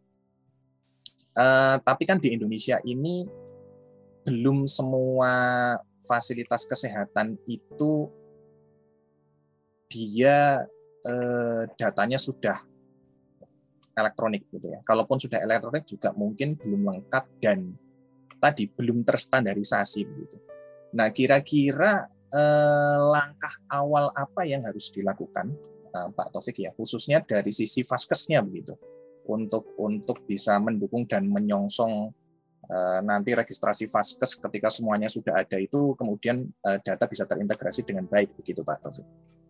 uh, 1.40 1.80
tapi 1.80 2.04
kan 2.04 2.20
di 2.20 2.36
Indonesia 2.36 2.84
ini 2.84 3.28
belum 4.28 4.68
semua 4.68 5.32
fasilitas 6.04 6.68
kesehatan 6.68 7.40
itu 7.48 8.12
dia 9.88 10.68
eh, 11.08 11.64
datanya 11.80 12.20
sudah 12.20 12.67
elektronik 13.98 14.46
gitu 14.54 14.70
ya. 14.70 14.80
Kalaupun 14.86 15.18
sudah 15.18 15.42
elektronik 15.42 15.84
juga 15.90 16.14
mungkin 16.14 16.54
belum 16.54 16.86
lengkap 16.86 17.42
dan 17.42 17.74
tadi 18.38 18.70
belum 18.70 19.02
terstandarisasi 19.02 20.06
begitu. 20.06 20.38
Nah, 20.94 21.10
kira-kira 21.10 22.06
eh, 22.30 22.98
langkah 23.02 23.58
awal 23.74 24.14
apa 24.14 24.46
yang 24.46 24.62
harus 24.64 24.94
dilakukan 24.94 25.50
eh, 25.90 26.10
Pak 26.14 26.30
Taufik 26.30 26.62
ya, 26.62 26.72
khususnya 26.78 27.26
dari 27.26 27.50
sisi 27.50 27.82
vaskesnya 27.82 28.46
begitu, 28.46 28.78
untuk 29.26 29.74
untuk 29.82 30.24
bisa 30.30 30.62
mendukung 30.62 31.10
dan 31.10 31.26
menyongsong 31.26 32.14
Eh, 32.68 33.00
nanti 33.00 33.32
registrasi 33.32 33.88
Vaskes 33.88 34.36
ketika 34.36 34.68
semuanya 34.68 35.08
sudah 35.08 35.40
ada 35.40 35.56
itu 35.56 35.96
kemudian 35.96 36.44
eh, 36.68 36.80
data 36.84 37.08
bisa 37.08 37.24
terintegrasi 37.24 37.88
dengan 37.88 38.04
baik 38.04 38.36
begitu 38.36 38.60
Pak 38.60 38.84
Taufik. 38.84 39.08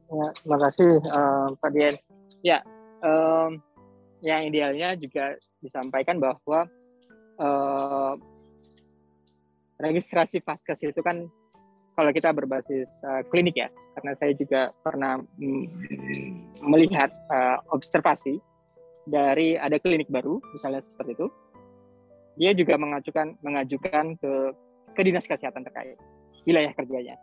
Ya, 0.07 0.27
terima 0.37 0.57
kasih 0.61 1.01
uh, 1.03 1.51
Pak 1.57 1.69
Dian. 1.73 1.95
Ya, 2.39 2.61
um, 3.03 3.59
yang 4.21 4.49
idealnya 4.49 4.97
juga 4.97 5.37
disampaikan 5.61 6.17
bahwa 6.17 6.65
uh, 7.37 8.13
registrasi 9.77 10.41
Vaskes 10.41 10.81
itu 10.85 11.01
kan 11.05 11.29
kalau 11.97 12.13
kita 12.13 12.29
berbasis 12.29 12.89
uh, 13.09 13.25
klinik 13.33 13.57
ya, 13.57 13.69
karena 13.97 14.13
saya 14.13 14.33
juga 14.37 14.69
pernah 14.85 15.17
melihat 16.61 17.09
uh, 17.33 17.57
observasi 17.73 18.37
dari 19.09 19.57
ada 19.57 19.81
klinik 19.81 20.05
baru, 20.13 20.37
misalnya 20.53 20.85
seperti 20.85 21.17
itu, 21.17 21.27
dia 22.37 22.53
juga 22.53 22.77
mengajukan 22.77 23.33
mengajukan 23.41 24.13
ke 24.21 24.33
ke 24.93 25.01
dinas 25.01 25.25
kesehatan 25.25 25.65
terkait 25.65 25.97
wilayah 26.45 26.69
kerjanya. 26.73 27.17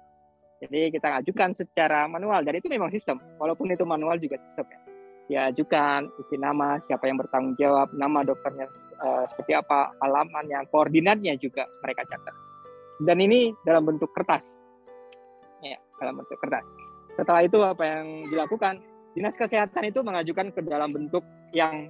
Jadi 0.63 0.95
kita 0.95 1.23
ajukan 1.23 1.55
secara 1.55 2.07
manual 2.11 2.43
dan 2.43 2.59
itu 2.59 2.67
memang 2.71 2.91
sistem. 2.91 3.21
Walaupun 3.39 3.71
itu 3.71 3.85
manual 3.87 4.19
juga 4.19 4.39
sistem 4.43 4.65
ya. 4.71 4.81
Dia 5.25 5.49
ajukan 5.49 6.13
isi 6.21 6.37
nama, 6.37 6.77
siapa 6.77 7.09
yang 7.09 7.17
bertanggung 7.17 7.57
jawab, 7.57 7.89
nama 7.97 8.21
dokternya 8.21 8.69
uh, 9.01 9.25
seperti 9.25 9.57
apa, 9.57 9.97
alamannya, 10.05 10.69
koordinatnya 10.69 11.41
juga 11.41 11.65
mereka 11.81 12.05
catat. 12.05 12.37
Dan 13.01 13.25
ini 13.25 13.57
dalam 13.65 13.89
bentuk 13.89 14.13
kertas. 14.13 14.61
Ya, 15.65 15.81
dalam 15.97 16.21
bentuk 16.21 16.37
kertas. 16.45 16.69
Setelah 17.17 17.47
itu 17.49 17.57
apa 17.65 17.83
yang 17.83 18.29
dilakukan? 18.29 18.85
Dinas 19.15 19.39
kesehatan 19.39 19.89
itu 19.89 20.03
mengajukan 20.03 20.51
ke 20.51 20.61
dalam 20.67 20.91
bentuk 20.91 21.23
yang 21.55 21.89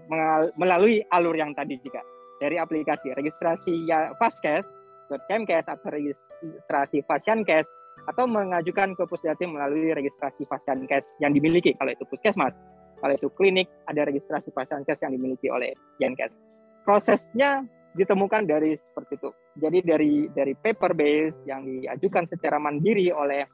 melalui 0.60 1.00
alur 1.08 1.32
yang 1.32 1.56
tadi 1.56 1.80
juga 1.80 2.04
dari 2.36 2.60
aplikasi 2.60 3.16
registrasi 3.16 3.88
ya 3.88 4.12
Faskes 4.20 4.68
ke 5.08 5.16
Kemkes 5.32 5.64
atau 5.64 5.88
registrasi 5.88 7.00
Fasyankes 7.08 7.72
atau 8.04 8.28
mengajukan 8.28 8.92
ke 8.92 9.02
Pusdatin 9.08 9.56
melalui 9.56 9.96
registrasi 9.96 10.44
Fasyankes 10.44 11.16
yang 11.24 11.32
dimiliki 11.32 11.72
kalau 11.80 11.96
itu 11.96 12.04
Puskesmas. 12.04 12.60
Kalau 12.98 13.14
itu 13.14 13.28
klinik 13.34 13.68
ada 13.86 14.06
registrasi 14.06 14.54
Fasyankes 14.54 15.02
yang 15.04 15.12
dimiliki 15.12 15.50
oleh 15.50 15.74
Yankes. 16.00 16.38
Prosesnya 16.84 17.64
ditemukan 17.94 18.44
dari 18.44 18.74
seperti 18.74 19.16
itu. 19.16 19.30
Jadi 19.54 19.78
dari 19.86 20.12
dari 20.34 20.52
paper 20.58 20.92
base 20.92 21.46
yang 21.46 21.62
diajukan 21.62 22.26
secara 22.26 22.58
mandiri 22.58 23.14
oleh 23.14 23.46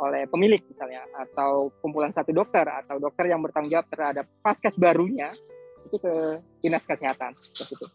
oleh 0.00 0.24
pemilik 0.24 0.64
misalnya 0.64 1.04
atau 1.12 1.68
kumpulan 1.84 2.10
satu 2.10 2.32
dokter 2.32 2.64
atau 2.64 2.96
dokter 2.96 3.28
yang 3.28 3.44
bertanggung 3.44 3.76
jawab 3.76 3.86
terhadap 3.92 4.24
paskes 4.40 4.80
barunya 4.80 5.28
itu 5.84 6.00
ke 6.00 6.40
dinas 6.64 6.88
kesehatan 6.88 7.36
seperti 7.44 7.76
itu. 7.76 7.86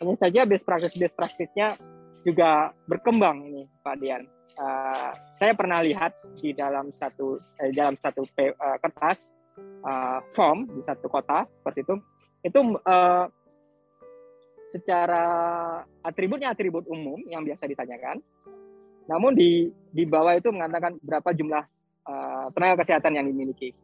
Hanya 0.00 0.14
saja 0.16 0.40
best 0.46 0.64
practice 0.64 0.94
best 0.94 1.18
practice-nya 1.18 1.74
juga 2.22 2.70
berkembang 2.86 3.50
ini 3.50 3.62
Pak 3.82 3.96
Dian. 3.98 4.24
Uh, 4.60 5.12
saya 5.40 5.56
pernah 5.56 5.80
lihat 5.80 6.12
di 6.36 6.52
dalam 6.52 6.92
satu 6.92 7.40
eh, 7.58 7.72
dalam 7.72 7.96
satu 7.96 8.28
uh, 8.28 8.76
kertas 8.78 9.32
uh, 9.84 10.20
form 10.32 10.68
di 10.72 10.82
satu 10.84 11.06
kota 11.10 11.46
seperti 11.60 11.84
itu. 11.84 11.94
Itu 12.40 12.60
uh, 12.80 13.26
secara 14.64 15.24
atributnya 16.04 16.52
atribut 16.52 16.86
umum 16.86 17.20
yang 17.26 17.44
biasa 17.44 17.66
ditanyakan. 17.68 18.22
Namun 19.08 19.34
di 19.34 19.68
di 19.90 20.04
bawah 20.06 20.38
itu 20.38 20.52
mengatakan 20.54 20.96
berapa 21.02 21.30
jumlah 21.34 21.64
uh, 22.06 22.46
tenaga 22.54 22.86
kesehatan 22.86 23.18
yang 23.18 23.26
dimiliki. 23.26 23.74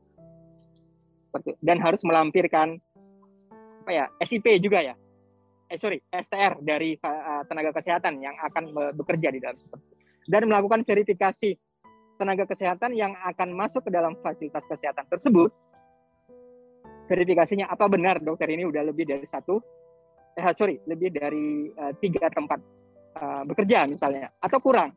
Seperti 1.27 1.59
dan 1.61 1.83
harus 1.83 2.01
melampirkan 2.07 2.79
apa 3.87 3.91
ya 3.93 4.05
SIP 4.23 4.47
juga 4.63 4.83
ya. 4.83 4.95
Eh 5.67 5.77
sorry 5.77 5.99
STR 6.15 6.63
dari 6.63 6.95
uh, 7.03 7.43
tenaga 7.51 7.75
kesehatan 7.75 8.23
yang 8.23 8.39
akan 8.39 8.95
bekerja 8.95 9.35
di 9.35 9.43
dalam 9.43 9.59
seperti 9.59 9.97
dan 10.27 10.47
melakukan 10.47 10.83
verifikasi 10.83 11.55
tenaga 12.17 12.45
kesehatan 12.49 12.97
yang 12.97 13.15
akan 13.23 13.55
masuk 13.55 13.87
ke 13.87 13.91
dalam 13.93 14.17
fasilitas 14.25 14.65
kesehatan 14.67 15.07
tersebut 15.07 15.53
verifikasinya 17.07 17.71
apa 17.71 17.87
benar 17.87 18.19
dokter 18.21 18.51
ini 18.51 18.67
udah 18.67 18.83
lebih 18.87 19.07
dari 19.07 19.27
satu 19.27 19.59
eh 20.37 20.53
sorry 20.53 20.77
lebih 20.85 21.15
dari 21.15 21.71
uh, 21.73 21.95
tiga 21.97 22.29
tempat 22.29 22.61
uh, 23.17 23.43
bekerja 23.49 23.89
misalnya 23.89 24.29
atau 24.43 24.59
kurang 24.61 24.93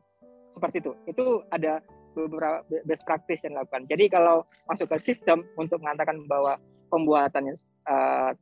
seperti 0.50 0.82
itu 0.84 0.92
itu 1.08 1.24
ada 1.48 1.80
beberapa 2.14 2.66
best 2.86 3.06
practice 3.06 3.42
yang 3.46 3.58
dilakukan. 3.58 3.86
Jadi 3.86 4.04
kalau 4.10 4.46
masuk 4.66 4.90
ke 4.90 4.96
sistem 4.98 5.46
untuk 5.54 5.78
mengatakan 5.82 6.26
bahwa 6.26 6.58
pembuatannya 6.90 7.54
uh, 7.86 8.34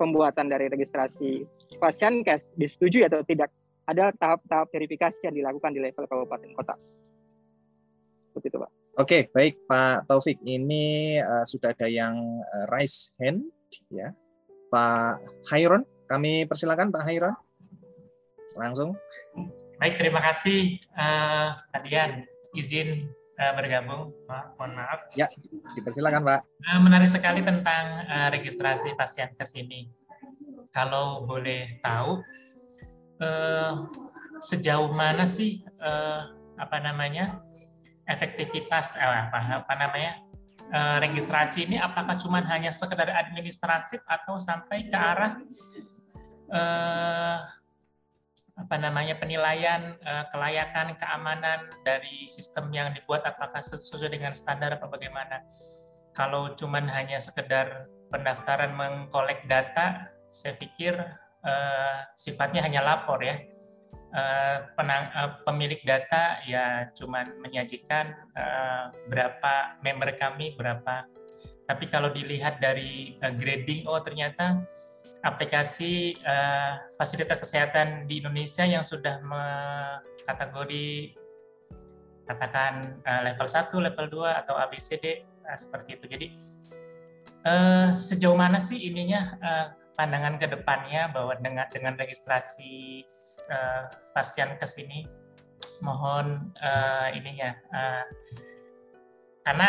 pembuatan 0.00 0.50
dari 0.50 0.66
registrasi 0.72 1.44
pasien 1.78 2.24
cash 2.24 2.50
disetujui 2.56 3.06
atau 3.06 3.22
tidak, 3.22 3.52
ada 3.86 4.10
tahap-tahap 4.16 4.72
verifikasi 4.72 5.20
yang 5.22 5.36
dilakukan 5.36 5.76
di 5.76 5.80
level 5.84 6.08
kabupaten 6.08 6.50
kota. 6.56 6.74
Seperti 8.32 8.46
itu, 8.50 8.58
Pak. 8.58 8.83
Oke, 8.94 9.26
baik 9.34 9.58
Pak 9.66 10.06
Taufik. 10.06 10.38
Ini 10.46 11.18
uh, 11.18 11.42
sudah 11.42 11.74
ada 11.74 11.90
yang 11.90 12.14
uh, 12.46 12.64
raise 12.70 13.10
hand, 13.18 13.42
ya. 13.90 14.14
Pak 14.70 15.18
Hairon, 15.50 15.82
kami 16.06 16.46
persilakan 16.46 16.94
Pak 16.94 17.02
Hairon. 17.02 17.34
Langsung. 18.54 18.94
Baik, 19.82 19.98
terima 19.98 20.22
kasih 20.22 20.78
uh, 20.94 21.58
Adian. 21.74 22.22
Izin 22.54 23.10
uh, 23.34 23.52
bergabung, 23.58 24.14
Pak. 24.30 24.54
Mohon 24.62 24.72
maaf. 24.78 25.10
Ya, 25.18 25.26
dipersilakan 25.74 26.22
Pak. 26.22 26.40
Uh, 26.62 26.78
menarik 26.78 27.10
sekali 27.10 27.42
tentang 27.42 28.06
uh, 28.06 28.30
registrasi 28.30 28.94
pasien 28.94 29.34
ke 29.34 29.42
sini. 29.42 29.90
Kalau 30.70 31.26
boleh 31.26 31.82
tahu, 31.82 32.22
uh, 33.18 33.90
sejauh 34.38 34.94
mana 34.94 35.26
sih 35.26 35.66
uh, 35.82 36.30
apa 36.54 36.78
namanya 36.78 37.42
efektivitas 38.04 39.00
eh, 39.00 39.04
apa 39.04 39.64
apa 39.64 39.74
namanya 39.76 40.12
uh, 40.72 40.96
registrasi 41.00 41.68
ini 41.68 41.76
apakah 41.80 42.16
cuma 42.20 42.44
hanya 42.44 42.72
sekedar 42.72 43.08
administratif 43.08 44.00
atau 44.04 44.36
sampai 44.36 44.88
ke 44.88 44.96
arah 44.96 45.32
uh, 46.52 47.38
apa 48.54 48.76
namanya 48.78 49.18
penilaian 49.18 49.98
kelayakan 50.30 50.94
keamanan 50.94 51.74
dari 51.82 52.30
sistem 52.30 52.70
yang 52.70 52.94
dibuat? 52.94 53.26
Apakah 53.26 53.58
sesuai 53.58 54.14
dengan 54.14 54.30
standar 54.30 54.78
apa 54.78 54.86
bagaimana? 54.86 55.42
Kalau 56.14 56.54
cuma 56.54 56.78
hanya 56.78 57.18
sekedar 57.18 57.90
pendaftaran 58.14 58.70
mengkolek 58.78 59.50
data 59.50 60.06
saya 60.30 60.54
pikir 60.54 60.94
sifatnya 62.14 62.62
hanya 62.62 62.86
lapor 62.86 63.26
ya 63.26 63.42
Eh, 64.14 64.58
penang, 64.78 65.10
uh, 65.10 65.42
pemilik 65.42 65.82
data 65.82 66.38
ya 66.46 66.86
cuman 66.94 67.34
menyajikan 67.42 68.14
uh, 68.38 68.94
berapa 69.10 69.82
member 69.82 70.14
kami 70.14 70.54
berapa 70.54 71.10
tapi 71.66 71.90
kalau 71.90 72.14
dilihat 72.14 72.62
dari 72.62 73.18
uh, 73.26 73.34
grading 73.34 73.90
oh 73.90 73.98
ternyata 74.06 74.62
aplikasi 75.26 76.14
uh, 76.22 76.86
fasilitas 76.94 77.42
kesehatan 77.42 78.06
di 78.06 78.22
Indonesia 78.22 78.62
yang 78.62 78.86
sudah 78.86 79.18
kategori 80.22 81.18
katakan 82.30 83.02
uh, 83.02 83.20
level 83.26 83.50
1, 83.50 83.66
level 83.66 84.06
2 84.14 84.40
atau 84.46 84.54
ABCD 84.62 85.26
uh, 85.42 85.58
seperti 85.58 85.98
itu. 85.98 86.06
Jadi 86.06 86.26
uh, 87.50 87.90
sejauh 87.90 88.38
mana 88.38 88.62
sih 88.62 88.78
ininya 88.78 89.20
uh, 89.42 89.66
pandangan 89.94 90.34
ke 90.38 90.46
depannya 90.50 91.10
bahwa 91.14 91.38
dengan 91.38 91.66
dengan 91.70 91.94
registrasi 91.94 93.06
uh, 93.50 93.90
pasien 94.10 94.50
ke 94.58 94.66
sini 94.66 95.06
mohon 95.82 96.50
uh, 96.58 97.08
ininya 97.14 97.54
uh, 97.70 98.04
karena 99.46 99.68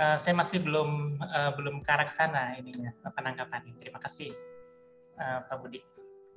uh, 0.00 0.16
saya 0.16 0.32
masih 0.36 0.64
belum 0.64 1.20
uh, 1.20 1.52
belum 1.56 1.84
ke 1.84 1.90
arah 1.92 2.08
sana 2.08 2.56
ininya 2.56 2.96
penangkapan 3.12 3.68
ini. 3.68 3.76
Terima 3.76 4.00
kasih 4.00 4.32
uh, 5.20 5.44
Pak 5.44 5.56
Budi. 5.60 5.80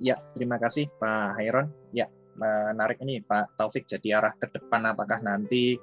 Ya, 0.02 0.18
terima 0.34 0.58
kasih 0.58 0.90
Pak 0.98 1.38
Hairon. 1.38 1.70
Ya, 1.94 2.10
menarik 2.34 2.98
ini 3.00 3.22
Pak 3.22 3.54
Taufik. 3.54 3.86
Jadi 3.86 4.10
arah 4.10 4.34
ke 4.34 4.50
depan 4.50 4.82
apakah 4.90 5.22
nanti 5.22 5.78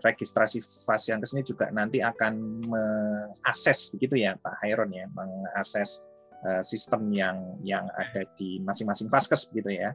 registrasi 0.00 0.58
pasien 0.88 1.20
ke 1.20 1.26
sini 1.28 1.42
juga 1.44 1.68
nanti 1.70 2.00
akan 2.00 2.64
mengakses 2.66 3.92
begitu 3.94 4.20
ya 4.20 4.34
Pak 4.40 4.64
Hairon 4.64 4.90
ya, 4.90 5.06
mengakses 5.12 6.02
uh, 6.44 6.64
sistem 6.64 7.12
yang 7.12 7.36
yang 7.60 7.84
ada 7.94 8.24
di 8.34 8.58
masing-masing 8.64 9.12
vaskes 9.12 9.48
begitu 9.52 9.80
ya. 9.80 9.92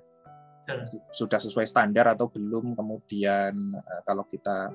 Sudah 1.13 1.37
sesuai 1.37 1.69
standar 1.69 2.09
atau 2.09 2.25
belum 2.29 2.73
kemudian 2.73 3.53
uh, 3.77 4.01
kalau 4.05 4.25
kita 4.29 4.73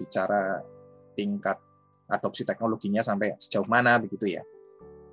bicara 0.00 0.64
tingkat 1.12 1.60
adopsi 2.08 2.48
teknologinya 2.48 3.04
sampai 3.04 3.36
sejauh 3.36 3.68
mana 3.68 4.00
begitu 4.00 4.40
ya. 4.40 4.42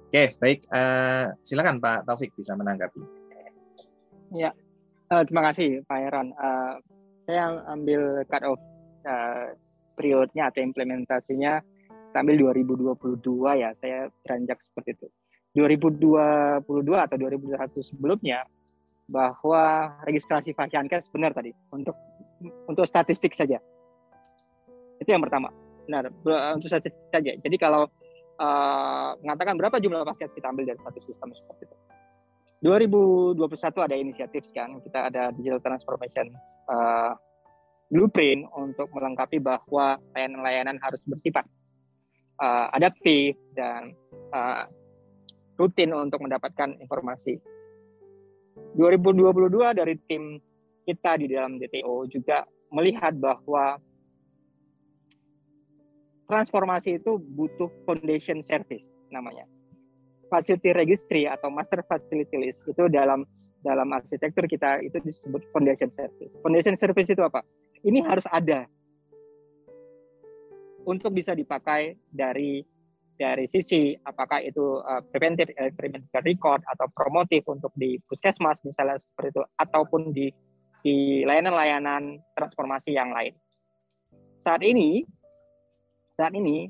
Oke, 0.07 0.39
baik. 0.39 0.63
Uh, 0.71 1.35
silakan 1.43 1.83
Pak 1.83 2.07
Taufik 2.07 2.31
bisa 2.31 2.55
menanggapi. 2.55 3.03
Ya, 4.31 4.55
uh, 5.11 5.23
terima 5.27 5.51
kasih 5.51 5.83
Pak 5.83 5.99
Heron. 5.99 6.31
Uh, 6.39 6.79
saya 7.27 7.59
ambil 7.67 8.23
cut 8.31 8.43
off 8.47 8.59
uh, 9.07 9.55
periodnya 9.95 10.51
atau 10.51 10.61
implementasinya 10.61 11.63
sambil 12.11 12.35
2022 12.37 13.23
ya 13.57 13.71
saya 13.73 14.11
beranjak 14.21 14.59
seperti 14.61 14.89
itu. 14.99 15.07
2022 15.57 16.61
atau 16.93 17.15
2021 17.17 17.81
sebelumnya 17.81 18.45
bahwa 19.09 19.95
registrasi 20.05 20.53
Fasiankes 20.53 21.09
benar 21.09 21.33
tadi 21.33 21.55
untuk 21.73 21.95
untuk 22.69 22.85
statistik 22.85 23.33
saja. 23.33 23.57
Itu 25.01 25.09
yang 25.09 25.23
pertama. 25.23 25.49
Benar 25.87 26.11
untuk 26.53 26.69
statistik 26.69 27.09
saja. 27.09 27.31
Jadi 27.39 27.55
kalau 27.57 27.89
uh, 28.37 29.09
mengatakan 29.23 29.57
berapa 29.57 29.81
jumlah 29.81 30.05
pasien 30.05 30.29
kita 30.29 30.51
ambil 30.51 30.69
dari 30.69 30.79
satu 30.83 30.99
sistem 31.01 31.33
seperti 31.33 31.65
itu. 31.65 31.75
2021 32.57 33.37
ada 33.85 33.95
inisiatif 33.95 34.43
kan 34.49 34.81
kita 34.81 35.13
ada 35.13 35.29
digital 35.37 35.61
transformation 35.61 36.33
uh, 36.65 37.13
blueprint 37.87 38.47
untuk 38.55 38.91
melengkapi 38.91 39.39
bahwa 39.39 39.95
layanan-layanan 40.11 40.75
harus 40.83 40.99
bersifat 41.07 41.47
uh, 42.41 42.67
adaptif 42.75 43.39
dan 43.55 43.95
uh, 44.35 44.67
rutin 45.57 45.95
untuk 45.95 46.21
mendapatkan 46.21 46.75
informasi. 46.83 47.39
2022 48.77 49.79
dari 49.79 49.95
tim 50.05 50.37
kita 50.85 51.17
di 51.17 51.31
dalam 51.31 51.57
DTO 51.57 52.05
juga 52.07 52.45
melihat 52.71 53.15
bahwa 53.17 53.79
transformasi 56.27 56.99
itu 56.99 57.17
butuh 57.17 57.71
foundation 57.87 58.43
service 58.43 58.91
namanya. 59.09 59.47
Facility 60.27 60.75
registry 60.75 61.23
atau 61.23 61.47
master 61.47 61.79
facility 61.87 62.35
list 62.35 62.59
itu 62.67 62.91
dalam 62.91 63.23
dalam 63.63 63.89
arsitektur 63.95 64.45
kita 64.45 64.83
itu 64.83 64.99
disebut 65.01 65.41
foundation 65.55 65.87
service. 65.87 66.31
Foundation 66.43 66.75
service 66.75 67.09
itu 67.09 67.23
apa? 67.23 67.41
Ini 67.85 68.01
harus 68.01 68.25
ada 68.31 68.65
untuk 70.87 71.11
bisa 71.11 71.35
dipakai 71.35 71.99
dari 72.07 72.63
dari 73.17 73.49
sisi 73.49 73.97
apakah 74.05 74.39
itu 74.45 74.79
uh, 74.85 75.01
preventive 75.09 75.49
uh, 75.57 75.73
record 76.21 76.61
atau 76.69 76.85
promotif 76.93 77.43
untuk 77.49 77.73
di 77.73 77.97
puskesmas 78.05 78.61
misalnya 78.61 79.01
seperti 79.01 79.33
itu 79.35 79.43
ataupun 79.57 80.01
di 80.13 80.29
di 80.85 81.25
layanan-layanan 81.25 82.21
transformasi 82.37 82.93
yang 82.93 83.11
lain. 83.11 83.33
Saat 84.37 84.61
ini 84.61 85.03
saat 86.13 86.31
ini 86.37 86.69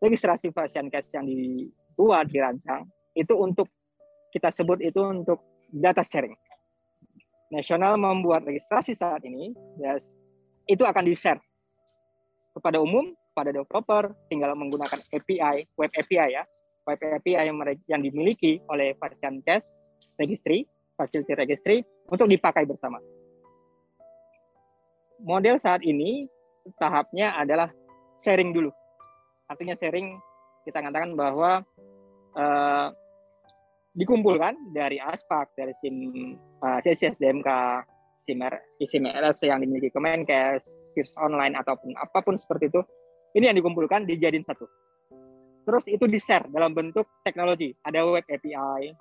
registrasi 0.00 0.50
pasien 0.50 0.88
cash 0.88 1.12
yang 1.12 1.28
dibuat 1.28 2.32
dirancang 2.32 2.88
itu 3.12 3.36
untuk 3.36 3.68
kita 4.32 4.48
sebut 4.48 4.80
itu 4.80 5.00
untuk 5.04 5.44
data 5.68 6.00
sharing 6.00 6.34
nasional 7.50 7.98
membuat 7.98 8.46
registrasi 8.46 8.94
saat 8.94 9.26
ini, 9.26 9.50
ya, 9.82 9.98
itu 10.70 10.86
akan 10.86 11.02
di-share 11.02 11.42
kepada 12.54 12.78
umum, 12.78 13.14
pada 13.34 13.50
developer, 13.54 14.14
tinggal 14.30 14.54
menggunakan 14.54 15.02
API, 15.14 15.66
web 15.78 15.90
API 15.94 16.28
ya, 16.34 16.42
web 16.86 16.98
API 16.98 17.46
yang, 17.46 17.58
yang 17.86 18.00
dimiliki 18.02 18.62
oleh 18.70 18.94
Fashion 18.98 19.42
Cash 19.46 19.66
Registry, 20.18 20.66
Facility 20.98 21.34
Registry, 21.34 21.76
untuk 22.10 22.26
dipakai 22.26 22.66
bersama. 22.66 22.98
Model 25.20 25.60
saat 25.60 25.84
ini 25.84 26.26
tahapnya 26.80 27.36
adalah 27.36 27.68
sharing 28.16 28.52
dulu. 28.56 28.72
Artinya 29.50 29.76
sharing 29.76 30.16
kita 30.64 30.80
katakan 30.80 31.16
bahwa 31.16 31.64
uh, 32.36 32.88
dikumpulkan 33.96 34.54
dari 34.72 35.00
ASPAK, 35.00 35.56
dari 35.58 35.74
SIM 35.74 35.96
uh, 36.62 36.78
CSDMK, 36.80 37.48
SIM, 38.20 38.44
SIM 38.84 39.04
RS 39.08 39.48
yang 39.48 39.64
dimiliki 39.64 39.88
Kemenkes, 39.92 40.92
SIRS 40.92 41.16
online 41.16 41.56
ataupun 41.56 41.96
apa 41.96 42.20
pun 42.20 42.36
seperti 42.36 42.68
itu, 42.68 42.80
ini 43.36 43.48
yang 43.48 43.56
dikumpulkan 43.56 44.04
dijadiin 44.04 44.44
satu. 44.44 44.68
Terus 45.64 45.84
itu 45.88 46.04
di-share 46.08 46.48
dalam 46.50 46.72
bentuk 46.72 47.08
teknologi, 47.24 47.72
ada 47.84 48.04
web 48.04 48.24
API, 48.26 48.92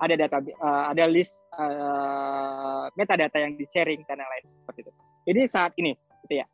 ada 0.00 0.14
data, 0.18 0.38
uh, 0.60 0.84
ada 0.90 1.04
list 1.06 1.44
uh, 1.56 2.88
metadata 2.98 3.40
yang 3.40 3.54
di-sharing 3.54 4.02
dan 4.08 4.20
lain-lain 4.20 4.44
seperti 4.64 4.80
itu. 4.84 4.92
Ini 5.24 5.42
saat 5.48 5.72
ini, 5.80 5.92
gitu 6.26 6.44
ya. 6.44 6.46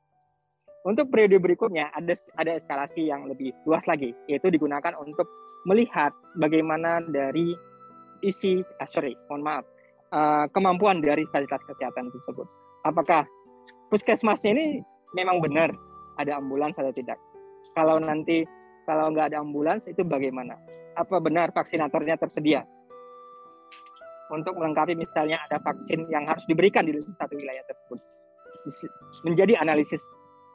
Untuk 0.80 1.12
periode 1.12 1.36
berikutnya 1.36 1.92
ada 1.92 2.16
ada 2.40 2.56
eskalasi 2.56 3.12
yang 3.12 3.28
lebih 3.28 3.52
luas 3.68 3.84
lagi, 3.84 4.16
yaitu 4.32 4.48
digunakan 4.48 4.96
untuk 4.96 5.28
melihat 5.68 6.16
bagaimana 6.40 7.04
dari 7.04 7.52
isi, 8.24 8.64
ah, 8.80 8.88
sorry, 8.88 9.12
mohon 9.28 9.44
maaf, 9.44 9.64
uh, 10.14 10.46
kemampuan 10.50 11.02
dari 11.02 11.26
fasilitas 11.30 11.62
kesehatan 11.66 12.10
tersebut. 12.10 12.46
Apakah 12.86 13.26
puskesmasnya 13.90 14.54
ini 14.54 14.66
memang 15.14 15.42
benar 15.42 15.74
ada 16.18 16.38
ambulans 16.38 16.76
atau 16.78 16.92
tidak. 16.94 17.18
Kalau 17.74 17.98
nanti 17.98 18.44
kalau 18.84 19.10
nggak 19.14 19.34
ada 19.34 19.42
ambulans 19.42 19.86
itu 19.86 20.02
bagaimana? 20.02 20.58
Apa 20.98 21.22
benar 21.22 21.54
vaksinatornya 21.54 22.18
tersedia? 22.18 22.66
Untuk 24.30 24.54
melengkapi 24.54 24.94
misalnya 24.94 25.42
ada 25.50 25.58
vaksin 25.58 26.06
yang 26.06 26.26
harus 26.26 26.46
diberikan 26.46 26.86
di 26.86 26.94
satu 27.18 27.34
wilayah 27.34 27.62
tersebut. 27.66 27.98
Menjadi 29.26 29.58
analisis 29.58 30.02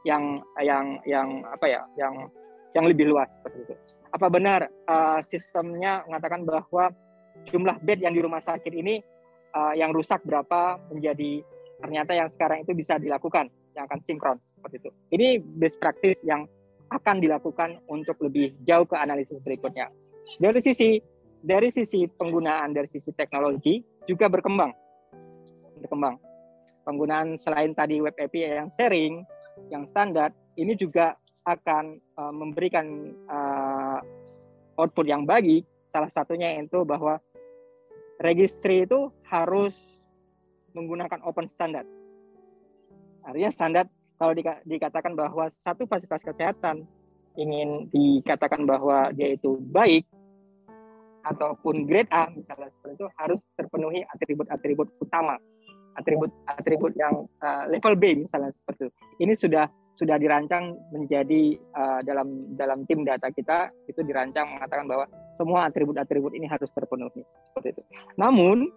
yang 0.07 0.39
yang 0.63 1.01
yang 1.03 1.43
apa 1.49 1.65
ya, 1.67 1.81
yang 1.99 2.31
yang 2.75 2.85
lebih 2.87 3.11
luas 3.11 3.27
seperti 3.39 3.67
itu. 3.67 3.75
Apa 4.15 4.31
benar 4.31 4.71
uh, 4.87 5.19
sistemnya 5.19 6.07
mengatakan 6.07 6.47
bahwa 6.47 6.91
jumlah 7.51 7.75
bed 7.83 7.99
yang 7.99 8.15
di 8.15 8.23
rumah 8.23 8.39
sakit 8.39 8.71
ini 8.71 9.03
uh, 9.55 9.73
yang 9.73 9.95
rusak 9.95 10.21
berapa 10.27 10.77
menjadi 10.91 11.41
ternyata 11.79 12.11
yang 12.13 12.29
sekarang 12.29 12.67
itu 12.67 12.75
bisa 12.75 12.99
dilakukan 12.99 13.47
yang 13.75 13.87
akan 13.87 13.99
sinkron 14.03 14.37
seperti 14.59 14.83
itu. 14.83 14.91
Ini 15.15 15.27
best 15.59 15.79
practice 15.79 16.19
yang 16.23 16.47
akan 16.93 17.23
dilakukan 17.23 17.81
untuk 17.89 18.19
lebih 18.21 18.53
jauh 18.67 18.85
ke 18.85 18.95
analisis 18.95 19.41
berikutnya. 19.41 19.89
Dari 20.37 20.59
sisi 20.61 21.01
dari 21.45 21.69
sisi 21.69 22.05
penggunaan 22.09 22.73
dari 22.73 22.87
sisi 22.87 23.11
teknologi 23.13 23.81
juga 24.05 24.29
berkembang. 24.29 24.71
Berkembang. 25.81 26.17
Penggunaan 26.85 27.35
selain 27.41 27.73
tadi 27.73 27.97
web 27.97 28.13
API 28.13 28.61
yang 28.61 28.69
sharing, 28.69 29.25
yang 29.73 29.89
standar, 29.89 30.29
ini 30.53 30.77
juga 30.77 31.17
akan 31.45 31.97
uh, 32.17 32.33
memberikan 32.33 33.13
uh, 33.29 33.99
output 34.77 35.09
yang 35.09 35.25
bagi. 35.25 35.65
Salah 35.89 36.09
satunya 36.09 36.53
itu 36.61 36.85
bahwa 36.85 37.17
registry 38.21 38.87
itu 38.87 39.11
harus 39.27 40.05
menggunakan 40.75 41.23
open 41.23 41.47
standard. 41.47 41.87
Artinya 43.25 43.51
standar 43.51 43.85
kalau 44.15 44.33
dikatakan 44.63 45.15
bahwa 45.17 45.51
satu 45.51 45.87
fasilitas 45.87 46.23
kesehatan 46.23 46.87
ingin 47.35 47.91
dikatakan 47.91 48.63
bahwa 48.63 49.11
dia 49.11 49.35
itu 49.35 49.59
baik 49.71 50.07
ataupun 51.25 51.89
grade 51.89 52.07
A 52.13 52.31
misalnya 52.31 52.69
seperti 52.71 53.01
itu 53.01 53.07
harus 53.17 53.41
terpenuhi 53.59 54.05
atribut-atribut 54.13 54.87
utama 55.01 55.35
atribut-atribut 55.97 56.93
yang 56.95 57.25
uh, 57.41 57.65
level 57.67 57.97
B 57.97 58.23
misalnya 58.23 58.53
seperti 58.53 58.87
itu 58.87 58.91
ini 59.19 59.33
sudah 59.33 59.65
sudah 59.95 60.19
dirancang 60.19 60.75
menjadi 60.91 61.55
uh, 61.71 61.99
dalam 62.03 62.55
dalam 62.59 62.83
tim 62.83 63.07
data 63.07 63.31
kita 63.31 63.71
itu 63.87 64.03
dirancang 64.03 64.59
mengatakan 64.59 64.85
bahwa 64.91 65.07
semua 65.31 65.71
atribut-atribut 65.71 66.35
ini 66.35 66.47
harus 66.51 66.67
terpenuhi. 66.75 67.23
Seperti 67.51 67.79
itu. 67.79 67.81
Namun 68.19 68.69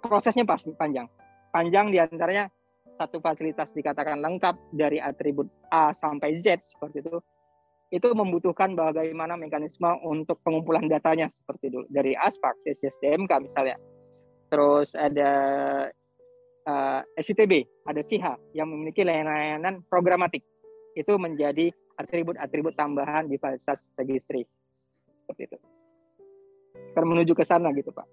prosesnya 0.00 0.46
pasti 0.46 0.70
panjang. 0.78 1.10
Panjang 1.50 1.90
di 1.90 1.98
antaranya 1.98 2.46
satu 2.96 3.20
fasilitas 3.20 3.74
dikatakan 3.74 4.22
lengkap 4.22 4.56
dari 4.72 5.02
atribut 5.02 5.50
A 5.68 5.92
sampai 5.92 6.38
Z 6.38 6.64
seperti 6.64 7.04
itu, 7.04 7.20
itu 7.92 8.08
membutuhkan 8.14 8.74
bagaimana 8.74 9.38
mekanisme 9.38 9.86
untuk 10.02 10.40
pengumpulan 10.42 10.86
datanya 10.86 11.26
seperti 11.30 11.70
itu. 11.70 11.80
Dari 11.90 12.14
ASPAC, 12.14 12.64
SSDMK 12.66 13.30
misalnya. 13.42 13.76
Terus 14.46 14.94
ada 14.94 15.32
uh, 16.66 17.00
eh, 17.02 17.22
SITB, 17.22 17.86
ada 17.86 18.02
SIHA 18.02 18.34
yang 18.52 18.68
memiliki 18.68 19.06
layanan 19.06 19.80
programatik. 19.86 20.42
Itu 20.98 21.16
menjadi 21.16 21.70
atribut-atribut 21.96 22.76
tambahan 22.76 23.30
di 23.30 23.40
fasilitas 23.40 23.88
registry. 23.96 24.44
Seperti 25.24 25.42
itu. 25.48 25.58
Akan 26.92 27.08
menuju 27.08 27.32
ke 27.32 27.44
sana 27.44 27.72
gitu, 27.72 27.88
Pak. 27.92 28.06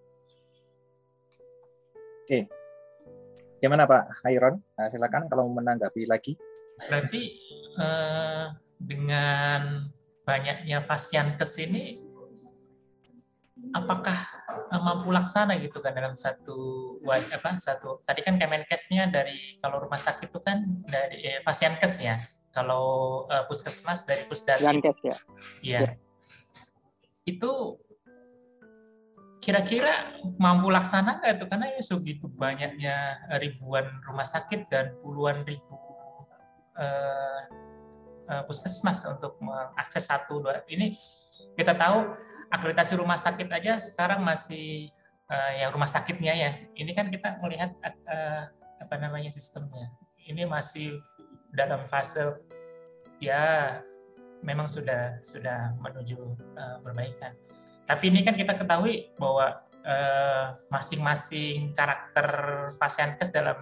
Oke, 2.23 2.47
Gimana 3.63 3.87
Pak 3.87 4.27
Hairon? 4.27 4.59
Nah, 4.75 4.91
silakan 4.91 5.31
kalau 5.31 5.47
menanggapi 5.47 6.03
lagi. 6.03 6.35
Berarti 6.83 7.31
eh, 7.79 8.45
dengan 8.75 9.87
banyaknya 10.27 10.83
pasien 10.83 11.31
ke 11.39 11.47
sini, 11.47 11.95
apakah 13.71 14.17
eh, 14.73 14.82
mampu 14.84 15.15
laksana 15.15 15.56
gitu 15.63 15.80
kan 15.80 15.95
dalam 15.95 16.19
satu 16.19 16.99
apa 17.08 17.56
satu 17.63 18.04
tadi 18.04 18.19
kan 18.19 18.36
Kemenkesnya 18.36 19.08
dari 19.08 19.56
kalau 19.63 19.80
rumah 19.80 20.02
sakit 20.02 20.28
itu 20.28 20.39
kan 20.43 20.67
dari 20.84 21.23
eh, 21.23 21.39
pasien 21.39 21.80
kes 21.80 22.04
ya 22.04 22.19
kalau 22.52 23.23
eh, 23.32 23.47
puskesmas 23.47 24.04
dari 24.04 24.28
pusdati 24.28 24.67
ya. 24.67 25.15
Iya. 25.63 25.80
Ya. 25.88 25.91
Itu 27.23 27.80
kira-kira 29.43 29.91
mampu 30.39 30.71
laksana 30.71 31.19
nggak 31.19 31.32
itu 31.36 31.45
karena 31.52 31.67
ya 31.76 31.82
segitu 31.84 32.32
banyaknya 32.32 32.95
ribuan 33.43 33.91
rumah 34.08 34.23
sakit 34.23 34.71
dan 34.71 34.95
puluhan 35.04 35.43
ribu 35.43 35.76
uh, 36.80 37.39
uh, 38.32 38.43
puskesmas 38.47 39.04
untuk 39.04 39.36
mengakses 39.43 40.08
satu 40.08 40.39
dua 40.39 40.63
ini 40.71 40.95
kita 41.60 41.76
tahu 41.76 42.08
akreditasi 42.53 42.93
rumah 43.01 43.17
sakit 43.17 43.49
aja 43.49 43.81
sekarang 43.81 44.21
masih 44.21 44.93
uh, 45.27 45.51
yang 45.57 45.73
rumah 45.73 45.89
sakitnya 45.89 46.33
ya 46.37 46.51
ini 46.77 46.93
kan 46.93 47.09
kita 47.09 47.41
melihat 47.41 47.73
uh, 47.81 48.45
apa 48.77 48.95
namanya 49.01 49.33
sistemnya 49.33 49.89
ini 50.29 50.45
masih 50.45 51.01
dalam 51.49 51.81
fase 51.89 52.37
ya 53.17 53.77
memang 54.45 54.69
sudah 54.69 55.17
sudah 55.25 55.73
menuju 55.81 56.19
uh, 56.53 56.77
perbaikan 56.85 57.33
tapi 57.89 58.13
ini 58.13 58.21
kan 58.21 58.37
kita 58.37 58.55
ketahui 58.55 59.11
bahwa 59.19 59.59
masing-masing 60.71 61.67
uh, 61.67 61.73
karakter 61.75 62.27
kes 62.79 63.29
dalam 63.35 63.59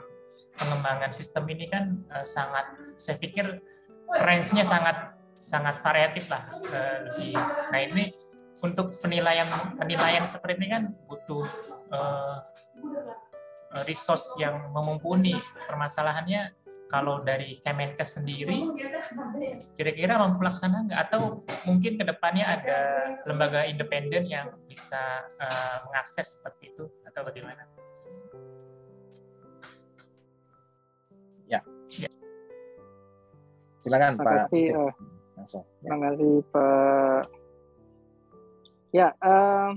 pengembangan 0.58 1.12
sistem 1.14 1.48
ini 1.50 1.66
kan 1.66 1.98
uh, 2.12 2.26
sangat, 2.26 2.66
saya 3.00 3.18
pikir 3.18 3.60
range-nya 4.22 4.62
sangat 4.62 5.16
sangat 5.42 5.82
variatif 5.82 6.30
lah. 6.30 6.44
Uh. 6.70 7.10
Nah 7.74 7.82
ini 7.82 8.14
untuk 8.60 8.92
penilaian 9.00 9.48
penilaian 9.80 10.28
seperti 10.28 10.60
ini 10.60 10.68
kan 10.70 10.84
butuh 11.08 11.48
uh, 11.96 12.38
resource 13.88 14.36
yang 14.36 14.68
memumpuni 14.76 15.40
permasalahannya 15.66 16.52
kalau 16.92 17.24
dari 17.24 17.56
Kemenkes 17.64 18.20
sendiri, 18.20 18.68
kira-kira 19.80 20.20
mampu 20.20 20.44
laksana 20.44 20.92
nggak? 20.92 21.00
Atau 21.08 21.48
mungkin 21.64 21.96
ke 21.96 22.04
depannya 22.04 22.52
ada 22.52 22.80
lembaga 23.24 23.64
independen 23.64 24.28
yang 24.28 24.52
bisa 24.68 25.24
uh, 25.40 25.88
mengakses 25.88 26.44
seperti 26.44 26.76
itu, 26.76 26.92
atau 27.08 27.24
bagaimana? 27.24 27.64
Ya. 31.48 31.64
ya. 31.96 32.12
Silakan 33.88 34.20
Pak. 34.20 34.52
Kasih, 34.52 34.68
uh, 34.76 34.94
Terima 35.80 35.98
kasih 36.12 36.34
Pak. 36.52 37.41
Ya, 38.92 39.16
uh, 39.24 39.72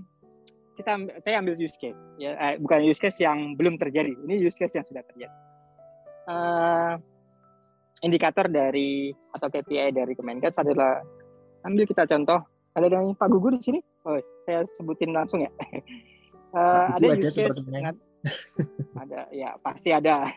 kita 0.75 1.23
saya 1.23 1.39
ambil 1.39 1.55
use 1.55 1.79
case 1.79 2.03
ya, 2.19 2.35
eh, 2.35 2.59
bukan 2.59 2.83
use 2.83 2.99
case 2.99 3.23
yang 3.23 3.55
belum 3.55 3.79
terjadi. 3.79 4.11
Ini 4.27 4.43
use 4.43 4.59
case 4.59 4.75
yang 4.75 4.87
sudah 4.87 5.07
terjadi. 5.07 5.35
Uh, 6.27 6.99
indikator 8.03 8.51
dari 8.51 9.15
atau 9.31 9.49
KPI 9.49 9.95
dari 9.95 10.13
Kemenkes 10.19 10.59
adalah 10.59 10.99
ambil 11.63 11.85
kita 11.87 12.05
contoh 12.11 12.43
ada 12.75 12.91
yang 12.91 13.15
Pak 13.15 13.31
Gugur 13.31 13.55
di 13.55 13.63
sini? 13.63 13.81
Oh 14.03 14.19
saya 14.43 14.67
sebutin 14.67 15.15
langsung 15.15 15.43
ya. 15.43 15.51
Uh, 16.55 16.87
ada 16.87 17.19
use 17.19 17.35
case 17.35 17.51
sangat, 17.67 17.99
ada 18.95 19.27
ya 19.35 19.59
pasti 19.59 19.91
ada. 19.91 20.31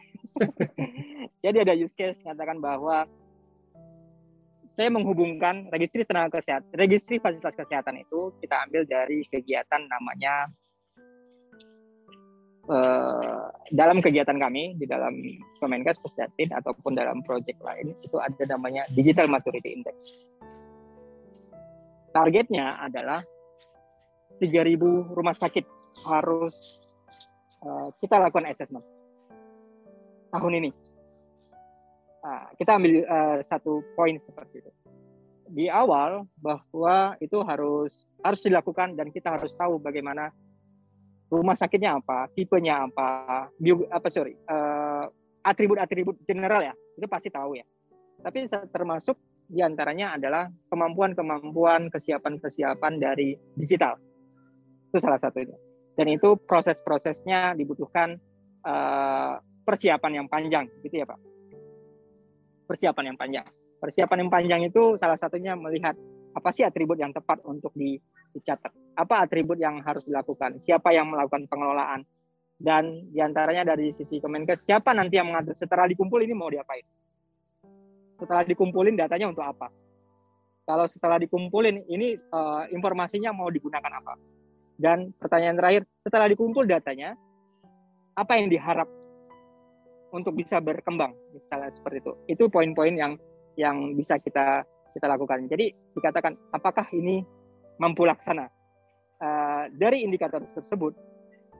Jadi 1.45 1.57
ada 1.61 1.77
use 1.77 1.93
case 1.93 2.17
mengatakan 2.25 2.57
bahwa 2.57 3.05
saya 4.67 4.91
menghubungkan 4.91 5.71
registri 5.71 6.03
tenaga 6.03 6.37
kesehatan 6.37 6.67
registri 6.75 7.17
fasilitas 7.17 7.55
kesehatan 7.55 8.03
itu 8.03 8.35
kita 8.43 8.55
ambil 8.67 8.83
dari 8.83 9.23
kegiatan 9.31 9.81
namanya 9.87 10.51
Eh, 12.67 13.43
dalam 13.71 14.03
kegiatan 14.03 14.35
kami 14.35 14.75
di 14.75 14.83
dalam 14.83 15.15
Kemenkes 15.63 16.03
Pusdatin 16.03 16.51
ataupun 16.51 16.99
dalam 16.99 17.23
proyek 17.23 17.55
lain 17.63 17.95
itu 18.03 18.19
ada 18.19 18.43
namanya 18.43 18.83
Digital 18.91 19.31
Maturity 19.31 19.71
Index. 19.71 20.27
Targetnya 22.11 22.75
adalah 22.83 23.23
3.000 24.43 25.15
rumah 25.15 25.31
sakit 25.31 25.63
harus 26.03 26.83
uh, 27.63 27.87
kita 28.03 28.19
lakukan 28.19 28.51
assessment 28.51 28.83
tahun 30.35 30.59
ini. 30.59 30.69
Nah, 32.27 32.51
kita 32.59 32.75
ambil 32.75 33.07
uh, 33.07 33.39
satu 33.39 33.79
poin 33.95 34.19
seperti 34.19 34.59
itu. 34.59 34.71
Di 35.47 35.71
awal 35.71 36.27
bahwa 36.43 37.15
itu 37.23 37.39
harus 37.39 38.03
harus 38.19 38.43
dilakukan 38.43 38.99
dan 38.99 39.07
kita 39.15 39.39
harus 39.39 39.55
tahu 39.55 39.79
bagaimana 39.79 40.35
rumah 41.31 41.55
sakitnya 41.55 41.95
apa, 42.03 42.27
tipenya 42.35 42.83
apa, 42.83 43.47
bio, 43.55 43.87
apa 43.87 44.11
sorry, 44.11 44.35
uh, 44.51 45.07
atribut-atribut 45.47 46.19
general 46.27 46.67
ya, 46.67 46.75
itu 46.99 47.07
pasti 47.07 47.31
tahu 47.31 47.55
ya. 47.55 47.63
Tapi 48.19 48.43
termasuk 48.75 49.15
di 49.47 49.63
antaranya 49.63 50.19
adalah 50.19 50.51
kemampuan-kemampuan, 50.67 51.87
kesiapan-kesiapan 51.87 52.99
dari 52.99 53.39
digital. 53.55 53.95
Itu 54.91 54.99
salah 54.99 55.19
satunya. 55.19 55.55
Dan 55.95 56.11
itu 56.11 56.35
proses-prosesnya 56.43 57.55
dibutuhkan 57.55 58.19
uh, 58.67 59.39
persiapan 59.63 60.11
yang 60.23 60.27
panjang, 60.27 60.67
gitu 60.83 60.99
ya 60.99 61.07
Pak. 61.07 61.36
Persiapan 62.67 63.13
yang 63.13 63.17
panjang. 63.17 63.47
Persiapan 63.79 64.27
yang 64.27 64.31
panjang 64.31 64.61
itu 64.67 64.99
salah 64.99 65.15
satunya 65.15 65.55
melihat 65.55 65.95
apa 66.35 66.49
sih 66.53 66.61
atribut 66.67 66.99
yang 67.01 67.15
tepat 67.15 67.41
untuk 67.47 67.73
dicatat, 67.73 68.69
apa 68.93 69.25
atribut 69.25 69.57
yang 69.57 69.81
harus 69.81 70.05
dilakukan, 70.05 70.61
siapa 70.61 70.93
yang 70.93 71.09
melakukan 71.09 71.49
pengelolaan, 71.49 72.05
dan 72.57 73.09
di 73.09 73.21
antaranya 73.21 73.73
dari 73.73 73.89
sisi 73.93 74.21
Kemenkes 74.21 74.65
siapa 74.65 74.93
nanti 74.93 75.17
yang 75.17 75.33
mengatur 75.33 75.57
setelah 75.57 75.89
dikumpul 75.89 76.21
ini 76.21 76.33
mau 76.37 76.49
diapain? 76.49 76.85
Setelah 78.17 78.45
dikumpulin 78.45 78.97
datanya 78.97 79.29
untuk 79.29 79.45
apa? 79.45 79.69
Kalau 80.67 80.85
setelah 80.89 81.21
dikumpulin 81.21 81.85
ini 81.87 82.17
uh, 82.33 82.65
informasinya 82.73 83.29
mau 83.31 83.47
digunakan 83.47 83.87
apa? 83.87 84.17
Dan 84.77 85.09
pertanyaan 85.17 85.57
terakhir, 85.57 85.81
setelah 86.05 86.27
dikumpul 86.29 86.65
datanya, 86.69 87.17
apa 88.17 88.37
yang 88.37 88.49
diharap 88.49 88.89
untuk 90.11 90.35
bisa 90.37 90.63
berkembang 90.63 91.11
misalnya 91.35 91.71
seperti 91.73 91.97
itu. 92.03 92.11
Itu 92.29 92.43
poin-poin 92.47 92.95
yang 92.95 93.19
yang 93.59 93.97
bisa 93.97 94.15
kita 94.21 94.63
kita 94.95 95.05
lakukan. 95.09 95.45
Jadi 95.49 95.73
dikatakan 95.97 96.37
apakah 96.55 96.87
ini 96.95 97.25
mampu 97.81 98.07
laksana? 98.07 98.47
Uh, 99.17 99.65
dari 99.73 100.05
indikator 100.05 100.45
tersebut 100.45 100.93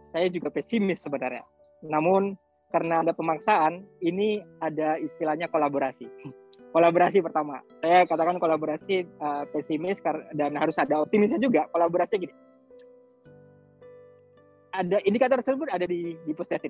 saya 0.06 0.30
juga 0.30 0.54
pesimis 0.54 1.02
sebenarnya. 1.02 1.44
Namun 1.84 2.38
karena 2.70 3.02
ada 3.02 3.12
pemaksaan 3.16 3.84
ini 4.04 4.44
ada 4.62 5.00
istilahnya 5.02 5.50
kolaborasi. 5.50 6.08
Kolaborasi 6.76 7.24
pertama. 7.24 7.64
Saya 7.74 8.06
katakan 8.06 8.38
kolaborasi 8.38 9.08
uh, 9.24 9.50
pesimis 9.50 9.98
dan 10.36 10.54
harus 10.54 10.78
ada 10.78 11.02
optimisnya 11.02 11.42
juga. 11.42 11.66
Kolaborasi 11.74 12.22
gini. 12.22 12.36
Ada 14.76 15.02
indikator 15.08 15.42
tersebut 15.42 15.74
ada 15.74 15.90
di 15.90 16.14
di 16.22 16.32
Pustetin 16.38 16.70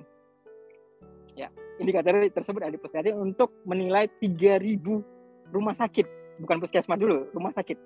ya. 1.38 1.48
Indikator 1.78 2.18
tersebut 2.34 2.60
ada 2.66 2.74
di 2.74 2.80
puskesmas 2.82 3.14
untuk 3.14 3.54
menilai 3.62 4.10
3.000 4.18 5.54
rumah 5.54 5.74
sakit. 5.78 6.06
Bukan 6.42 6.58
puskesmas 6.58 6.98
dulu 6.98 7.30
rumah 7.30 7.54
sakit. 7.54 7.78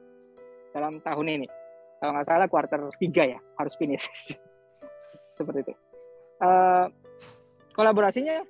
Dalam 0.72 1.04
tahun 1.04 1.26
ini. 1.28 1.48
Kalau 2.00 2.16
nggak 2.16 2.26
salah 2.26 2.48
kuarter 2.48 2.80
3 2.88 3.32
ya 3.36 3.38
harus 3.60 3.76
finish. 3.76 4.08
Seperti 5.36 5.68
itu. 5.68 5.74
Uh, 6.42 6.90
kolaborasinya 7.76 8.42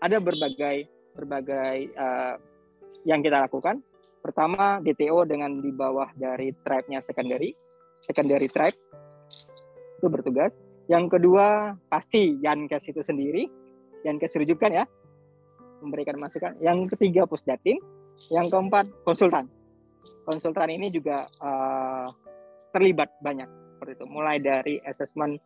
ada 0.00 0.16
berbagai 0.22 0.88
berbagai 1.14 1.92
uh, 1.94 2.38
yang 3.04 3.20
kita 3.20 3.44
lakukan. 3.44 3.82
Pertama 4.24 4.80
DTO 4.80 5.28
dengan 5.28 5.60
di 5.60 5.68
bawah 5.68 6.08
dari 6.16 6.54
tribe-nya 6.64 7.04
secondary. 7.04 7.52
Secondary 8.08 8.48
tribe 8.48 8.76
itu 10.00 10.06
bertugas. 10.08 10.56
Yang 10.88 11.16
kedua 11.16 11.76
pasti 11.88 12.36
Yankes 12.44 12.88
itu 12.88 13.00
sendiri 13.00 13.48
yang 14.04 14.20
keserujukan 14.20 14.70
ya 14.70 14.84
memberikan 15.84 16.16
masukan. 16.16 16.56
Yang 16.60 16.96
ketiga 16.96 17.28
pusdatin, 17.28 17.80
yang 18.32 18.48
keempat 18.48 18.88
konsultan. 19.04 19.48
Konsultan 20.24 20.72
ini 20.72 20.88
juga 20.88 21.28
uh, 21.44 22.08
terlibat 22.72 23.12
banyak 23.20 23.48
seperti 23.76 23.92
itu. 24.00 24.04
Mulai 24.08 24.40
dari 24.40 24.80
assessment 24.88 25.36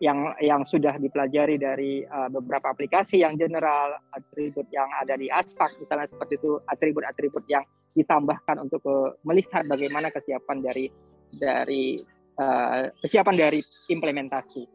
yang 0.00 0.32
yang 0.40 0.64
sudah 0.64 0.96
dipelajari 0.96 1.60
dari 1.60 2.02
uh, 2.08 2.26
beberapa 2.32 2.72
aplikasi 2.72 3.22
yang 3.22 3.36
general, 3.36 4.00
atribut 4.16 4.66
yang 4.72 4.88
ada 4.96 5.14
di 5.14 5.30
Aspak 5.30 5.76
misalnya 5.78 6.08
seperti 6.10 6.40
itu, 6.40 6.58
atribut-atribut 6.66 7.44
yang 7.46 7.62
ditambahkan 7.94 8.56
untuk 8.58 8.82
uh, 8.88 9.14
melihat 9.22 9.62
bagaimana 9.68 10.10
kesiapan 10.10 10.58
dari 10.64 10.90
dari 11.30 12.02
uh, 12.40 12.90
kesiapan 12.98 13.36
dari 13.38 13.60
implementasi. 13.92 14.66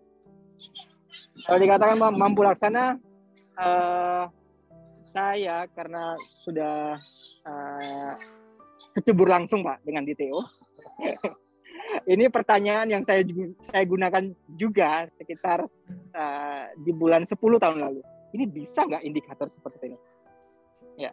Kalau 1.45 1.59
dikatakan 1.59 1.99
mampu 1.99 2.47
laksana, 2.47 2.95
uh, 3.59 4.25
saya 5.01 5.67
karena 5.71 6.15
sudah 6.43 6.99
uh, 7.47 8.13
kecebur 8.95 9.27
langsung 9.27 9.63
pak 9.63 9.83
dengan 9.83 10.03
DTO. 10.03 10.39
ini 12.11 12.27
pertanyaan 12.27 12.91
yang 12.91 13.03
saya 13.05 13.23
saya 13.63 13.83
gunakan 13.87 14.31
juga 14.59 15.07
sekitar 15.15 15.63
uh, 16.15 16.65
di 16.83 16.91
bulan 16.91 17.23
10 17.23 17.35
tahun 17.35 17.79
lalu. 17.79 18.01
Ini 18.35 18.45
bisa 18.51 18.83
nggak 18.83 19.03
indikator 19.07 19.47
seperti 19.47 19.95
ini? 19.95 19.97
Ya, 20.99 21.11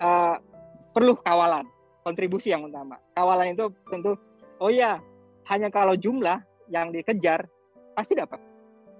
uh, 0.00 0.40
perlu 0.96 1.16
kawalan, 1.20 1.68
kontribusi 2.04 2.52
yang 2.52 2.64
utama. 2.64 2.96
Kawalan 3.12 3.52
itu 3.52 3.68
tentu, 3.92 4.16
oh 4.60 4.72
ya, 4.72 5.00
hanya 5.52 5.68
kalau 5.68 5.96
jumlah 5.96 6.40
yang 6.72 6.92
dikejar 6.92 7.44
pasti 7.92 8.16
dapat. 8.16 8.40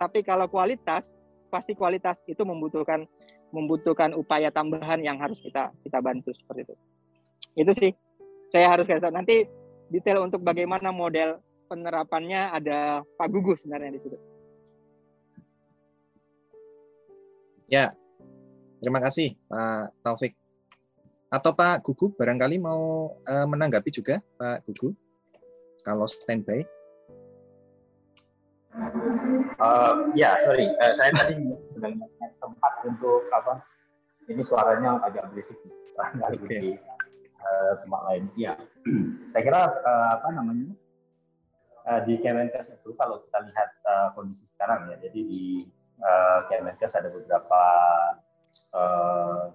Tapi 0.00 0.24
kalau 0.24 0.48
kualitas 0.48 1.16
pasti 1.51 1.74
kualitas 1.74 2.22
itu 2.30 2.40
membutuhkan 2.46 3.05
membutuhkan 3.51 4.14
upaya 4.14 4.55
tambahan 4.55 5.03
yang 5.03 5.18
harus 5.18 5.42
kita 5.42 5.74
kita 5.82 5.98
bantu 5.98 6.30
seperti 6.30 6.70
itu. 6.70 6.74
Itu 7.59 7.72
sih 7.74 7.90
saya 8.46 8.70
harus 8.70 8.86
kasih. 8.86 9.11
Nanti 9.11 9.44
detail 9.90 10.22
untuk 10.22 10.40
bagaimana 10.46 10.94
model 10.94 11.42
penerapannya 11.66 12.55
ada 12.55 13.03
Pak 13.18 13.28
Gugus 13.30 13.62
sebenarnya 13.62 13.98
di 13.98 14.01
situ. 14.03 14.18
Ya, 17.70 17.94
terima 18.82 18.98
kasih 18.98 19.38
Pak 19.46 19.94
Taufik. 20.03 20.34
Atau 21.30 21.55
Pak 21.55 21.86
Gugu 21.86 22.11
barangkali 22.18 22.59
mau 22.59 23.14
uh, 23.22 23.46
menanggapi 23.46 23.94
juga 23.94 24.18
Pak 24.34 24.66
Gugu 24.66 24.90
kalau 25.86 26.11
standby. 26.11 26.66
Uh, 28.71 30.14
ya, 30.14 30.39
sorry, 30.47 30.71
uh, 30.79 30.93
saya 30.95 31.11
tadi 31.11 31.43
sedang 31.66 31.95
tempat 32.39 32.73
untuk 32.87 33.27
apa? 33.35 33.66
Ini 34.31 34.47
suaranya 34.47 35.03
agak 35.03 35.35
berisik, 35.35 35.59
okay. 35.99 36.59
di 36.62 36.71
uh, 37.43 37.73
tempat 37.83 38.01
lain. 38.07 38.25
Ya, 38.39 38.55
saya 39.35 39.43
kira 39.43 39.61
uh, 39.75 40.09
apa 40.14 40.29
namanya 40.31 40.71
uh, 41.91 42.01
di 42.07 42.23
Kemenkes 42.23 42.71
itu 42.71 42.95
kalau 42.95 43.18
kita 43.27 43.43
lihat 43.43 43.71
uh, 43.91 44.09
kondisi 44.14 44.47
sekarang 44.55 44.87
ya, 44.95 45.03
jadi 45.03 45.18
di 45.18 45.66
uh, 45.99 46.47
Kemenkes 46.47 46.95
ada 46.95 47.11
beberapa 47.11 47.62
uh, 48.79 49.51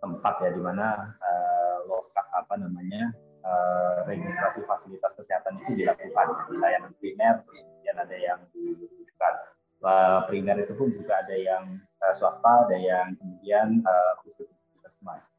tempat 0.00 0.34
ya 0.48 0.50
di 0.56 0.62
mana 0.64 1.12
uh, 1.20 1.76
lokal 1.84 2.24
apa 2.32 2.54
namanya 2.56 3.12
uh, 3.48 4.04
registrasi 4.04 4.60
fasilitas 4.68 5.16
kesehatan 5.16 5.56
itu 5.64 5.84
dilakukan 5.84 6.26
di 6.52 6.56
layanan 6.60 6.92
primer, 7.00 7.40
kemudian 7.48 7.96
ada 7.96 8.16
yang 8.16 8.38
dibutuhkan. 8.52 9.34
Uh, 9.78 10.26
primer 10.26 10.58
itu 10.60 10.74
pun 10.74 10.90
juga 10.92 11.22
ada 11.22 11.36
yang 11.38 11.64
uh, 12.04 12.12
swasta, 12.12 12.68
ada 12.68 12.76
yang 12.76 13.16
kemudian 13.16 13.80
uh, 13.88 14.12
khusus 14.20 14.46
puskesmas. 14.76 15.32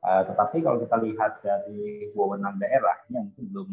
Tetapi 0.00 0.64
kalau 0.64 0.80
kita 0.80 0.96
lihat 0.96 1.44
dari 1.44 2.08
wewenang 2.16 2.56
daerah 2.56 3.04
ini 3.04 3.20
yang 3.20 3.24
mungkin 3.28 3.46
belum 3.52 3.68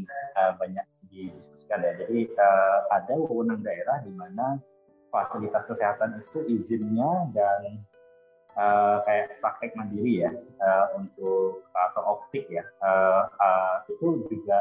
banyak 0.60 0.86
didiskusikan 1.08 1.80
ya. 1.80 1.94
Jadi 2.04 2.20
uh, 2.36 2.80
ada 2.92 3.16
wewenang 3.16 3.64
daerah 3.64 4.04
di 4.04 4.12
mana 4.12 4.60
fasilitas 5.08 5.64
kesehatan 5.72 6.20
itu 6.20 6.44
izinnya 6.52 7.32
dan 7.32 7.80
uh, 8.58 8.98
kayak 9.06 9.38
praktek 9.40 9.72
mandiri 9.78 10.28
ya 10.28 10.32
uh, 10.60 10.86
untuk 10.98 11.64
atau 11.72 12.02
optik 12.18 12.50
ya 12.50 12.66
uh, 12.82 13.30
uh, 13.38 13.76
itu 13.88 14.28
juga 14.28 14.60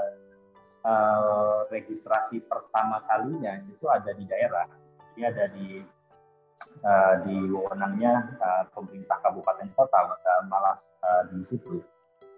uh, 0.84 1.66
registrasi 1.72 2.44
pertama 2.46 3.02
kalinya 3.08 3.56
itu 3.66 3.88
ada 3.88 4.12
di 4.12 4.24
daerah 4.28 4.68
jadi 5.16 5.32
ada 5.32 5.44
di 5.56 5.80
uh, 6.84 7.14
di 7.24 7.36
wewenangnya 7.48 8.36
uh, 8.40 8.64
pemerintah 8.72 9.16
kabupaten 9.24 9.68
kota 9.72 10.00
uh, 10.12 10.42
malah 10.48 10.76
uh, 11.04 11.24
di 11.32 11.40
situ. 11.40 11.80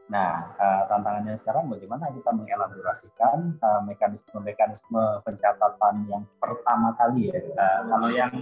Nah, 0.08 0.56
uh, 0.56 0.82
tantangannya 0.88 1.36
sekarang 1.36 1.68
bagaimana 1.68 2.08
kita 2.08 2.32
mengelaborasikan 2.32 3.60
mekanisme-mekanisme 3.84 5.20
pencatatan 5.20 5.94
yang 6.08 6.24
pertama 6.40 6.96
kali 6.96 7.28
ya. 7.28 7.38
Uh, 7.52 7.80
kalau 7.92 8.08
yang 8.08 8.32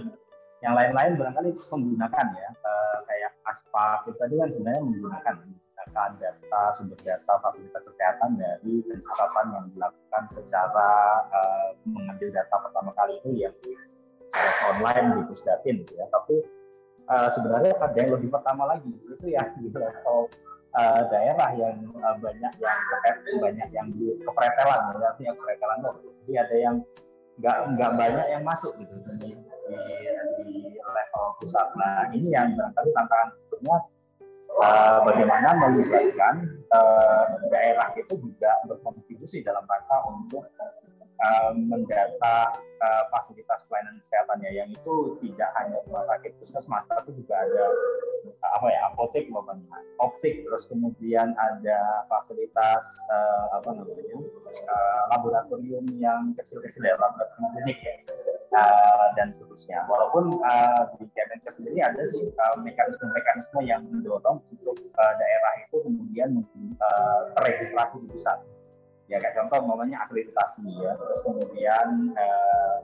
yang 0.65 0.73
lain-lain 0.73 1.13
barangkali 1.21 1.53
menggunakan 1.53 2.27
ya 2.33 2.49
uh, 2.65 2.97
kayak 3.05 3.31
aspak 3.45 4.09
itu 4.09 4.17
tadi 4.17 4.33
kan 4.41 4.49
sebenarnya 4.49 4.81
menggunakan 4.81 5.35
menggunakan 5.37 6.09
data 6.17 6.61
sumber 6.73 6.97
data 6.97 7.33
fasilitas 7.45 7.81
kesehatan 7.85 8.41
dari 8.41 8.73
pencatatan 8.89 9.45
yang 9.53 9.65
dilakukan 9.71 10.23
secara 10.33 10.91
uh, 11.29 11.69
mengambil 11.85 12.29
data 12.33 12.55
pertama 12.57 12.91
kali 12.97 13.13
itu 13.21 13.29
yang 13.37 13.55
online 14.67 15.07
di 15.15 15.21
Pusdatin 15.29 15.75
gitu 15.85 15.93
ya. 15.95 16.05
Tapi 16.11 16.35
uh, 17.07 17.29
sebenarnya 17.31 17.73
ada 17.79 17.97
yang 17.97 18.11
lebih 18.17 18.29
pertama 18.33 18.63
lagi 18.67 18.91
itu 18.91 19.25
ya 19.29 19.43
di 19.55 19.71
level 19.71 20.27
uh, 20.75 21.01
daerah 21.07 21.49
yang 21.55 21.77
uh, 22.01 22.15
banyak 22.19 22.53
yang 22.59 22.79
banyak 23.39 23.69
yang 23.71 23.87
di 23.93 24.19
kepretelan 24.25 24.97
ya 24.99 25.05
artinya 25.13 25.33
kepretelan. 25.37 25.77
Jadi 26.25 26.33
ada 26.35 26.55
yang 26.57 26.75
nggak 27.37 27.57
nggak 27.77 27.91
banyak 27.93 28.25
yang 28.33 28.43
masuk 28.43 28.73
gitu 28.81 28.97
di, 29.21 29.37
di 29.37 29.77
level 31.07 31.35
pusat. 31.39 31.67
Nah 31.79 32.11
ini 32.11 32.27
yang 32.35 32.53
barangkali 32.55 32.89
tantangan 32.91 33.27
berikutnya 33.33 33.77
uh, 34.59 34.97
bagaimana 35.07 35.49
melibatkan 35.55 36.35
uh, 36.75 37.25
daerah 37.49 37.87
itu 37.95 38.13
juga 38.19 38.51
berkontribusi 38.67 39.41
dalam 39.43 39.63
rangka 39.65 39.97
untuk 40.11 40.43
uh, 41.21 41.51
mendata 41.53 42.37
uh, 42.81 43.03
fasilitas 43.13 43.65
pelayanan 43.67 43.97
kesehatan 44.01 44.37
ya 44.45 44.51
yang 44.63 44.69
itu 44.69 44.95
tidak 45.25 45.49
hanya 45.57 45.77
rumah 45.85 46.03
sakit 46.05 46.31
puskesmas 46.37 46.83
tapi 46.89 47.13
juga 47.17 47.35
ada 47.41 47.65
uh, 48.27 48.51
apa 48.61 48.67
ya 48.69 48.79
apotek 48.93 49.25
maupun 49.33 49.65
optik 50.01 50.45
terus 50.45 50.63
kemudian 50.69 51.33
ada 51.37 52.05
fasilitas 52.11 52.83
uh, 53.09 53.61
apa 53.61 53.69
namanya 53.73 54.17
uh, 54.69 55.01
laboratorium 55.17 55.85
yang 55.97 56.33
kecil-kecil 56.37 56.85
ya 56.85 56.95
laboratorium 56.97 57.49
klinik 57.57 57.79
ya 57.81 57.95
uh, 58.55 59.07
dan 59.17 59.33
seterusnya. 59.33 59.83
Walaupun 59.89 60.39
uh, 60.41 60.81
di 60.97 61.05
Kemenkes 61.11 61.59
sendiri 61.59 61.83
ada 61.83 62.01
sih 62.05 62.21
mekanisme-mekanisme 62.61 63.59
uh, 63.61 63.65
yang 63.65 63.81
mendorong 63.89 64.39
untuk 64.53 64.77
uh, 64.95 65.13
daerah 65.17 65.53
itu 65.65 65.75
kemudian 65.83 66.29
uh, 66.79 67.21
terregistrasi 67.35 67.99
di 68.03 68.07
pusat 68.13 68.39
ya 69.07 69.17
kayak 69.23 69.35
contoh 69.39 69.59
namanya 69.63 70.03
akreditasi 70.07 70.67
ya. 70.79 70.93
Terus 70.99 71.19
kemudian 71.23 72.11
eh, 72.15 72.75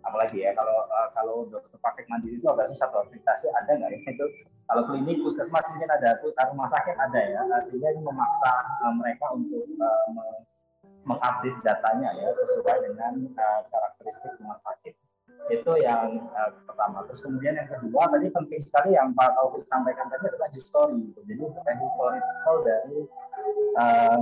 apalagi 0.00 0.42
ya 0.42 0.50
kalau 0.56 0.88
uh, 0.88 1.08
kalau 1.12 1.36
dokter 1.48 1.76
praktek 1.78 2.08
mandiri 2.08 2.40
itu 2.40 2.48
agak 2.48 2.72
susah 2.72 2.88
akreditasi 2.90 3.46
ada 3.54 3.70
nggak 3.78 3.90
ya? 3.94 3.98
Itu 4.10 4.26
kalau 4.66 4.82
klinik 4.86 5.22
puskesmas 5.22 5.66
mungkin 5.74 5.90
ada 5.90 6.18
tuh 6.22 6.34
rumah 6.34 6.68
sakit 6.68 6.96
ada 6.98 7.20
ya. 7.20 7.40
Sehingga 7.68 7.94
ini 7.94 8.02
memaksa 8.02 8.52
uh, 8.84 8.94
mereka 8.96 9.30
untuk 9.34 9.66
uh, 9.78 10.42
mengupdate 11.06 11.58
datanya 11.64 12.12
ya 12.18 12.28
sesuai 12.34 12.76
dengan 12.84 13.30
uh, 13.38 13.60
karakteristik 13.70 14.36
rumah 14.42 14.58
sakit. 14.66 14.94
Itu 15.48 15.72
yang 15.80 16.28
uh, 16.36 16.50
pertama. 16.68 17.06
Terus 17.08 17.20
kemudian 17.24 17.56
yang 17.56 17.68
kedua 17.70 18.10
tadi 18.12 18.28
penting 18.28 18.60
sekali 18.60 18.98
yang 18.98 19.16
Pak 19.16 19.38
Taufik 19.38 19.64
sampaikan 19.70 20.10
tadi 20.12 20.28
adalah 20.28 20.50
history. 20.52 21.14
Jadi 21.16 21.42
historical 21.80 22.56
dari 22.66 22.98
uh, 23.80 24.20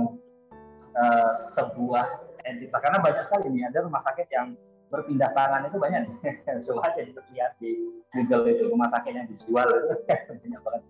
uh, 0.95 1.31
sebuah 1.53 2.05
entitas. 2.45 2.79
Karena 2.81 2.99
banyak 3.01 3.23
sekali 3.25 3.51
nih 3.51 3.69
ada 3.69 3.85
rumah 3.85 4.01
sakit 4.01 4.27
yang 4.31 4.55
berpindah 4.89 5.29
tangan 5.37 5.69
itu 5.69 5.77
banyak 5.77 6.01
coba 6.65 6.81
aja 6.89 7.05
lihat 7.05 7.51
di 7.61 7.77
Google 8.09 8.49
itu 8.49 8.63
rumah 8.73 8.89
sakit 8.89 9.13
yang 9.13 9.27
dijual 9.29 9.69
banyak 10.41 10.61
banget. 10.65 10.83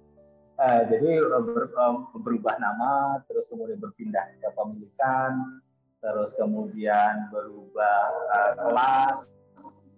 Uh, 0.60 0.82
jadi 0.92 1.24
ber, 1.40 1.72
um, 1.80 2.12
berubah 2.20 2.60
nama 2.60 3.24
terus 3.32 3.48
kemudian 3.48 3.80
berpindah 3.80 4.28
ke 4.44 4.50
pemilikan 4.56 5.64
terus 6.04 6.36
kemudian 6.36 7.32
berubah 7.32 8.04
uh, 8.32 8.52
kelas 8.60 9.32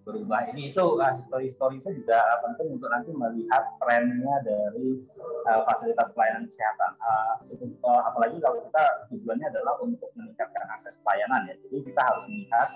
berubah. 0.02 0.49
Ini 0.54 0.74
itu 0.74 0.84
uh, 0.97 1.14
story 1.22 1.54
story 1.54 1.78
itu 1.82 2.04
juga 2.04 2.20
penting 2.41 2.78
untuk 2.78 2.89
nanti 2.89 3.12
melihat 3.14 3.64
trennya 3.78 4.36
dari 4.45 5.02
uh, 5.47 5.62
fasilitas 5.70 6.10
pelayanan 6.14 6.49
kesehatan. 6.49 6.91
Uh, 7.02 8.02
apalagi 8.06 8.38
kalau 8.41 8.58
kita 8.66 8.84
tujuannya 9.14 9.47
adalah 9.54 9.78
untuk 9.82 10.10
meningkatkan 10.18 10.66
akses 10.74 10.97
pelayanan 11.06 11.49
ya. 11.49 11.56
Jadi 11.68 11.78
kita 11.86 12.02
harus 12.02 12.24
melihat 12.30 12.70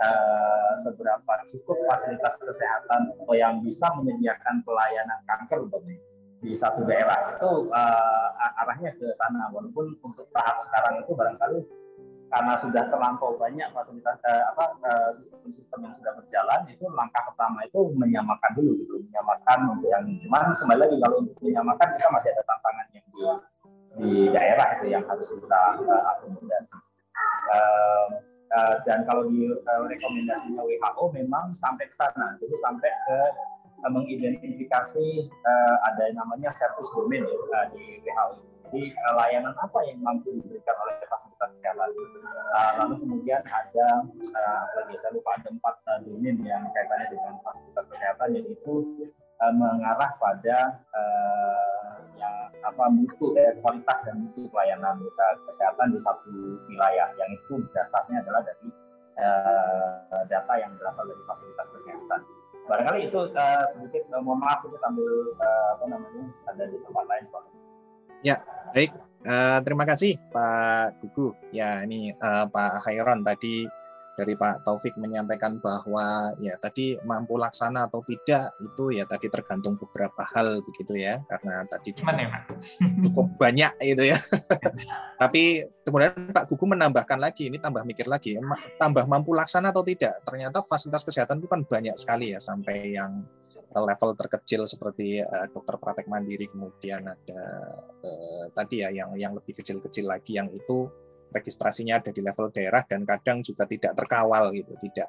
uh, 0.00 0.72
seberapa 0.84 1.32
cukup 1.52 1.76
fasilitas 1.88 2.34
kesehatan 2.40 3.00
atau 3.16 3.34
yang 3.36 3.60
bisa 3.60 3.86
menyediakan 4.00 4.64
pelayanan 4.64 5.18
kanker 5.28 5.68
di 6.40 6.52
satu 6.56 6.88
daerah. 6.88 7.36
Itu 7.36 7.68
uh, 7.68 8.60
arahnya 8.64 8.96
ke 8.96 9.12
sana. 9.16 9.52
Walaupun 9.52 10.00
untuk 10.00 10.26
tahap 10.32 10.56
sekarang 10.64 11.04
itu 11.04 11.12
barangkali 11.12 11.79
karena 12.30 12.54
sudah 12.62 12.86
terlampau 12.86 13.34
banyak 13.34 13.66
fasilitas 13.74 14.16
eh, 14.22 14.44
apa 14.54 14.64
eh, 14.86 15.10
sistem-sistem 15.18 15.78
yang 15.82 15.94
sudah 15.98 16.12
berjalan 16.14 16.60
itu 16.70 16.84
langkah 16.94 17.22
pertama 17.26 17.66
itu 17.66 17.90
menyamakan 17.98 18.50
dulu 18.54 18.72
gitu 18.78 18.94
menyamakan 19.10 19.58
untuk 19.74 19.88
yang 19.90 20.04
cuman 20.06 20.54
kembali 20.54 20.80
lagi 20.86 20.96
kalau 21.02 21.16
untuk 21.26 21.36
menyamakan 21.42 21.88
kita 21.98 22.08
masih 22.14 22.28
ada 22.30 22.42
tantangan 22.46 22.86
yang 22.94 23.06
di, 23.10 23.22
di 23.98 24.12
daerah 24.30 24.68
itu 24.78 24.86
yang 24.94 25.04
harus 25.10 25.26
kita 25.26 25.62
uh, 25.82 26.02
akomodasi. 26.14 26.78
Uh, 27.50 28.06
uh, 28.54 28.74
dan 28.86 29.02
kalau 29.06 29.26
di 29.26 29.50
uh, 29.50 29.82
rekomendasinya 29.86 30.62
WHO 30.62 31.04
memang 31.14 31.50
sampai 31.50 31.90
ke 31.90 31.94
sana. 31.98 32.38
Jadi 32.38 32.54
sampai 32.62 32.90
ke 32.90 33.18
uh, 33.82 33.90
mengidentifikasi 33.90 35.06
uh, 35.26 35.76
ada 35.90 36.10
yang 36.10 36.22
namanya 36.22 36.48
service 36.54 36.90
domain 36.94 37.26
ya, 37.26 37.60
di 37.74 37.98
WHO 38.06 38.59
jadi 38.70 38.94
uh, 38.94 39.14
layanan 39.18 39.54
apa 39.58 39.78
yang 39.82 39.98
mampu 39.98 40.30
diberikan 40.38 40.78
oleh 40.86 40.94
fasilitas 41.10 41.50
kesehatan. 41.58 41.90
Uh, 41.90 42.70
lalu 42.78 42.94
kemudian 43.02 43.42
ada 43.42 43.88
uh, 44.06 44.62
lagi 44.78 44.94
saya 44.94 45.10
lupa 45.18 45.34
ada 45.34 45.50
empat 45.50 45.74
uh, 45.90 45.98
domain 46.06 46.38
yang 46.46 46.62
kaitannya 46.70 47.06
dengan 47.10 47.34
fasilitas 47.42 47.84
kesehatan 47.90 48.28
yaitu 48.38 48.74
uh, 49.42 49.52
mengarah 49.58 50.14
pada 50.22 50.58
yang 52.14 52.36
apa 52.62 52.84
mutu 52.92 53.32
eh, 53.34 53.56
kualitas 53.64 53.98
dan 54.06 54.22
mutu 54.22 54.46
pelayanan 54.52 55.00
kesehatan 55.50 55.90
di 55.90 55.98
satu 55.98 56.30
wilayah 56.68 57.08
yang 57.16 57.30
itu 57.32 57.64
dasarnya 57.74 58.22
adalah 58.22 58.44
dari 58.44 58.68
uh, 59.18 60.24
data 60.28 60.54
yang 60.60 60.70
berasal 60.76 61.08
dari 61.08 61.22
fasilitas 61.24 61.66
kesehatan 61.74 62.20
barangkali 62.70 63.10
itu 63.10 63.20
uh, 63.34 63.64
sedikit 63.74 64.06
uh, 64.14 64.22
mohon 64.22 64.38
maaf 64.38 64.62
itu 64.62 64.76
sambil 64.78 65.10
uh, 65.42 65.74
apa 65.74 65.84
namanya 65.90 66.24
ada 66.46 66.64
di 66.70 66.78
tempat 66.86 67.04
lain 67.10 67.24
soalnya. 67.34 67.59
Ya, 68.20 68.44
baik. 68.76 68.92
Uh, 69.20 69.60
terima 69.64 69.84
kasih 69.84 70.16
Pak 70.32 71.00
Gugu. 71.00 71.36
Ya, 71.52 71.84
ini 71.84 72.12
uh, 72.16 72.48
Pak 72.48 72.84
Khairon 72.84 73.20
tadi 73.24 73.68
dari 74.20 74.36
Pak 74.36 74.68
Taufik 74.68 75.00
menyampaikan 75.00 75.56
bahwa 75.64 76.36
ya 76.36 76.52
tadi 76.60 77.00
mampu 77.08 77.40
laksana 77.40 77.88
atau 77.88 78.04
tidak 78.04 78.52
itu 78.60 78.92
ya 78.92 79.08
tadi 79.08 79.32
tergantung 79.32 79.80
beberapa 79.80 80.28
hal 80.36 80.60
begitu 80.60 81.00
ya 81.00 81.24
karena 81.24 81.64
tadi 81.64 81.96
cukup, 81.96 82.12
ya, 82.20 82.28
cukup 83.08 83.26
banyak 83.40 83.72
itu 83.80 84.12
ya. 84.12 84.20
Tapi 85.20 85.64
kemudian 85.88 86.12
Pak 86.36 86.52
Gugu 86.52 86.68
menambahkan 86.68 87.16
lagi 87.16 87.48
ini 87.48 87.56
tambah 87.56 87.80
mikir 87.88 88.04
lagi 88.04 88.36
tambah 88.76 89.08
mampu 89.08 89.32
laksana 89.32 89.72
atau 89.72 89.80
tidak. 89.80 90.20
Ternyata 90.20 90.60
fasilitas 90.60 91.00
kesehatan 91.00 91.40
itu 91.40 91.48
kan 91.48 91.64
banyak 91.64 91.96
sekali 91.96 92.36
ya 92.36 92.38
sampai 92.44 92.92
yang 92.92 93.24
level 93.78 94.18
terkecil 94.18 94.66
seperti 94.66 95.22
uh, 95.22 95.46
dokter 95.46 95.78
praktek 95.78 96.10
mandiri 96.10 96.50
kemudian 96.50 97.06
ada 97.06 97.42
uh, 98.02 98.44
tadi 98.50 98.82
ya 98.82 98.90
yang 98.90 99.14
yang 99.14 99.32
lebih 99.38 99.54
kecil-kecil 99.54 100.10
lagi 100.10 100.34
yang 100.34 100.50
itu 100.50 100.90
registrasinya 101.30 102.02
ada 102.02 102.10
di 102.10 102.18
level 102.18 102.50
daerah 102.50 102.82
dan 102.82 103.06
kadang 103.06 103.38
juga 103.46 103.62
tidak 103.70 103.94
terkawal 103.94 104.50
gitu 104.50 104.74
tidak 104.82 105.08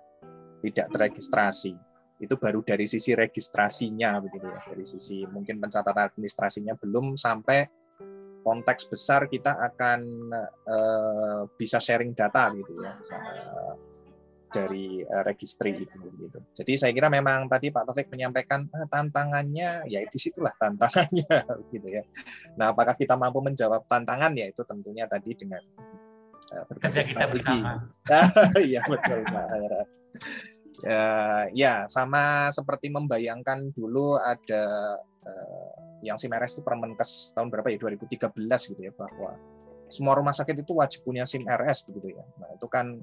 tidak 0.61 0.87
terregistrasi 0.93 1.73
itu 2.21 2.37
baru 2.37 2.61
dari 2.61 2.85
sisi 2.85 3.17
registrasinya 3.17 4.21
begitu 4.21 4.45
ya 4.45 4.61
dari 4.69 4.85
sisi 4.85 5.25
mungkin 5.25 5.57
pencatatan 5.57 6.13
administrasinya 6.13 6.77
belum 6.77 7.17
sampai 7.17 7.65
konteks 8.45 8.89
besar 8.89 9.25
kita 9.25 9.57
akan 9.57 9.99
uh, 10.69 11.41
bisa 11.57 11.81
sharing 11.81 12.13
data 12.13 12.53
gitu 12.53 12.77
ya 12.77 12.93
dari 14.51 15.01
uh, 15.01 15.23
registry 15.23 15.87
itu 15.87 15.99
gitu. 16.19 16.39
Jadi 16.51 16.73
saya 16.75 16.91
kira 16.91 17.07
memang 17.07 17.47
tadi 17.47 17.71
Pak 17.71 17.87
Taufik 17.87 18.11
menyampaikan 18.11 18.67
ah, 18.75 18.85
tantangannya 18.85 19.87
ya 19.87 19.99
di 20.03 20.19
situlah 20.19 20.51
tantangannya 20.59 21.35
gitu 21.73 21.87
ya. 21.87 22.03
Nah, 22.59 22.75
apakah 22.75 22.93
kita 22.99 23.15
mampu 23.15 23.39
menjawab 23.39 23.87
tantangan 23.87 24.35
ya 24.35 24.51
itu 24.51 24.61
tentunya 24.67 25.07
tadi 25.07 25.31
dengan 25.33 25.63
uh, 26.53 26.63
kerja 26.67 27.01
kita 27.07 27.25
bersama. 27.31 27.87
Iya 28.59 28.83
betul 28.85 29.23
Pak. 29.25 29.47
Ya, 30.81 31.05
ya 31.53 31.73
sama 31.85 32.49
seperti 32.51 32.89
membayangkan 32.91 33.71
dulu 33.71 34.17
ada 34.17 34.97
uh, 34.99 35.71
yang 36.01 36.17
SIM-RS 36.17 36.59
itu 36.59 36.61
Permenkes 36.65 37.31
tahun 37.37 37.53
berapa 37.53 37.69
ya 37.69 37.77
2013 37.77 38.71
gitu 38.73 38.81
ya 38.81 38.91
bahwa 38.97 39.37
semua 39.91 40.15
rumah 40.15 40.31
sakit 40.31 40.63
itu 40.63 40.71
wajib 40.73 41.03
punya 41.03 41.27
SIM 41.27 41.43
RS 41.43 41.91
begitu 41.91 42.15
ya. 42.15 42.23
Nah, 42.39 42.49
itu 42.55 42.67
kan 42.71 42.97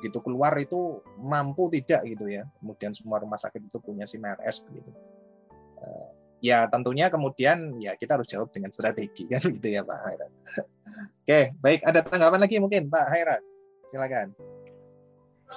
begitu 0.00 0.24
keluar 0.24 0.56
itu 0.56 1.04
mampu 1.20 1.68
tidak 1.68 2.00
gitu 2.08 2.24
ya. 2.24 2.48
Kemudian 2.56 2.96
semua 2.96 3.20
rumah 3.20 3.36
sakit 3.36 3.68
itu 3.68 3.76
punya 3.76 4.08
SIM 4.08 4.24
RS 4.24 4.64
begitu. 4.64 4.88
Eh, 5.76 6.08
ya 6.40 6.64
tentunya 6.72 7.12
kemudian 7.12 7.76
ya 7.76 7.92
kita 8.00 8.16
harus 8.16 8.24
jawab 8.24 8.48
dengan 8.48 8.72
strategi 8.72 9.28
kan 9.28 9.44
gitu 9.60 9.68
ya 9.68 9.84
Pak 9.84 9.98
Hairan. 10.00 10.32
Oke, 11.20 11.40
baik 11.60 11.84
ada 11.84 12.00
tanggapan 12.00 12.40
lagi 12.40 12.56
mungkin 12.56 12.88
Pak 12.88 13.06
Hairan. 13.12 13.42
Silakan. 13.92 14.32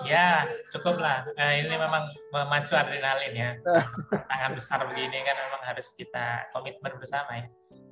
Ya, 0.02 0.50
cukup 0.74 0.98
lah. 0.98 1.22
Nah, 1.38 1.54
ini 1.54 1.70
memang 1.70 2.10
memacu 2.34 2.74
adrenalin 2.74 3.34
ya. 3.38 3.52
Tangan 4.34 4.58
besar 4.58 4.82
begini 4.90 5.22
kan 5.22 5.38
memang 5.38 5.62
harus 5.70 5.94
kita 5.94 6.50
komitmen 6.50 6.98
bersama 6.98 7.38
ya. 7.38 7.46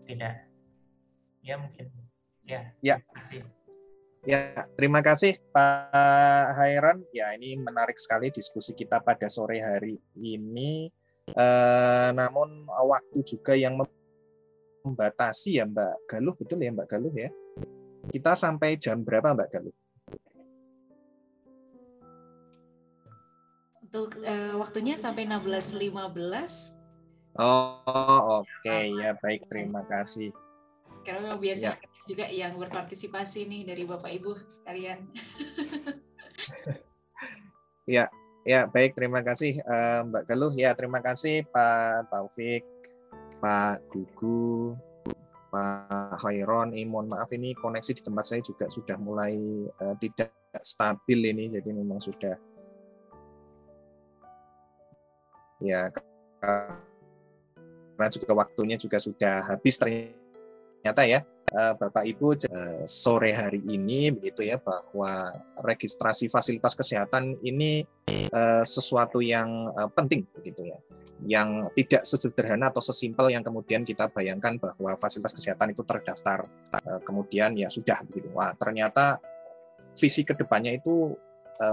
Tidak. 0.10 0.36
Ya 1.46 1.56
mungkin. 1.62 1.94
Ya. 2.42 2.74
Ya. 2.82 2.98
Terima 2.98 3.14
kasih. 3.22 3.61
Ya, 4.22 4.54
terima 4.78 5.02
kasih 5.02 5.42
Pak 5.50 6.54
Hairan. 6.54 7.02
Ya, 7.10 7.34
ini 7.34 7.58
menarik 7.58 7.98
sekali 7.98 8.30
diskusi 8.30 8.78
kita 8.78 9.02
pada 9.02 9.26
sore 9.26 9.58
hari 9.66 9.98
ini. 10.14 10.94
Eh, 11.26 12.10
namun 12.14 12.70
waktu 12.70 13.18
juga 13.26 13.58
yang 13.58 13.82
membatasi 14.86 15.58
ya 15.58 15.66
Mbak 15.66 16.06
Galuh, 16.06 16.38
betul 16.38 16.62
ya 16.62 16.70
Mbak 16.70 16.86
Galuh 16.86 17.14
ya? 17.18 17.34
Kita 18.14 18.38
sampai 18.38 18.78
jam 18.78 19.02
berapa 19.02 19.34
Mbak 19.34 19.50
Galuh? 19.50 19.74
Untuk 23.90 24.22
uh, 24.22 24.54
waktunya 24.62 24.94
sampai 25.02 25.26
16.15. 25.26 27.42
Oh, 27.42 28.38
oke 28.38 28.46
okay. 28.62 28.94
ya 28.94 29.18
baik 29.18 29.50
terima 29.50 29.82
kasih. 29.90 30.30
Karena 31.02 31.34
biasa 31.34 31.74
ya 31.74 31.91
juga 32.08 32.26
yang 32.28 32.58
berpartisipasi 32.58 33.46
nih 33.46 33.62
dari 33.68 33.84
Bapak 33.86 34.12
Ibu 34.12 34.32
sekalian. 34.48 35.00
Ya, 37.90 38.14
ya 38.46 38.70
baik. 38.70 38.94
Terima 38.94 39.26
kasih 39.26 39.58
uh, 39.66 40.06
Mbak 40.06 40.24
Galuh. 40.30 40.54
Ya, 40.54 40.72
terima 40.78 41.02
kasih 41.02 41.44
Pak 41.50 42.14
Taufik, 42.14 42.62
Pak 43.42 43.90
Gugu, 43.90 44.78
Pak 45.50 46.22
Khairon. 46.22 46.78
Eh, 46.78 46.86
mohon 46.86 47.10
maaf 47.10 47.34
ini 47.34 47.58
koneksi 47.58 47.98
di 47.98 48.06
tempat 48.06 48.30
saya 48.30 48.46
juga 48.46 48.70
sudah 48.70 48.96
mulai 49.02 49.36
uh, 49.82 49.98
tidak 49.98 50.30
stabil 50.62 51.36
ini, 51.36 51.52
jadi 51.52 51.74
memang 51.74 52.00
sudah 52.00 52.38
ya 55.62 55.94
karena 56.42 58.08
juga 58.10 58.34
waktunya 58.34 58.78
juga 58.82 58.98
sudah 58.98 59.46
habis 59.46 59.78
ternyata 59.78 61.06
ya 61.06 61.22
eh, 61.52 61.74
Bapak 61.76 62.04
Ibu 62.08 62.28
eh, 62.48 62.84
sore 62.88 63.36
hari 63.36 63.60
ini 63.68 64.12
begitu 64.16 64.48
ya 64.48 64.56
bahwa 64.58 65.36
registrasi 65.60 66.32
fasilitas 66.32 66.74
kesehatan 66.74 67.38
ini 67.44 67.84
eh, 68.08 68.64
sesuatu 68.64 69.20
yang 69.20 69.72
penting 69.92 70.24
begitu 70.32 70.72
ya. 70.72 70.80
Yang 71.22 71.50
tidak 71.78 72.02
sesederhana 72.08 72.74
atau 72.74 72.82
sesimpel 72.82 73.30
yang 73.30 73.46
kemudian 73.46 73.86
kita 73.86 74.10
bayangkan 74.10 74.58
bahwa 74.58 74.98
fasilitas 74.98 75.38
kesehatan 75.38 75.70
itu 75.70 75.86
terdaftar. 75.86 76.50
Kemudian 77.06 77.54
ya 77.54 77.70
sudah 77.70 78.02
begitu. 78.10 78.34
Wah 78.34 78.58
ternyata 78.58 79.22
visi 79.94 80.26
ke 80.26 80.34
depannya 80.34 80.82
itu 80.82 81.14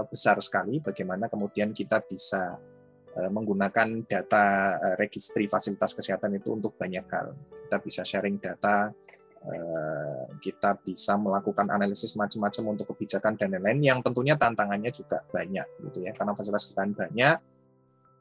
besar 0.05 0.37
sekali. 0.45 0.77
Bagaimana 0.77 1.25
kemudian 1.33 1.73
kita 1.73 1.97
bisa 2.05 2.61
menggunakan 3.17 4.05
data 4.05 4.77
registry 5.01 5.49
fasilitas 5.49 5.97
kesehatan 5.97 6.37
itu 6.37 6.53
untuk 6.53 6.77
banyak 6.77 7.09
hal. 7.09 7.33
Kita 7.65 7.81
bisa 7.81 8.05
sharing 8.05 8.37
data, 8.37 8.93
kita 10.43 10.75
bisa 10.83 11.15
melakukan 11.15 11.71
analisis 11.71 12.15
macam-macam 12.19 12.75
untuk 12.75 12.91
kebijakan 12.95 13.39
dan 13.39 13.55
lain-lain 13.55 13.79
yang 13.79 13.99
tentunya 14.03 14.35
tantangannya 14.35 14.91
juga 14.91 15.23
banyak 15.31 15.67
gitu 15.89 16.03
ya. 16.03 16.11
Karena 16.11 16.35
fasilitas 16.35 16.67
kesehatan 16.67 16.95
banyak. 16.95 17.37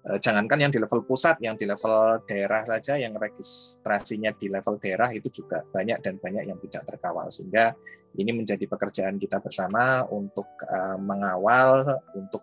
Jangankan 0.08 0.58
yang 0.62 0.72
di 0.72 0.80
level 0.80 1.04
pusat 1.04 1.36
yang 1.44 1.58
di 1.58 1.68
level 1.68 2.22
daerah 2.24 2.64
saja 2.64 2.96
yang 2.96 3.12
registrasinya 3.18 4.32
di 4.32 4.48
level 4.48 4.80
daerah 4.80 5.12
itu 5.12 5.28
juga 5.28 5.60
banyak 5.68 6.00
dan 6.00 6.16
banyak 6.16 6.48
yang 6.48 6.56
tidak 6.64 6.86
terkawal. 6.86 7.28
Sehingga 7.28 7.76
ini 8.16 8.32
menjadi 8.32 8.64
pekerjaan 8.64 9.20
kita 9.20 9.42
bersama 9.42 10.06
untuk 10.08 10.48
mengawal 11.02 11.84
untuk 12.16 12.40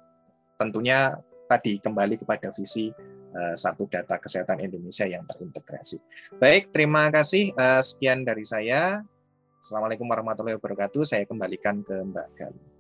tentunya 0.60 1.16
tadi 1.50 1.82
kembali 1.82 2.22
kepada 2.22 2.54
visi 2.54 2.92
satu 3.56 3.88
data 3.92 4.16
kesehatan 4.20 4.64
Indonesia 4.64 5.04
yang 5.04 5.28
terintegrasi. 5.28 6.00
Baik, 6.40 6.72
terima 6.72 7.12
kasih. 7.12 7.52
Uh, 7.56 7.84
sekian 7.84 8.24
dari 8.24 8.48
saya. 8.48 9.04
Assalamualaikum 9.60 10.06
warahmatullahi 10.06 10.62
wabarakatuh. 10.62 11.04
Saya 11.04 11.24
kembalikan 11.26 11.82
ke 11.82 11.98
Mbak 12.06 12.28
Galuh. 12.38 12.75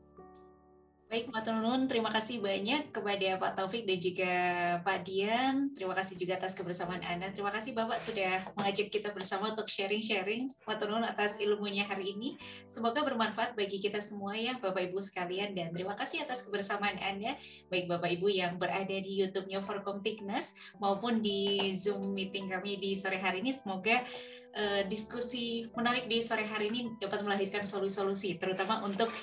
Baik, 1.05 1.29
Pak 1.29 1.45
Tunun, 1.45 1.85
terima 1.85 2.09
kasih 2.09 2.41
banyak 2.41 2.89
kepada 2.89 3.37
Pak 3.37 3.53
Taufik 3.53 3.85
dan 3.85 4.01
juga 4.01 4.33
Pak 4.81 5.05
Dian. 5.05 5.69
Terima 5.77 5.93
kasih 5.93 6.17
juga 6.17 6.41
atas 6.41 6.57
kebersamaan 6.57 7.05
Anda. 7.05 7.29
Terima 7.29 7.53
kasih 7.53 7.77
Bapak 7.77 8.01
sudah 8.01 8.41
mengajak 8.57 8.89
kita 8.89 9.13
bersama 9.13 9.53
untuk 9.53 9.69
sharing-sharing 9.69 10.49
Pak 10.65 10.81
Tunun 10.81 11.05
atas 11.05 11.37
ilmunya 11.37 11.85
hari 11.85 12.17
ini. 12.17 12.41
Semoga 12.65 13.05
bermanfaat 13.05 13.53
bagi 13.53 13.77
kita 13.77 14.01
semua 14.01 14.33
ya 14.33 14.57
Bapak 14.57 14.81
Ibu 14.89 14.97
sekalian 15.05 15.53
dan 15.53 15.77
terima 15.77 15.93
kasih 15.93 16.25
atas 16.25 16.41
kebersamaan 16.41 16.97
Anda 16.97 17.37
baik 17.69 17.85
Bapak 17.85 18.09
Ibu 18.09 18.25
yang 18.33 18.57
berada 18.57 18.97
di 18.97 19.21
YouTube-nya 19.21 19.61
Forkom 19.61 20.01
Tiknas 20.01 20.57
maupun 20.81 21.21
di 21.21 21.69
Zoom 21.77 22.17
meeting 22.17 22.49
kami 22.49 22.81
di 22.81 22.97
sore 22.97 23.21
hari 23.21 23.45
ini. 23.45 23.53
Semoga 23.53 24.01
uh, 24.57 24.81
diskusi 24.89 25.69
menarik 25.77 26.09
di 26.09 26.25
sore 26.25 26.49
hari 26.49 26.73
ini 26.73 26.97
dapat 26.97 27.21
melahirkan 27.21 27.61
solusi-solusi 27.61 28.41
terutama 28.41 28.81
untuk 28.81 29.13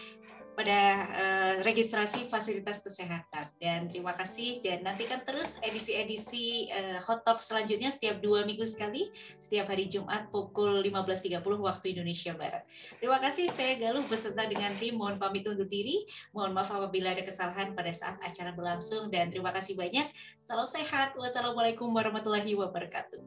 pada 0.63 1.11
uh, 1.11 1.55
registrasi 1.67 2.31
fasilitas 2.31 2.79
kesehatan 2.87 3.51
dan 3.59 3.91
terima 3.91 4.15
kasih 4.15 4.63
dan 4.63 4.87
nantikan 4.87 5.19
terus 5.27 5.59
edisi-edisi 5.59 6.71
uh, 6.71 7.03
Hot 7.03 7.27
Talk 7.27 7.43
selanjutnya 7.43 7.91
setiap 7.91 8.23
dua 8.23 8.47
minggu 8.47 8.63
sekali 8.63 9.11
setiap 9.43 9.75
hari 9.75 9.91
Jumat 9.91 10.31
pukul 10.31 10.79
15.30 10.87 11.43
waktu 11.43 11.99
Indonesia 11.99 12.31
Barat. 12.39 12.63
Terima 13.03 13.19
kasih 13.19 13.51
saya 13.51 13.75
Galuh 13.75 14.07
beserta 14.07 14.47
dengan 14.47 14.71
tim 14.79 14.95
mohon 14.95 15.19
pamit 15.19 15.43
undur 15.51 15.67
diri. 15.67 16.07
Mohon 16.31 16.63
maaf 16.63 16.71
apabila 16.71 17.11
ada 17.11 17.27
kesalahan 17.27 17.75
pada 17.75 17.91
saat 17.91 18.23
acara 18.23 18.55
berlangsung 18.55 19.11
dan 19.11 19.35
terima 19.35 19.51
kasih 19.51 19.75
banyak. 19.75 20.07
Salam 20.39 20.71
sehat. 20.71 21.19
Wassalamualaikum 21.19 21.91
warahmatullahi 21.91 22.55
wabarakatuh. 22.55 23.19